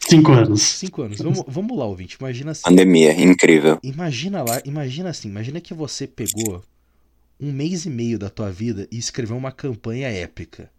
Cinco 0.00 0.32
anos. 0.32 0.62
Cinco 0.62 1.02
anos. 1.02 1.18
Vamos, 1.18 1.44
vamos 1.48 1.76
lá, 1.78 1.86
ouvinte. 1.86 2.16
Imagina 2.20 2.50
assim. 2.52 2.62
Pandemia, 2.62 3.12
incrível. 3.20 3.78
Imagina 3.82 4.42
lá, 4.42 4.60
imagina 4.66 5.08
assim, 5.10 5.28
imagina 5.28 5.60
que 5.60 5.72
você 5.74 6.06
pegou 6.06 6.62
um 7.40 7.52
mês 7.52 7.84
e 7.84 7.90
meio 7.90 8.18
da 8.18 8.28
tua 8.28 8.50
vida 8.50 8.88
e 8.90 8.98
escreveu 8.98 9.36
uma 9.36 9.52
campanha 9.52 10.08
épica. 10.08 10.70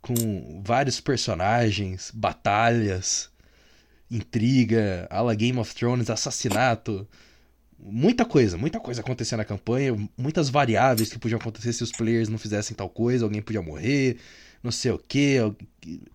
Com 0.00 0.62
vários 0.64 1.00
personagens, 1.00 2.10
batalhas, 2.12 3.30
intriga, 4.10 5.06
a 5.10 5.22
la 5.22 5.34
Game 5.34 5.58
of 5.58 5.74
Thrones, 5.74 6.10
assassinato. 6.10 7.08
Muita 7.78 8.24
coisa, 8.24 8.58
muita 8.58 8.78
coisa 8.78 9.00
acontecia 9.00 9.36
na 9.36 9.44
campanha, 9.44 9.96
muitas 10.16 10.48
variáveis 10.48 11.10
que 11.10 11.18
podiam 11.18 11.40
acontecer 11.40 11.72
se 11.72 11.82
os 11.82 11.90
players 11.90 12.28
não 12.28 12.38
fizessem 12.38 12.76
tal 12.76 12.88
coisa, 12.88 13.24
alguém 13.24 13.42
podia 13.42 13.62
morrer, 13.62 14.18
não 14.62 14.70
sei 14.70 14.92
o 14.92 14.98
que. 14.98 15.36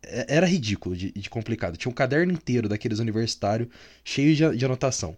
Era 0.04 0.46
ridículo 0.46 0.96
de, 0.96 1.12
de 1.12 1.30
complicado. 1.30 1.76
Tinha 1.76 1.92
um 1.92 1.96
caderno 1.96 2.32
inteiro 2.32 2.70
daqueles 2.70 3.00
universitários 3.00 3.68
cheio 4.04 4.36
de, 4.36 4.58
de 4.58 4.66
anotação. 4.66 5.18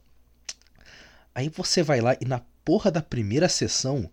Aí 1.35 1.49
você 1.49 1.83
vai 1.83 2.01
lá 2.01 2.17
e 2.19 2.25
na 2.25 2.41
porra 2.69 2.91
da 2.91 3.01
primeira 3.01 3.49
sessão 3.49 4.07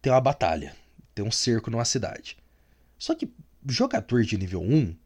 tem 0.00 0.10
uma 0.10 0.22
batalha. 0.22 0.74
Tem 1.14 1.22
um 1.22 1.30
cerco 1.30 1.70
numa 1.70 1.84
cidade. 1.84 2.34
Só 2.98 3.14
que 3.14 3.30
jogador 3.68 4.22
de 4.22 4.38
nível 4.38 4.62
1 4.62 4.96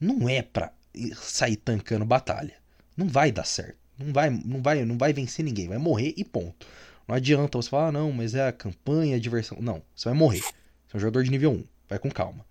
não 0.00 0.26
é 0.26 0.40
pra 0.40 0.72
sair 1.14 1.56
tancando 1.56 2.06
batalha. 2.06 2.54
Não 2.96 3.06
vai 3.06 3.30
dar 3.30 3.44
certo. 3.44 3.76
Não 3.98 4.14
vai, 4.14 4.30
não 4.30 4.62
vai, 4.62 4.82
não 4.86 4.96
vai 4.96 5.12
vencer 5.12 5.44
ninguém. 5.44 5.68
Vai 5.68 5.76
morrer 5.76 6.14
e 6.16 6.24
ponto. 6.24 6.66
Não 7.06 7.14
adianta 7.14 7.58
você 7.58 7.68
falar, 7.68 7.88
ah, 7.88 7.92
não, 7.92 8.10
mas 8.10 8.34
é 8.34 8.48
a 8.48 8.52
campanha, 8.52 9.16
a 9.16 9.20
diversão. 9.20 9.58
Não, 9.60 9.82
você 9.94 10.08
vai 10.08 10.16
morrer. 10.16 10.40
Você 10.40 10.94
é 10.94 10.96
um 10.96 11.00
jogador 11.00 11.22
de 11.22 11.30
nível 11.30 11.50
1. 11.50 11.64
Vai 11.86 11.98
com 11.98 12.10
calma. 12.10 12.46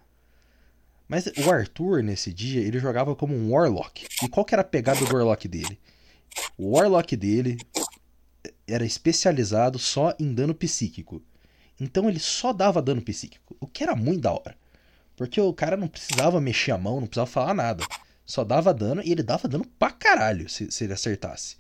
Mas 1.08 1.26
o 1.26 1.52
Arthur, 1.52 2.04
nesse 2.04 2.32
dia, 2.32 2.62
ele 2.62 2.78
jogava 2.78 3.16
como 3.16 3.34
um 3.34 3.52
Warlock. 3.52 4.06
E 4.22 4.30
qual 4.30 4.46
que 4.46 4.54
era 4.54 4.62
a 4.62 4.64
pegada 4.64 5.04
do 5.04 5.12
Warlock 5.12 5.48
dele? 5.48 5.80
O 6.56 6.78
Warlock 6.78 7.16
dele 7.16 7.58
era 8.68 8.86
especializado 8.86 9.78
só 9.78 10.14
em 10.20 10.34
dano 10.34 10.54
psíquico. 10.54 11.22
Então 11.80 12.10
ele 12.10 12.20
só 12.20 12.54
dava 12.54 12.82
dano 12.82 13.02
psíquico, 13.02 13.56
o 13.60 13.68
que 13.68 13.84
era 13.84 13.96
muito 13.96 14.22
da 14.22 14.32
hora. 14.32 14.56
Porque 15.16 15.40
o 15.40 15.54
cara 15.54 15.78
não 15.78 15.88
precisava 15.88 16.42
mexer 16.42 16.72
a 16.72 16.78
mão, 16.78 17.00
não 17.00 17.08
precisava 17.08 17.30
falar 17.30 17.54
nada. 17.54 17.86
Só 18.26 18.44
dava 18.44 18.74
dano 18.74 19.02
e 19.04 19.12
ele 19.12 19.24
dava 19.24 19.48
dano 19.48 19.66
pra 19.80 19.92
caralho 19.92 20.50
se, 20.50 20.72
se 20.72 20.84
ele 20.84 20.94
acertasse. 20.94 21.58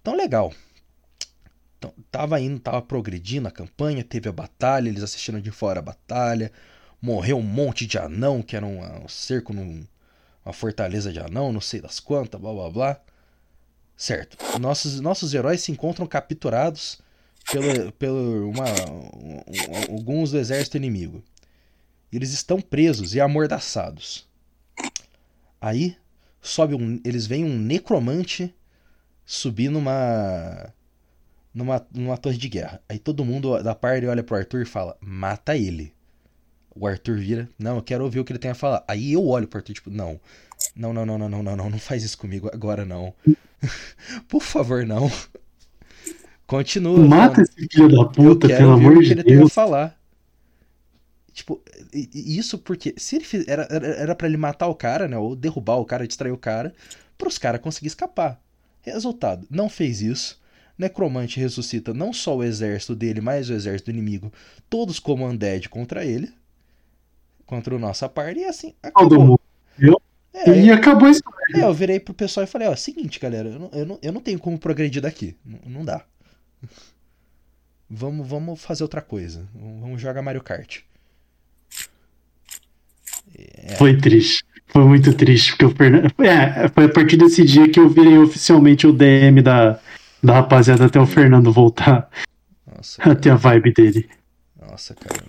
Então, 0.00 0.16
legal. 0.16 0.52
Então, 1.78 1.94
tava 2.10 2.40
indo, 2.40 2.60
tava 2.60 2.82
progredindo 2.82 3.48
a 3.48 3.50
campanha, 3.50 4.04
teve 4.04 4.28
a 4.28 4.32
batalha, 4.32 4.88
eles 4.88 5.02
assistiram 5.02 5.40
de 5.40 5.50
fora 5.50 5.78
a 5.78 5.82
batalha. 5.82 6.52
Morreu 7.00 7.38
um 7.38 7.42
monte 7.42 7.86
de 7.86 7.96
anão, 7.96 8.42
que 8.42 8.54
era 8.54 8.66
um, 8.66 9.04
um 9.04 9.08
cerco 9.08 9.54
num, 9.54 9.86
uma 10.44 10.52
fortaleza 10.52 11.10
de 11.12 11.18
anão, 11.18 11.52
não 11.52 11.60
sei 11.60 11.80
das 11.80 11.98
quantas, 11.98 12.38
blá 12.38 12.52
blá 12.52 12.70
blá. 12.70 13.00
Certo. 14.00 14.38
Nossos, 14.58 14.98
nossos 14.98 15.34
heróis 15.34 15.60
se 15.60 15.70
encontram 15.70 16.06
capturados 16.06 17.02
pelo, 17.52 17.92
pelo 17.92 18.48
uma, 18.48 18.64
um, 19.12 19.94
alguns 19.94 20.30
do 20.30 20.38
exército 20.38 20.78
inimigo. 20.78 21.22
Eles 22.10 22.32
estão 22.32 22.62
presos 22.62 23.14
e 23.14 23.20
amordaçados. 23.20 24.26
Aí 25.60 25.98
sobe 26.40 26.74
um, 26.74 26.98
eles 27.04 27.26
veem 27.26 27.44
um 27.44 27.58
necromante 27.58 28.54
subir 29.26 29.68
numa 29.68 30.72
numa, 31.52 31.86
numa 31.92 32.16
torre 32.16 32.38
de 32.38 32.48
guerra. 32.48 32.80
Aí 32.88 32.98
todo 32.98 33.22
mundo 33.22 33.62
da 33.62 33.74
parte 33.74 34.06
olha 34.06 34.22
pro 34.22 34.36
Arthur 34.36 34.62
e 34.62 34.64
fala: 34.64 34.96
"Mata 34.98 35.54
ele". 35.54 35.92
O 36.74 36.86
Arthur 36.86 37.18
vira: 37.18 37.50
"Não, 37.58 37.76
eu 37.76 37.82
quero 37.82 38.04
ouvir 38.04 38.20
o 38.20 38.24
que 38.24 38.32
ele 38.32 38.38
tem 38.38 38.50
a 38.50 38.54
falar". 38.54 38.82
Aí 38.88 39.12
eu 39.12 39.26
olho 39.26 39.46
pro 39.46 39.58
Arthur 39.58 39.74
tipo: 39.74 39.90
"Não. 39.90 40.18
Não, 40.74 40.92
não, 40.92 41.04
não, 41.04 41.18
não, 41.18 41.28
não, 41.28 41.42
não, 41.42 41.56
não, 41.56 41.70
não 41.70 41.78
faz 41.78 42.02
isso 42.02 42.18
comigo 42.18 42.50
agora 42.52 42.84
não. 42.84 43.14
Por 44.28 44.42
favor, 44.42 44.86
não". 44.86 45.10
Continua. 46.46 46.98
Mata 47.06 47.34
falando, 47.36 47.48
esse 47.48 47.68
filho 47.68 47.88
da 47.88 48.04
puta, 48.06 48.48
pelo 48.48 48.72
amor 48.72 49.02
de 49.02 49.12
ele 49.12 49.22
Deus. 49.22 49.52
falar. 49.52 49.98
Tipo, 51.32 51.62
isso 51.92 52.58
porque 52.58 52.94
se 52.98 53.16
ele 53.16 53.24
fiz, 53.24 53.46
era 53.46 53.62
era 53.70 54.14
para 54.14 54.26
ele 54.26 54.36
matar 54.36 54.66
o 54.66 54.74
cara, 54.74 55.06
né, 55.08 55.16
ou 55.16 55.36
derrubar 55.36 55.76
o 55.76 55.84
cara, 55.84 56.06
distrair 56.06 56.32
o 56.32 56.36
cara, 56.38 56.74
para 57.16 57.28
os 57.28 57.38
caras 57.38 57.60
conseguir 57.60 57.86
escapar. 57.88 58.40
Resultado, 58.82 59.46
não 59.50 59.68
fez 59.68 60.02
isso. 60.02 60.40
Necromante 60.76 61.38
ressuscita 61.38 61.94
não 61.94 62.12
só 62.12 62.36
o 62.36 62.42
exército 62.42 62.96
dele, 62.96 63.20
mas 63.20 63.48
o 63.48 63.52
exército 63.52 63.90
do 63.92 63.96
inimigo, 63.96 64.32
todos 64.68 64.98
como 64.98 65.26
undead 65.26 65.68
contra 65.68 66.04
ele, 66.04 66.32
contra 67.46 67.74
o 67.74 67.78
nossa 67.78 68.08
party, 68.08 68.40
e 68.40 68.44
assim 68.46 68.74
Todo 68.94 69.14
acabou. 69.14 69.24
mundo. 69.24 69.40
É, 70.32 70.50
E 70.62 70.70
acabou 70.70 71.08
a 71.08 71.10
história. 71.10 71.36
é, 71.56 71.64
eu 71.64 71.74
virei 71.74 71.98
pro 72.00 72.14
pessoal 72.14 72.44
e 72.44 72.46
falei, 72.46 72.68
ó, 72.68 72.76
seguinte, 72.76 73.18
galera, 73.18 73.48
eu 73.48 73.58
não, 73.58 73.70
eu 73.72 73.86
não, 73.86 73.98
eu 74.02 74.12
não 74.12 74.20
tenho 74.20 74.38
como 74.38 74.58
progredir 74.58 75.02
daqui. 75.02 75.36
N- 75.44 75.60
Não 75.66 75.84
dá. 75.84 76.04
Vamos, 77.88 78.26
vamos 78.28 78.62
fazer 78.62 78.84
outra 78.84 79.00
coisa. 79.02 79.48
Vamos 79.54 80.00
jogar 80.00 80.22
Mario 80.22 80.42
Kart. 80.42 80.80
É. 83.36 83.74
Foi 83.76 83.96
triste. 83.96 84.44
Foi 84.68 84.84
muito 84.84 85.12
triste, 85.14 85.50
porque 85.52 85.64
o 85.64 85.70
Fernando. 85.74 86.12
É, 86.22 86.68
foi 86.68 86.84
a 86.84 86.88
partir 86.88 87.16
desse 87.16 87.44
dia 87.44 87.68
que 87.68 87.80
eu 87.80 87.88
virei 87.88 88.16
oficialmente 88.18 88.86
o 88.86 88.92
DM 88.92 89.42
da, 89.42 89.80
da 90.22 90.34
rapaziada 90.34 90.86
até 90.86 91.00
o 91.00 91.06
Fernando 91.06 91.52
voltar 91.52 92.08
Nossa, 92.64 93.02
a 93.02 93.14
ter 93.16 93.30
a 93.30 93.34
vibe 93.34 93.72
dele. 93.74 94.08
nossa, 94.60 94.94
cara, 94.94 95.20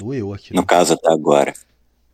doeu 0.00 0.34
aqui. 0.34 0.52
No 0.52 0.66
caso, 0.66 0.94
até 0.94 1.12
agora. 1.12 1.52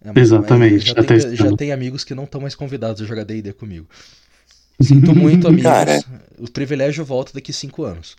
É, 0.04 0.20
Exatamente, 0.20 0.78
Já, 0.80 0.86
já 0.86 0.94
tá 0.94 1.02
tem, 1.04 1.36
já 1.36 1.56
tem 1.56 1.72
amigos 1.72 2.04
que 2.04 2.14
não 2.14 2.24
estão 2.24 2.40
mais 2.40 2.54
convidados 2.54 3.00
a 3.00 3.06
jogar 3.06 3.24
D&D 3.24 3.52
comigo. 3.54 3.86
Sinto 4.80 5.14
muito, 5.14 5.46
amigos. 5.48 5.64
Cara. 5.64 6.04
O 6.38 6.50
privilégio 6.50 7.04
volta 7.04 7.32
daqui 7.32 7.52
cinco 7.52 7.84
anos. 7.84 8.16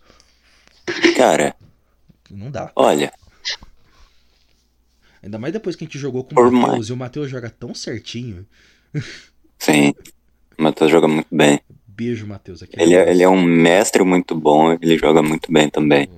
Cara, 1.16 1.54
Não 2.30 2.50
dá. 2.50 2.72
olha, 2.74 3.12
Ainda 5.22 5.38
mais 5.38 5.52
depois 5.52 5.74
que 5.74 5.84
a 5.84 5.86
gente 5.86 5.98
jogou 5.98 6.22
com 6.24 6.34
o 6.40 6.44
Matheus. 6.52 6.68
mais- 6.72 6.88
E 6.88 6.92
o 6.92 6.96
Matheus 6.96 7.30
joga 7.30 7.50
tão 7.50 7.74
certinho. 7.74 8.46
sim. 9.58 9.92
O 10.58 10.62
Matheus 10.62 10.90
joga 10.90 11.08
muito 11.08 11.28
bem. 11.32 11.60
Beijo, 11.86 12.26
Matheus. 12.26 12.62
Aqui 12.62 12.80
Ele 12.80 12.94
é, 12.94 13.10
ele 13.10 13.22
é 13.22 13.28
um 13.28 13.42
mestre 13.42 14.02
muito 14.04 14.34
bom, 14.34 14.72
ele 14.80 14.96
joga 14.98 15.22
muito 15.22 15.50
bem 15.52 15.68
também. 15.68 16.08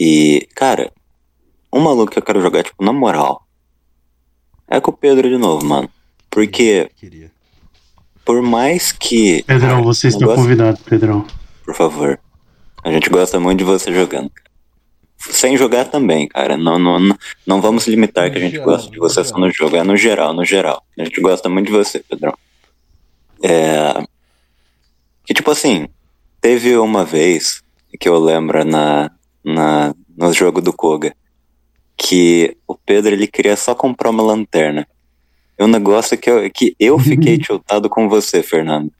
E, 0.00 0.48
cara, 0.56 0.92
um 1.72 1.80
maluco 1.80 2.10
que 2.12 2.18
eu 2.18 2.22
quero 2.22 2.40
jogar, 2.40 2.64
tipo, 2.64 2.82
na 2.84 2.92
moral, 2.92 3.43
é 4.68 4.80
com 4.80 4.90
o 4.90 4.96
Pedro 4.96 5.28
de 5.28 5.36
novo, 5.38 5.64
mano. 5.64 5.88
Porque, 6.30 6.90
por 8.24 8.42
mais 8.42 8.90
que. 8.92 9.42
Pedrão, 9.44 9.68
cara, 9.70 9.82
você 9.82 10.08
está 10.08 10.20
negócio- 10.20 10.42
convidado, 10.42 10.78
Pedrão. 10.84 11.26
Por 11.64 11.74
favor. 11.74 12.18
A 12.82 12.90
gente 12.92 13.08
gosta 13.08 13.38
muito 13.40 13.58
de 13.58 13.64
você 13.64 13.92
jogando. 13.92 14.30
cara. 14.30 14.44
Sem 15.16 15.56
jogar 15.56 15.86
também, 15.86 16.28
cara. 16.28 16.56
Não, 16.56 16.78
não, 16.78 16.98
não, 16.98 17.16
não 17.46 17.60
vamos 17.60 17.86
limitar 17.86 18.30
que 18.30 18.36
a 18.36 18.40
No 18.40 18.44
gente 18.46 18.52
geral, 18.56 18.66
gosta 18.66 18.90
de 18.90 18.96
no 18.98 19.02
você 19.02 19.24
só 19.24 19.38
no 19.38 19.50
jogo. 19.50 19.76
É 19.76 19.82
no 19.82 19.96
geral, 19.96 20.34
no 20.34 20.44
geral. 20.44 20.82
A 20.98 21.04
gente 21.04 21.20
gosta 21.20 21.48
muito 21.48 21.66
de 21.68 21.72
você, 21.72 22.00
Pedrão. 22.00 22.34
É. 23.42 24.04
Que 25.24 25.32
tipo 25.32 25.50
assim, 25.50 25.88
teve 26.40 26.76
uma 26.76 27.04
vez 27.04 27.62
que 27.98 28.08
eu 28.08 28.18
lembro 28.18 28.64
na, 28.64 29.10
na, 29.42 29.94
no 30.16 30.32
jogo 30.32 30.60
do 30.60 30.72
Koga 30.72 31.14
que 31.96 32.56
o 32.66 32.74
Pedro 32.74 33.14
ele 33.14 33.26
queria 33.26 33.56
só 33.56 33.74
comprar 33.74 34.10
uma 34.10 34.22
lanterna. 34.22 34.86
E 35.58 35.62
um 35.62 35.68
negócio 35.68 36.18
que 36.18 36.28
eu, 36.28 36.50
que 36.50 36.74
eu 36.78 36.98
fiquei 36.98 37.38
tiltado 37.38 37.88
com 37.88 38.08
você, 38.08 38.42
Fernando. 38.42 38.90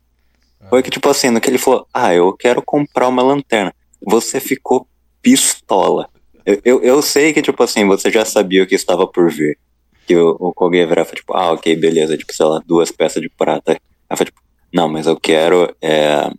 Foi 0.68 0.82
que, 0.82 0.90
tipo 0.90 1.08
assim, 1.08 1.30
no 1.30 1.40
que 1.40 1.50
ele 1.50 1.58
falou, 1.58 1.86
ah, 1.92 2.14
eu 2.14 2.32
quero 2.32 2.62
comprar 2.62 3.08
uma 3.08 3.22
lanterna. 3.22 3.74
Você 4.00 4.40
ficou 4.40 4.86
pistola. 5.20 6.08
Eu, 6.44 6.60
eu, 6.64 6.82
eu 6.82 7.02
sei 7.02 7.32
que, 7.32 7.42
tipo 7.42 7.62
assim, 7.62 7.86
você 7.86 8.10
já 8.10 8.24
sabia 8.24 8.62
o 8.62 8.66
que 8.66 8.74
estava 8.74 9.06
por 9.06 9.30
vir. 9.30 9.58
Que 10.06 10.16
o, 10.16 10.36
o 10.40 10.70
virar 10.70 11.02
e 11.02 11.04
falar, 11.04 11.16
tipo, 11.16 11.36
ah, 11.36 11.52
ok, 11.52 11.76
beleza, 11.76 12.16
tipo, 12.16 12.32
sei 12.32 12.46
lá, 12.46 12.62
duas 12.66 12.90
peças 12.90 13.22
de 13.22 13.28
prata. 13.28 13.78
Aí 14.08 14.16
foi 14.16 14.26
tipo, 14.26 14.40
não, 14.72 14.88
mas 14.88 15.06
eu 15.06 15.18
quero 15.18 15.74
é, 15.80 16.30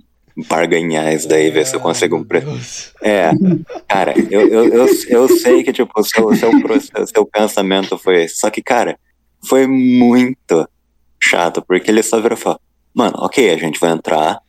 barganhar 0.50 1.14
isso 1.14 1.28
daí, 1.28 1.50
ver 1.50 1.66
se 1.66 1.76
eu 1.76 1.80
consigo 1.80 2.16
um 2.18 2.24
preço. 2.24 2.94
É, 3.02 3.32
cara, 3.88 4.14
eu, 4.30 4.48
eu, 4.48 4.66
eu, 4.74 4.88
eu 5.08 5.30
sei 5.38 5.64
que, 5.64 5.72
tipo, 5.72 5.92
o 6.00 6.04
seu, 6.04 6.36
seu, 6.36 6.52
seu 7.08 7.26
pensamento 7.26 7.98
foi 7.98 8.24
esse. 8.24 8.38
Só 8.38 8.50
que, 8.50 8.62
cara, 8.62 8.98
foi 9.48 9.66
muito 9.68 10.68
chato, 11.22 11.64
porque 11.66 11.90
ele 11.90 12.04
só 12.04 12.20
virou 12.20 12.38
e 12.38 12.42
falou, 12.42 12.60
mano, 12.94 13.14
ok, 13.20 13.50
a 13.52 13.58
gente 13.58 13.80
vai 13.80 13.92
entrar 13.92 14.40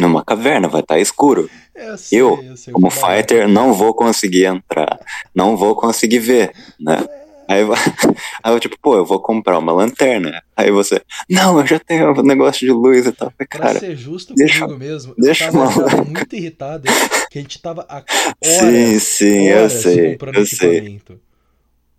numa 0.00 0.24
caverna, 0.24 0.68
vai 0.68 0.80
estar 0.80 0.98
escuro. 0.98 1.50
Eu, 1.74 1.98
sei, 1.98 2.20
Eu, 2.20 2.56
sei, 2.56 2.72
Como 2.72 2.88
dar- 2.88 2.92
fighter, 3.16 3.48
não 3.48 3.72
vou 3.72 3.94
conseguir 3.94 4.44
entrar, 4.46 4.98
não 5.34 5.56
vou 5.56 5.74
conseguir 5.74 6.18
ver, 6.18 6.52
né? 6.80 7.04
Aí, 7.48 7.60
eu- 7.62 7.72
aí 8.42 8.52
eu, 8.54 8.60
tipo, 8.60 8.76
pô, 8.80 8.96
eu 8.96 9.04
vou 9.04 9.20
comprar 9.20 9.58
uma 9.58 9.72
lanterna. 9.72 10.42
Aí 10.56 10.70
você, 10.70 11.02
não, 11.28 11.60
eu 11.60 11.66
já 11.66 11.78
tenho 11.78 12.12
um 12.12 12.22
negócio 12.22 12.60
de 12.66 12.72
luz 12.72 13.06
e 13.06 13.12
tal. 13.12 13.28
Eu 13.28 13.32
falei, 13.32 13.48
Pra 13.48 13.58
Cara, 13.60 13.78
ser 13.80 13.96
justo 13.96 14.34
deixa- 14.34 14.60
comigo 14.60 14.78
mesmo, 14.78 15.14
deixa 15.18 15.46
eu 15.46 15.52
tava 15.52 15.96
eu- 15.98 16.04
muito 16.04 16.34
irritado 16.36 16.88
que 17.30 17.38
a 17.38 17.42
gente 17.42 17.60
tava 17.60 17.86
sim, 18.42 18.88
horas, 18.90 19.02
sim, 19.02 19.48
eu 19.48 19.58
horas 19.58 19.72
sei, 19.72 20.12
comprando 20.12 20.36
eu 20.36 20.46
sei. 20.46 20.68
equipamento. 20.78 21.20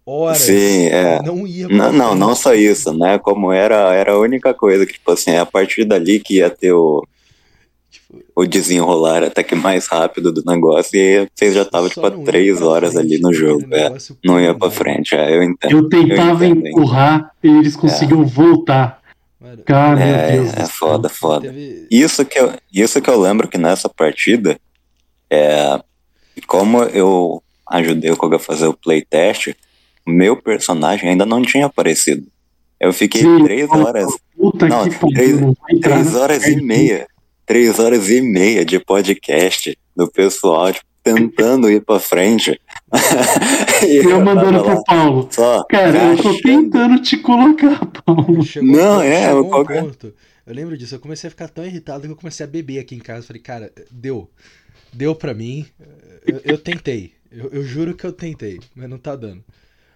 Horas. 0.06 0.38
Sim, 0.40 0.88
é. 0.88 1.22
Não 1.22 1.48
ia 1.48 1.66
pra 1.68 1.76
Não, 1.78 1.94
não, 1.94 2.16
não 2.16 2.36
só 2.36 2.54
isso, 2.54 2.94
né? 2.94 3.18
Como 3.20 3.54
era, 3.54 3.94
era 3.94 4.12
a 4.12 4.20
única 4.20 4.54
coisa 4.54 4.86
que, 4.86 4.94
tipo 4.94 5.12
assim, 5.12 5.32
é 5.32 5.40
a 5.40 5.46
partir 5.46 5.86
dali 5.86 6.20
que 6.20 6.40
ia 6.40 6.50
ter 6.50 6.74
o, 6.74 7.08
o 8.36 8.46
desenrolar 8.46 9.24
até 9.24 9.44
que 9.44 9.56
mais 9.56 9.88
rápido 9.88 10.32
do 10.32 10.44
negócio 10.46 10.96
e 10.98 11.28
vocês 11.36 11.54
já 11.54 11.62
estavam, 11.64 11.90
tipo, 11.90 12.06
há 12.06 12.10
ia 12.12 12.24
três 12.26 12.62
horas 12.62 12.94
frente, 12.94 13.06
ali 13.14 13.22
no 13.22 13.34
jogo, 13.34 13.66
é. 13.72 13.92
Não 14.24 14.40
ia 14.40 14.54
pra 14.54 14.70
frente, 14.72 15.16
é, 15.16 15.36
eu 15.36 15.44
entendo. 15.44 15.72
Eu 15.78 15.90
tentava 15.90 16.46
entendo, 16.46 16.66
hein? 16.68 16.72
empurrar 16.74 17.32
e 17.44 17.48
eles 17.48 17.76
conseguiam 17.76 18.26
voltar. 18.26 19.02
Mano, 19.40 19.62
Cara, 19.66 19.96
meu 19.98 20.06
É, 20.08 20.32
Deus. 20.32 20.54
é 20.54 20.66
foda, 20.66 21.10
foda. 21.10 21.48
teve- 21.50 21.88
Isso 21.92 22.24
que, 22.26 22.40
eu, 22.40 22.54
isso 22.74 23.02
que 23.02 23.10
eu 23.10 23.20
lembro 23.20 23.48
que 23.48 23.58
nessa 23.58 23.90
partida, 23.90 24.58
é, 25.30 25.80
como 26.48 26.84
eu 26.84 27.42
ajudei 27.70 28.12
o 28.12 28.18
Koga 28.18 28.38
a 28.38 28.40
fazer 28.40 28.68
o 28.68 28.74
playtest, 28.74 29.54
o 30.06 30.12
meu 30.12 30.36
personagem 30.36 31.10
ainda 31.10 31.26
não 31.26 31.42
tinha 31.42 31.66
aparecido. 31.66 32.26
Eu 32.80 32.92
fiquei 32.92 33.22
Sim, 33.22 33.44
três 33.46 33.70
horas 33.70 34.08
Puta 34.36 34.68
Não, 34.68 34.84
que 34.90 34.96
pariu. 34.98 35.14
três- 35.16 35.40
entrar 35.72 35.92
Três 35.94 36.16
horas 36.16 36.46
e 36.48 36.56
meia. 36.62 37.08
Três 37.46 37.78
horas 37.80 38.10
e 38.10 38.22
meia 38.22 38.64
de 38.66 38.80
podcast 38.80 39.78
do 39.96 40.10
pessoal, 40.10 40.72
tipo, 40.72 40.86
tentando 41.04 41.70
ir 41.70 41.84
pra 41.84 42.00
frente. 42.00 42.60
e 43.86 43.98
Eu 43.98 44.24
mandando 44.24 44.64
pro 44.64 44.84
Paulo. 44.86 45.28
Só 45.30 45.64
Cara, 45.66 46.14
eu 46.14 46.18
tô 46.22 46.38
tentando 46.42 47.02
te 47.02 47.18
colocar, 47.18 47.86
Paulo. 48.06 48.42
Chegou, 48.44 48.70
Não, 48.70 49.02
é, 49.02 49.34
um 49.36 49.50
qualquer- 49.50 49.84
ponto. 49.84 50.14
Eu 50.46 50.54
lembro 50.54 50.78
disso, 50.78 50.96
eu 50.96 51.00
comecei 51.00 51.28
a 51.28 51.32
ficar 51.32 51.48
tão 51.50 51.66
irritado 51.66 52.06
que 52.06 52.12
eu 52.12 52.16
comecei 52.18 52.46
a 52.46 52.50
beber 52.50 52.80
aqui 52.80 52.96
em 52.96 53.00
casa. 53.00 53.26
Falei, 53.28 53.42
cara, 53.42 53.72
deu. 53.92 54.30
Deu 54.92 55.16
pra 55.16 55.34
mim. 55.34 55.66
Eu, 56.26 56.42
eu 56.44 56.58
tentei. 56.58 57.14
Eu, 57.32 57.50
eu 57.50 57.64
juro 57.64 57.94
que 57.94 58.06
eu 58.06 58.12
tentei, 58.14 58.60
mas 58.76 58.90
não 58.90 58.98
tá 58.98 59.16
dando. 59.16 59.44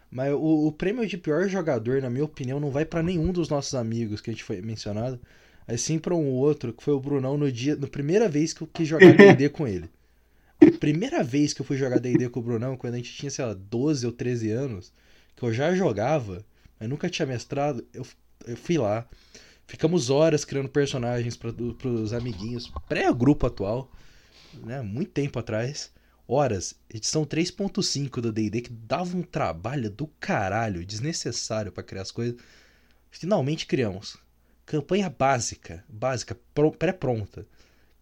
Mas 0.09 0.33
o, 0.33 0.67
o 0.67 0.71
prêmio 0.71 1.05
de 1.05 1.17
pior 1.17 1.47
jogador, 1.49 2.01
na 2.01 2.09
minha 2.09 2.23
opinião, 2.23 2.59
não 2.59 2.71
vai 2.71 2.85
pra 2.85 3.03
nenhum 3.03 3.31
dos 3.31 3.49
nossos 3.49 3.75
amigos 3.75 4.21
que 4.21 4.29
a 4.29 4.33
gente 4.33 4.43
foi 4.43 4.61
mencionado. 4.61 5.19
Aí 5.67 5.77
sim 5.77 5.99
pra 5.99 6.15
um 6.15 6.29
outro, 6.29 6.71
que 6.71 6.83
foi 6.83 6.93
o 6.93 6.99
Brunão 6.99 7.37
no 7.37 7.51
dia. 7.51 7.75
Na 7.75 7.87
primeira 7.87 8.29
vez 8.29 8.53
que 8.53 8.61
eu 8.61 8.67
quis 8.67 8.87
jogar 8.87 9.15
DD 9.15 9.49
com 9.51 9.67
ele. 9.67 9.89
A 10.61 10.77
primeira 10.79 11.23
vez 11.23 11.53
que 11.53 11.61
eu 11.61 11.65
fui 11.65 11.77
jogar 11.77 11.99
DD 11.99 12.29
com 12.29 12.39
o 12.39 12.43
Brunão, 12.43 12.77
quando 12.77 12.93
a 12.93 12.97
gente 12.97 13.13
tinha, 13.13 13.29
sei 13.29 13.45
lá, 13.45 13.53
12 13.53 14.05
ou 14.05 14.11
13 14.11 14.49
anos, 14.49 14.93
que 15.35 15.43
eu 15.43 15.53
já 15.53 15.75
jogava, 15.75 16.43
mas 16.79 16.89
nunca 16.89 17.09
tinha 17.09 17.25
mestrado, 17.25 17.85
eu, 17.93 18.05
eu 18.47 18.57
fui 18.57 18.77
lá, 18.77 19.07
Ficamos 19.67 20.09
horas 20.09 20.45
criando 20.45 20.69
personagens 20.69 21.35
para 21.35 21.51
os 21.89 22.13
amiguinhos, 22.13 22.71
pré-grupo 22.87 23.45
atual, 23.45 23.91
né? 24.63 24.81
Muito 24.81 25.11
tempo 25.11 25.37
atrás. 25.37 25.91
Horas, 26.25 26.73
edição 26.89 27.25
3.5 27.25 28.21
do 28.21 28.31
D&D 28.31 28.61
que 28.61 28.71
dava 28.71 29.15
um 29.15 29.21
trabalho 29.21 29.89
do 29.89 30.07
caralho, 30.19 30.85
desnecessário 30.85 31.71
para 31.71 31.83
criar 31.83 32.03
as 32.03 32.11
coisas. 32.11 32.39
Finalmente 33.11 33.65
criamos. 33.65 34.17
Campanha 34.67 35.09
básica, 35.09 35.81
básica, 35.87 36.37
pré-pronta. 36.77 37.47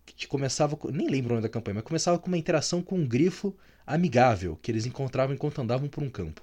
Que 0.03 0.25
começava 0.25 0.75
com, 0.75 0.89
nem 0.89 1.07
lembro 1.07 1.29
o 1.29 1.35
nome 1.35 1.43
da 1.43 1.49
campanha, 1.49 1.75
mas 1.75 1.83
começava 1.83 2.17
com 2.17 2.27
uma 2.27 2.39
interação 2.39 2.81
com 2.81 2.97
um 2.97 3.07
grifo 3.07 3.55
amigável 3.85 4.57
que 4.59 4.71
eles 4.71 4.87
encontravam 4.87 5.35
enquanto 5.35 5.61
andavam 5.61 5.87
por 5.87 6.03
um 6.03 6.09
campo. 6.09 6.41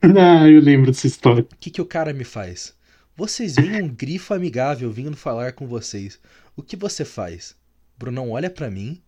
Ah, 0.16 0.48
eu 0.48 0.60
lembro 0.60 0.92
dessa 0.92 1.08
história. 1.08 1.42
O 1.42 1.56
que, 1.58 1.70
que 1.70 1.80
o 1.80 1.86
cara 1.86 2.12
me 2.12 2.22
faz? 2.22 2.72
Vocês 3.16 3.56
veem 3.56 3.82
um 3.82 3.88
grifo 3.92 4.32
amigável 4.32 4.92
vindo 4.92 5.16
falar 5.16 5.54
com 5.54 5.66
vocês. 5.66 6.20
O 6.54 6.62
que 6.62 6.76
você 6.76 7.04
faz? 7.04 7.56
Brunão 7.98 8.30
olha 8.30 8.48
para 8.48 8.70
mim, 8.70 9.02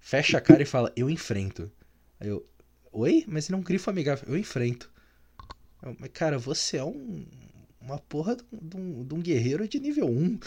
fecha 0.00 0.38
a 0.38 0.40
cara 0.40 0.62
e 0.62 0.66
fala: 0.66 0.92
Eu 0.96 1.08
enfrento. 1.08 1.70
Aí 2.18 2.28
eu: 2.28 2.44
Oi? 2.90 3.24
Mas 3.28 3.48
ele 3.48 3.54
é 3.54 3.58
um 3.58 3.62
grifo 3.62 3.90
amigável. 3.90 4.26
Eu 4.26 4.36
enfrento. 4.36 4.90
Eu, 5.82 5.94
mas, 6.00 6.10
cara, 6.12 6.38
você 6.38 6.78
é 6.78 6.84
um, 6.84 7.24
uma 7.84 7.98
porra 7.98 8.36
de 8.36 8.76
um, 8.76 9.04
de 9.04 9.14
um 9.14 9.20
guerreiro 9.20 9.66
de 9.68 9.78
nível 9.78 10.06
1. 10.06 10.38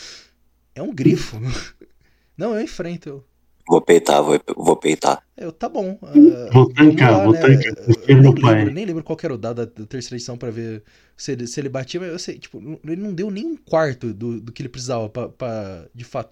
É 0.75 0.81
um 0.81 0.93
grifo. 0.93 1.37
Não, 2.37 2.55
eu 2.55 2.61
enfrento. 2.61 3.09
Eu, 3.09 3.25
Vou 3.67 3.81
peitar, 3.81 4.21
vou, 4.21 4.39
vou 4.55 4.75
peitar. 4.77 5.23
Eu, 5.35 5.51
tá 5.51 5.67
bom. 5.67 5.97
Uh, 6.03 6.51
vou 6.53 6.71
tancar, 6.71 7.11
lá, 7.11 7.23
vou 7.23 7.33
né? 7.33 7.41
tancar. 7.41 7.73
Eu 8.07 8.21
nem, 8.21 8.33
lembro, 8.33 8.71
nem 8.71 8.85
lembro 8.85 9.03
qual 9.03 9.17
era 9.23 9.33
o 9.33 9.37
dado 9.37 9.65
da, 9.65 9.85
terceira 9.87 10.17
edição 10.17 10.37
pra 10.37 10.51
ver 10.51 10.83
se 11.17 11.31
ele, 11.31 11.47
se 11.47 11.59
ele 11.59 11.69
batia, 11.69 11.99
mas 11.99 12.09
eu 12.09 12.19
sei, 12.19 12.37
tipo, 12.37 12.61
ele 12.83 13.01
não 13.01 13.11
deu 13.11 13.31
nem 13.31 13.43
um 13.43 13.57
quarto 13.57 14.13
do, 14.13 14.39
do 14.39 14.51
que 14.51 14.61
ele 14.61 14.69
precisava 14.69 15.09
pra, 15.09 15.29
pra 15.29 15.87
de 15.95 16.03
fato, 16.03 16.29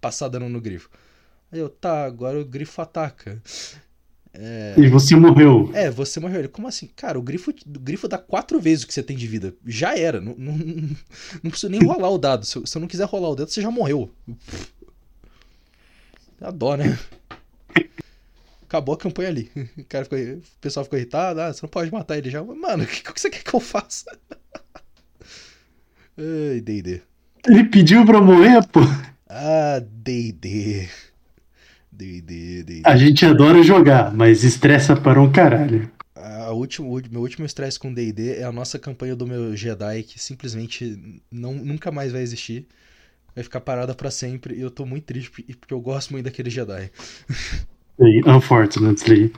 passar 0.00 0.28
dano 0.28 0.48
no 0.48 0.60
grifo. 0.60 0.88
Aí 1.50 1.58
eu, 1.58 1.68
tá, 1.68 2.04
agora 2.04 2.40
o 2.40 2.44
grifo 2.44 2.80
ataca. 2.80 3.42
É... 4.34 4.74
E 4.78 4.88
você 4.88 5.14
morreu. 5.14 5.70
É, 5.74 5.90
você 5.90 6.18
morreu. 6.18 6.40
Ele, 6.40 6.48
como 6.48 6.66
assim? 6.66 6.88
Cara, 6.96 7.18
o 7.18 7.22
grifo, 7.22 7.50
o 7.50 7.80
grifo 7.80 8.08
dá 8.08 8.16
quatro 8.16 8.58
vezes 8.58 8.84
o 8.84 8.86
que 8.86 8.94
você 8.94 9.02
tem 9.02 9.16
de 9.16 9.26
vida. 9.26 9.54
Já 9.66 9.96
era. 9.96 10.20
Não, 10.20 10.34
não, 10.36 10.56
não 11.42 11.50
precisa 11.50 11.70
nem 11.70 11.84
rolar 11.84 12.10
o 12.10 12.18
dado. 12.18 12.46
Se, 12.46 12.60
se 12.64 12.76
eu 12.76 12.80
não 12.80 12.88
quiser 12.88 13.06
rolar 13.06 13.30
o 13.30 13.34
dado, 13.34 13.50
você 13.50 13.60
já 13.60 13.70
morreu. 13.70 14.10
Dá 16.40 16.50
dó, 16.50 16.76
né? 16.76 16.98
Acabou 18.62 18.94
a 18.94 18.98
campanha 18.98 19.28
ali. 19.28 19.50
O, 19.76 19.84
cara 19.84 20.04
ficou, 20.04 20.18
o 20.18 20.42
pessoal 20.60 20.84
ficou 20.84 20.98
irritado. 20.98 21.40
Ah, 21.40 21.52
você 21.52 21.60
não 21.62 21.68
pode 21.68 21.92
matar 21.92 22.16
ele 22.16 22.30
já. 22.30 22.42
Mano, 22.42 22.84
o 22.84 22.86
que, 22.86 23.02
que 23.02 23.20
você 23.20 23.28
quer 23.28 23.42
que 23.42 23.54
eu 23.54 23.60
faça? 23.60 24.06
Ai, 26.16 26.60
D&D. 26.60 27.02
Ele 27.46 27.64
pediu 27.64 28.04
pra 28.06 28.20
morrer, 28.20 28.66
pô. 28.68 28.80
Ah, 29.28 29.78
D&D. 29.80 30.88
D&D, 31.92 32.62
D&D. 32.64 32.82
A 32.84 32.96
gente 32.96 33.24
adora 33.26 33.62
jogar, 33.62 34.14
mas 34.14 34.42
estressa 34.42 34.96
para 34.96 35.20
um 35.20 35.30
caralho. 35.30 35.90
A 36.16 36.52
último, 36.52 37.00
meu 37.10 37.20
último 37.20 37.44
estresse 37.44 37.78
com 37.78 37.92
D&D 37.92 38.38
é 38.38 38.44
a 38.44 38.52
nossa 38.52 38.78
campanha 38.78 39.14
do 39.14 39.26
meu 39.26 39.54
Jedi, 39.54 40.02
que 40.02 40.18
simplesmente 40.18 41.22
não, 41.30 41.52
nunca 41.54 41.90
mais 41.90 42.12
vai 42.12 42.22
existir 42.22 42.66
vai 43.34 43.42
ficar 43.42 43.60
parada 43.60 43.94
para 43.94 44.10
sempre. 44.10 44.54
E 44.54 44.60
eu 44.60 44.70
tô 44.70 44.86
muito 44.86 45.04
triste 45.04 45.30
porque 45.30 45.74
eu 45.74 45.80
gosto 45.80 46.12
muito 46.12 46.24
daquele 46.24 46.50
Jedi. 46.50 46.90
Unfortunately. 48.26 49.32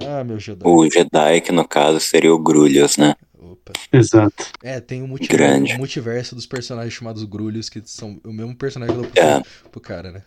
Ah, 0.00 0.22
meu 0.22 0.38
Jedi. 0.38 0.62
O 0.64 0.88
Jedi, 0.90 1.40
que 1.40 1.52
no 1.52 1.66
caso 1.66 2.00
seria 2.00 2.32
o 2.32 2.38
Grulhos, 2.38 2.96
né? 2.96 3.14
Opa. 3.38 3.72
Exato. 3.92 4.46
É, 4.62 4.80
tem 4.80 5.02
um 5.02 5.08
multiverso, 5.08 5.74
um 5.74 5.78
multiverso 5.78 6.34
dos 6.34 6.46
personagens 6.46 6.92
chamados 6.92 7.24
Grulhos, 7.24 7.68
que 7.68 7.80
são 7.84 8.20
o 8.24 8.32
mesmo 8.32 8.54
personagem 8.54 8.94
que 8.94 9.04
eu 9.04 9.10
pro, 9.10 9.22
é. 9.22 9.42
pro 9.70 9.80
cara, 9.80 10.12
né? 10.12 10.22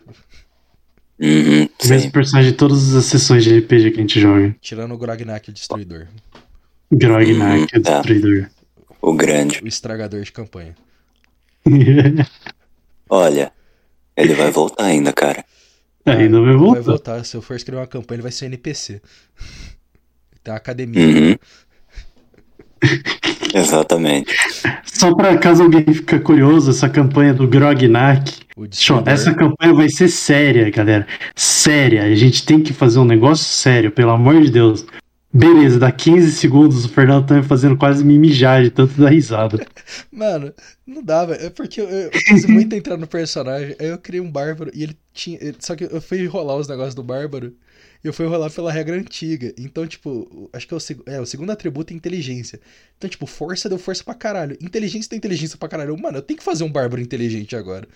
Uhum, 1.18 1.68
o 1.84 1.88
mesmo 1.88 2.10
personagem 2.10 2.50
de 2.50 2.56
todas 2.56 2.94
as 2.94 3.04
sessões 3.04 3.44
de 3.44 3.58
RPG 3.58 3.90
que 3.92 3.98
a 3.98 4.00
gente 4.00 4.20
joga. 4.20 4.56
Tirando 4.60 4.92
o 4.92 4.98
Grognak, 4.98 5.50
o 5.50 5.52
Destruidor. 5.52 6.08
Grognak, 6.90 7.74
uhum, 7.74 7.80
o 7.80 7.82
Destruidor. 7.82 8.44
É. 8.44 8.50
O 9.00 9.14
grande. 9.14 9.60
O 9.62 9.68
estragador 9.68 10.22
de 10.22 10.32
campanha. 10.32 10.74
Olha, 13.08 13.52
ele 14.16 14.34
vai 14.34 14.50
voltar 14.50 14.84
ainda, 14.84 15.12
cara. 15.12 15.44
Ainda 16.04 16.40
vai 16.40 16.54
voltar. 16.54 16.74
Vai 16.74 16.82
voltar. 16.82 17.24
Se 17.24 17.36
eu 17.36 17.42
for 17.42 17.54
escrever 17.54 17.80
uma 17.80 17.86
campanha, 17.86 18.16
ele 18.16 18.22
vai 18.22 18.32
ser 18.32 18.46
NPC. 18.46 19.00
Tem 20.42 20.52
uma 20.52 20.56
academia. 20.56 21.00
Uhum. 21.00 21.38
Exatamente. 23.54 24.34
Só 24.84 25.14
para 25.14 25.36
caso 25.38 25.62
alguém 25.62 25.84
fique 25.84 26.18
curioso, 26.20 26.70
essa 26.70 26.88
campanha 26.88 27.34
do 27.34 27.46
Grognak. 27.46 28.40
Essa 29.06 29.34
campanha 29.34 29.74
vai 29.74 29.88
ser 29.88 30.08
séria, 30.08 30.70
galera. 30.70 31.06
Séria. 31.34 32.04
A 32.04 32.14
gente 32.14 32.44
tem 32.44 32.60
que 32.60 32.72
fazer 32.72 32.98
um 32.98 33.04
negócio 33.04 33.44
sério, 33.44 33.90
pelo 33.90 34.10
amor 34.10 34.40
de 34.42 34.50
Deus. 34.50 34.86
Beleza, 35.34 35.78
dá 35.78 35.90
15 35.90 36.30
segundos, 36.32 36.84
o 36.84 36.90
Fernando 36.90 37.26
tá 37.26 37.34
me 37.34 37.42
fazendo 37.42 37.74
quase 37.74 38.04
me 38.04 38.18
mijar 38.18 38.62
de 38.62 38.70
tanto 38.70 39.00
dar 39.00 39.08
risada. 39.08 39.66
Mano, 40.12 40.52
não 40.86 41.02
dá, 41.02 41.24
velho. 41.24 41.46
É 41.46 41.48
porque 41.48 41.80
eu, 41.80 41.88
eu, 41.88 42.10
quis 42.10 42.44
muito 42.44 42.74
entrar 42.74 42.98
no 42.98 43.06
personagem. 43.06 43.74
Aí 43.80 43.88
eu 43.88 43.96
criei 43.96 44.20
um 44.20 44.30
bárbaro 44.30 44.70
e 44.74 44.82
ele 44.82 44.96
tinha. 45.14 45.38
Só 45.58 45.74
que 45.74 45.84
eu 45.84 46.02
fui 46.02 46.26
rolar 46.26 46.56
os 46.56 46.68
negócios 46.68 46.94
do 46.94 47.02
bárbaro 47.02 47.54
eu 48.02 48.12
fui 48.12 48.26
rolar 48.26 48.50
pela 48.50 48.72
regra 48.72 48.96
antiga. 48.96 49.54
Então, 49.56 49.86
tipo, 49.86 50.50
acho 50.52 50.66
que 50.66 50.74
é 50.74 50.76
o, 50.76 50.80
é, 51.06 51.20
o 51.20 51.26
segundo 51.26 51.50
atributo 51.50 51.92
é 51.92 51.96
inteligência. 51.96 52.60
Então, 52.98 53.08
tipo, 53.08 53.26
força 53.26 53.68
deu 53.68 53.78
força 53.78 54.02
pra 54.02 54.14
caralho. 54.14 54.56
Inteligência 54.60 55.08
deu 55.10 55.16
inteligência 55.16 55.56
pra 55.56 55.68
caralho. 55.68 55.96
Mano, 56.00 56.18
eu 56.18 56.22
tenho 56.22 56.38
que 56.38 56.44
fazer 56.44 56.64
um 56.64 56.70
bárbaro 56.70 57.00
inteligente 57.00 57.54
agora. 57.54 57.86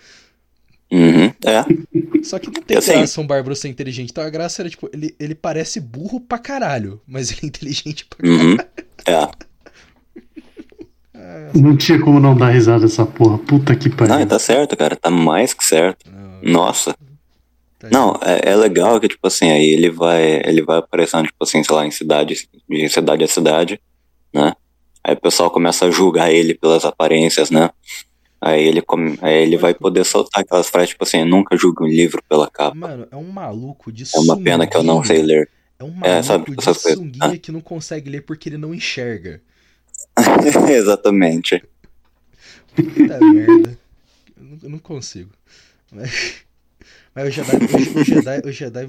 Uhum, 0.89 1.25
é. 1.43 2.23
Só 2.23 2.39
que 2.39 2.47
não 2.49 2.61
tem 2.61 2.77
assim, 2.77 2.93
graça 2.93 3.19
um 3.19 3.27
bárbaro 3.27 3.55
ser 3.55 3.67
inteligente. 3.67 4.11
Então 4.11 4.23
a 4.23 4.29
graça 4.29 4.61
era, 4.61 4.69
tipo, 4.69 4.89
ele, 4.93 5.13
ele 5.19 5.35
parece 5.35 5.81
burro 5.81 6.21
pra 6.21 6.39
caralho, 6.39 7.01
mas 7.05 7.31
ele 7.31 7.41
é 7.43 7.45
inteligente 7.47 8.05
pra 8.05 8.27
uhum, 8.27 8.57
caralho. 9.03 9.31
É. 11.13 11.51
Não 11.53 11.75
tinha 11.75 11.99
como 11.99 12.19
não 12.19 12.37
dar 12.37 12.51
risada 12.51 12.85
essa 12.85 13.05
porra. 13.05 13.39
Puta 13.39 13.75
que 13.75 13.89
pariu. 13.89 14.19
Não, 14.19 14.27
tá 14.27 14.37
certo, 14.37 14.77
cara. 14.77 14.95
Tá 14.95 15.09
mais 15.09 15.53
que 15.53 15.65
certo. 15.65 16.05
Não, 16.09 16.53
Nossa. 16.53 16.95
Tá 17.79 17.89
não, 17.91 18.19
é, 18.23 18.51
é, 18.51 18.55
legal 18.55 18.99
que, 18.99 19.07
tipo 19.07 19.27
assim, 19.27 19.51
aí 19.51 19.69
ele 19.69 19.89
vai, 19.89 20.41
ele 20.43 20.63
vai 20.63 20.79
aparecendo, 20.79 21.25
tipo 21.25 21.43
assim, 21.43 21.63
sei 21.63 21.75
lá, 21.75 21.85
em 21.85 21.91
cidade, 21.91 22.49
de 22.67 22.89
cidade 22.89 23.23
a 23.23 23.27
cidade, 23.27 23.81
né? 24.33 24.53
Aí 25.03 25.13
o 25.13 25.21
pessoal 25.21 25.51
começa 25.51 25.85
a 25.85 25.91
julgar 25.91 26.31
ele 26.31 26.55
pelas 26.55 26.83
aparências, 26.83 27.51
né? 27.51 27.69
Aí 28.41 28.63
ele, 28.67 28.81
come, 28.81 29.17
aí 29.21 29.43
ele 29.43 29.57
vai 29.57 29.73
poder 29.73 30.03
soltar 30.03 30.43
aquelas 30.43 30.69
frases, 30.69 30.89
tipo 30.89 31.03
assim, 31.03 31.23
nunca 31.23 31.55
julgue 31.57 31.83
um 31.83 31.87
livro 31.87 32.21
pela 32.27 32.49
capa. 32.49 32.75
Mano, 32.75 33.07
é 33.11 33.15
um 33.15 33.29
maluco 33.29 33.91
de 33.91 34.03
É 34.13 34.19
uma 34.19 34.37
pena 34.37 34.67
que 34.67 34.75
eu 34.75 34.83
não 34.83 35.03
sei 35.03 35.21
ler. 35.21 35.49
É 35.79 35.83
um 35.83 35.91
maluco 35.91 36.07
é, 36.07 36.23
sabe, 36.23 36.55
de 36.55 36.73
sunguinha 36.73 37.25
ah. 37.25 37.37
que 37.37 37.51
não 37.51 37.61
consegue 37.61 38.09
ler 38.09 38.21
porque 38.21 38.49
ele 38.49 38.57
não 38.57 38.73
enxerga. 38.73 39.41
Exatamente. 40.69 41.63
Puta 42.75 43.19
merda. 43.19 43.77
Eu 44.63 44.69
não, 44.69 44.79
consigo. 44.79 45.31
Mas, 45.91 46.43
mas 47.17 47.29
o 47.29 47.31
Jedi, 47.31 47.55
o, 47.55 47.99
o 47.99 48.03
Jedi, 48.03 48.41
o 48.45 48.51
Jedi 48.51 48.87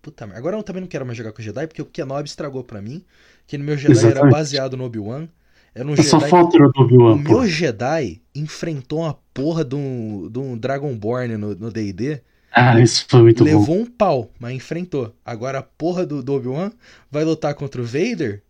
Puta 0.00 0.24
merda. 0.24 0.38
Agora 0.38 0.56
eu 0.56 0.62
também 0.62 0.80
não 0.80 0.86
quero 0.86 1.04
mais 1.04 1.18
jogar 1.18 1.32
com 1.32 1.40
o 1.40 1.44
Jedi, 1.44 1.66
porque 1.66 1.82
o 1.82 1.84
Kenobi 1.84 2.28
estragou 2.28 2.62
pra 2.62 2.80
mim. 2.80 3.04
Que 3.44 3.58
no 3.58 3.64
meu 3.64 3.76
Jedi 3.76 3.90
Exatamente. 3.90 4.20
era 4.20 4.30
baseado 4.30 4.76
no 4.76 4.84
Obi-Wan. 4.84 5.26
Era 5.74 5.84
um 5.84 5.96
Jedi. 5.96 6.08
Só 6.08 6.20
falta 6.20 6.56
o 6.56 6.70
Obi-Wan. 6.76 7.14
O 7.14 7.18
meu 7.18 7.44
Jedi 7.44 8.22
enfrentou 8.32 9.00
uma 9.00 9.18
porra 9.34 9.64
de 9.64 9.74
um, 9.74 10.30
de 10.30 10.38
um 10.38 10.56
Dragonborn 10.56 11.36
no 11.36 11.72
DD. 11.72 12.20
Ah, 12.52 12.80
isso 12.80 13.04
foi 13.08 13.22
muito 13.22 13.42
levou 13.42 13.60
bom. 13.60 13.72
Levou 13.72 13.84
um 13.84 13.90
pau, 13.90 14.30
mas 14.38 14.54
enfrentou. 14.54 15.12
Agora 15.24 15.58
a 15.58 15.62
porra 15.62 16.06
do, 16.06 16.22
do 16.22 16.34
Obi-Wan 16.34 16.70
vai 17.10 17.24
lutar 17.24 17.52
contra 17.56 17.82
o 17.82 17.84
Vader 17.84 18.44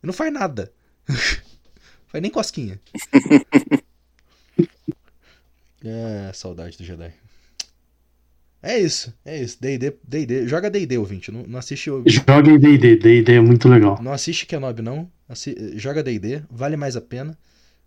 e 0.00 0.06
não 0.06 0.12
faz 0.12 0.32
nada. 0.32 0.70
faz 2.06 2.22
nem 2.22 2.30
cosquinha. 2.30 2.80
é, 5.84 6.30
saudade 6.32 6.78
do 6.78 6.84
Jedi. 6.84 7.12
É 8.62 8.78
isso, 8.78 9.14
é 9.24 9.42
isso. 9.42 9.56
D&D, 9.60 9.96
D&D. 10.06 10.46
Joga 10.46 10.70
D&D, 10.70 10.98
ouvinte. 10.98 11.32
Não, 11.32 11.44
não 11.44 11.58
assiste... 11.58 11.90
O... 11.90 12.02
Joga 12.06 12.58
D&D, 12.58 12.96
D&D 12.96 13.32
é 13.32 13.40
muito 13.40 13.68
legal. 13.68 14.00
Não 14.02 14.12
assiste 14.12 14.44
Kenobi, 14.46 14.82
não. 14.82 15.10
Assi... 15.28 15.78
Joga 15.78 16.02
D&D, 16.02 16.42
vale 16.50 16.76
mais 16.76 16.94
a 16.96 17.00
pena. 17.00 17.38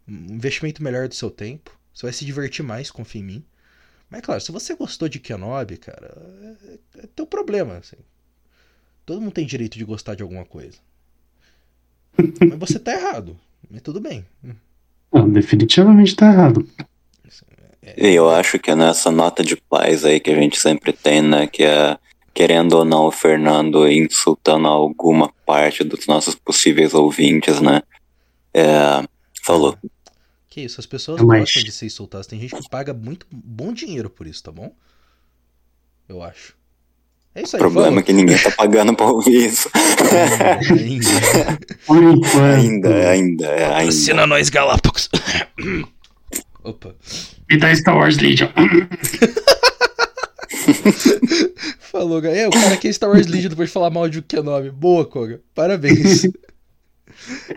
Um 0.07 0.33
investimento 0.33 0.81
melhor 0.81 1.07
do 1.07 1.13
seu 1.13 1.29
tempo. 1.29 1.77
Você 1.93 2.07
vai 2.07 2.13
se 2.13 2.25
divertir 2.25 2.65
mais, 2.65 2.89
confia 2.89 3.21
em 3.21 3.25
mim. 3.25 3.45
Mas 4.09 4.21
claro, 4.21 4.41
se 4.41 4.51
você 4.51 4.75
gostou 4.75 5.07
de 5.07 5.19
Kenobi, 5.19 5.77
cara, 5.77 6.11
é, 6.97 7.03
é 7.03 7.07
teu 7.15 7.27
problema. 7.27 7.77
Assim. 7.77 7.97
Todo 9.05 9.21
mundo 9.21 9.33
tem 9.33 9.45
direito 9.45 9.77
de 9.77 9.85
gostar 9.85 10.15
de 10.15 10.23
alguma 10.23 10.45
coisa. 10.45 10.77
Mas 12.17 12.59
você 12.59 12.79
tá 12.79 12.93
errado. 12.93 13.37
Mas 13.69 13.81
tudo 13.81 13.99
bem. 13.99 14.25
Não, 15.11 15.29
definitivamente 15.29 16.15
tá 16.15 16.31
errado. 16.31 16.67
Eu 17.97 18.29
acho 18.29 18.57
que 18.59 18.71
é 18.71 18.75
nessa 18.75 19.11
nota 19.11 19.43
de 19.43 19.55
paz 19.55 20.05
aí 20.05 20.19
que 20.19 20.31
a 20.31 20.35
gente 20.35 20.59
sempre 20.59 20.93
tem, 20.93 21.21
né? 21.21 21.47
Que 21.47 21.63
é, 21.63 21.97
querendo 22.33 22.73
ou 22.73 22.85
não, 22.85 23.05
o 23.07 23.11
Fernando 23.11 23.87
insultando 23.91 24.67
alguma 24.67 25.31
parte 25.45 25.83
dos 25.83 26.07
nossos 26.07 26.35
possíveis 26.35 26.93
ouvintes, 26.93 27.59
né? 27.59 27.81
É, 28.53 29.03
falou. 29.43 29.77
Que 30.49 30.61
isso, 30.61 30.79
as 30.79 30.85
pessoas 30.85 31.19
Mas- 31.21 31.39
gostam 31.41 31.63
de 31.63 31.71
ser 31.71 31.85
insultadas. 31.87 32.27
Tem 32.27 32.39
gente 32.39 32.55
que 32.55 32.69
paga 32.69 32.93
muito 32.93 33.25
bom 33.31 33.73
dinheiro 33.73 34.09
por 34.09 34.27
isso, 34.27 34.43
tá 34.43 34.51
bom? 34.51 34.71
Eu 36.07 36.21
acho. 36.21 36.55
É 37.35 37.41
isso 37.41 37.55
O 37.55 37.57
aí, 37.57 37.59
problema 37.61 37.87
é 37.87 37.89
vamos. 37.89 38.03
que 38.03 38.13
ninguém 38.13 38.37
tá 38.37 38.51
pagando 38.51 38.95
pra 38.95 39.07
ouvir 39.07 39.47
isso. 39.47 39.67
Ainda. 40.71 41.59
Por 41.87 42.03
enquanto. 42.03 42.37
ainda, 42.43 43.09
ainda, 43.09 43.45
é, 43.47 43.65
ainda. 43.73 43.89
Assina 43.89 44.27
nós, 44.27 44.49
Galápagos. 44.49 45.09
Opa. 46.63 46.95
E 47.49 47.57
da 47.57 47.75
Star 47.75 47.97
Wars 47.97 48.17
Legion. 48.17 48.49
Falou, 51.79 52.21
galera. 52.21 52.41
É, 52.41 52.47
o 52.47 52.51
cara 52.51 52.77
que 52.77 52.87
é 52.87 52.93
Star 52.93 53.09
Wars 53.09 53.27
Legion 53.27 53.49
depois 53.49 53.69
de 53.69 53.73
falar 53.73 53.89
mal 53.89 54.07
de 54.09 54.21
Kenobi. 54.21 54.69
Boa, 54.71 55.05
Koga. 55.05 55.41
Parabéns. 55.53 56.23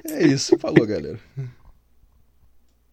É 0.05 0.25
isso. 0.27 0.57
Falou, 0.59 0.87
galera. 0.87 1.19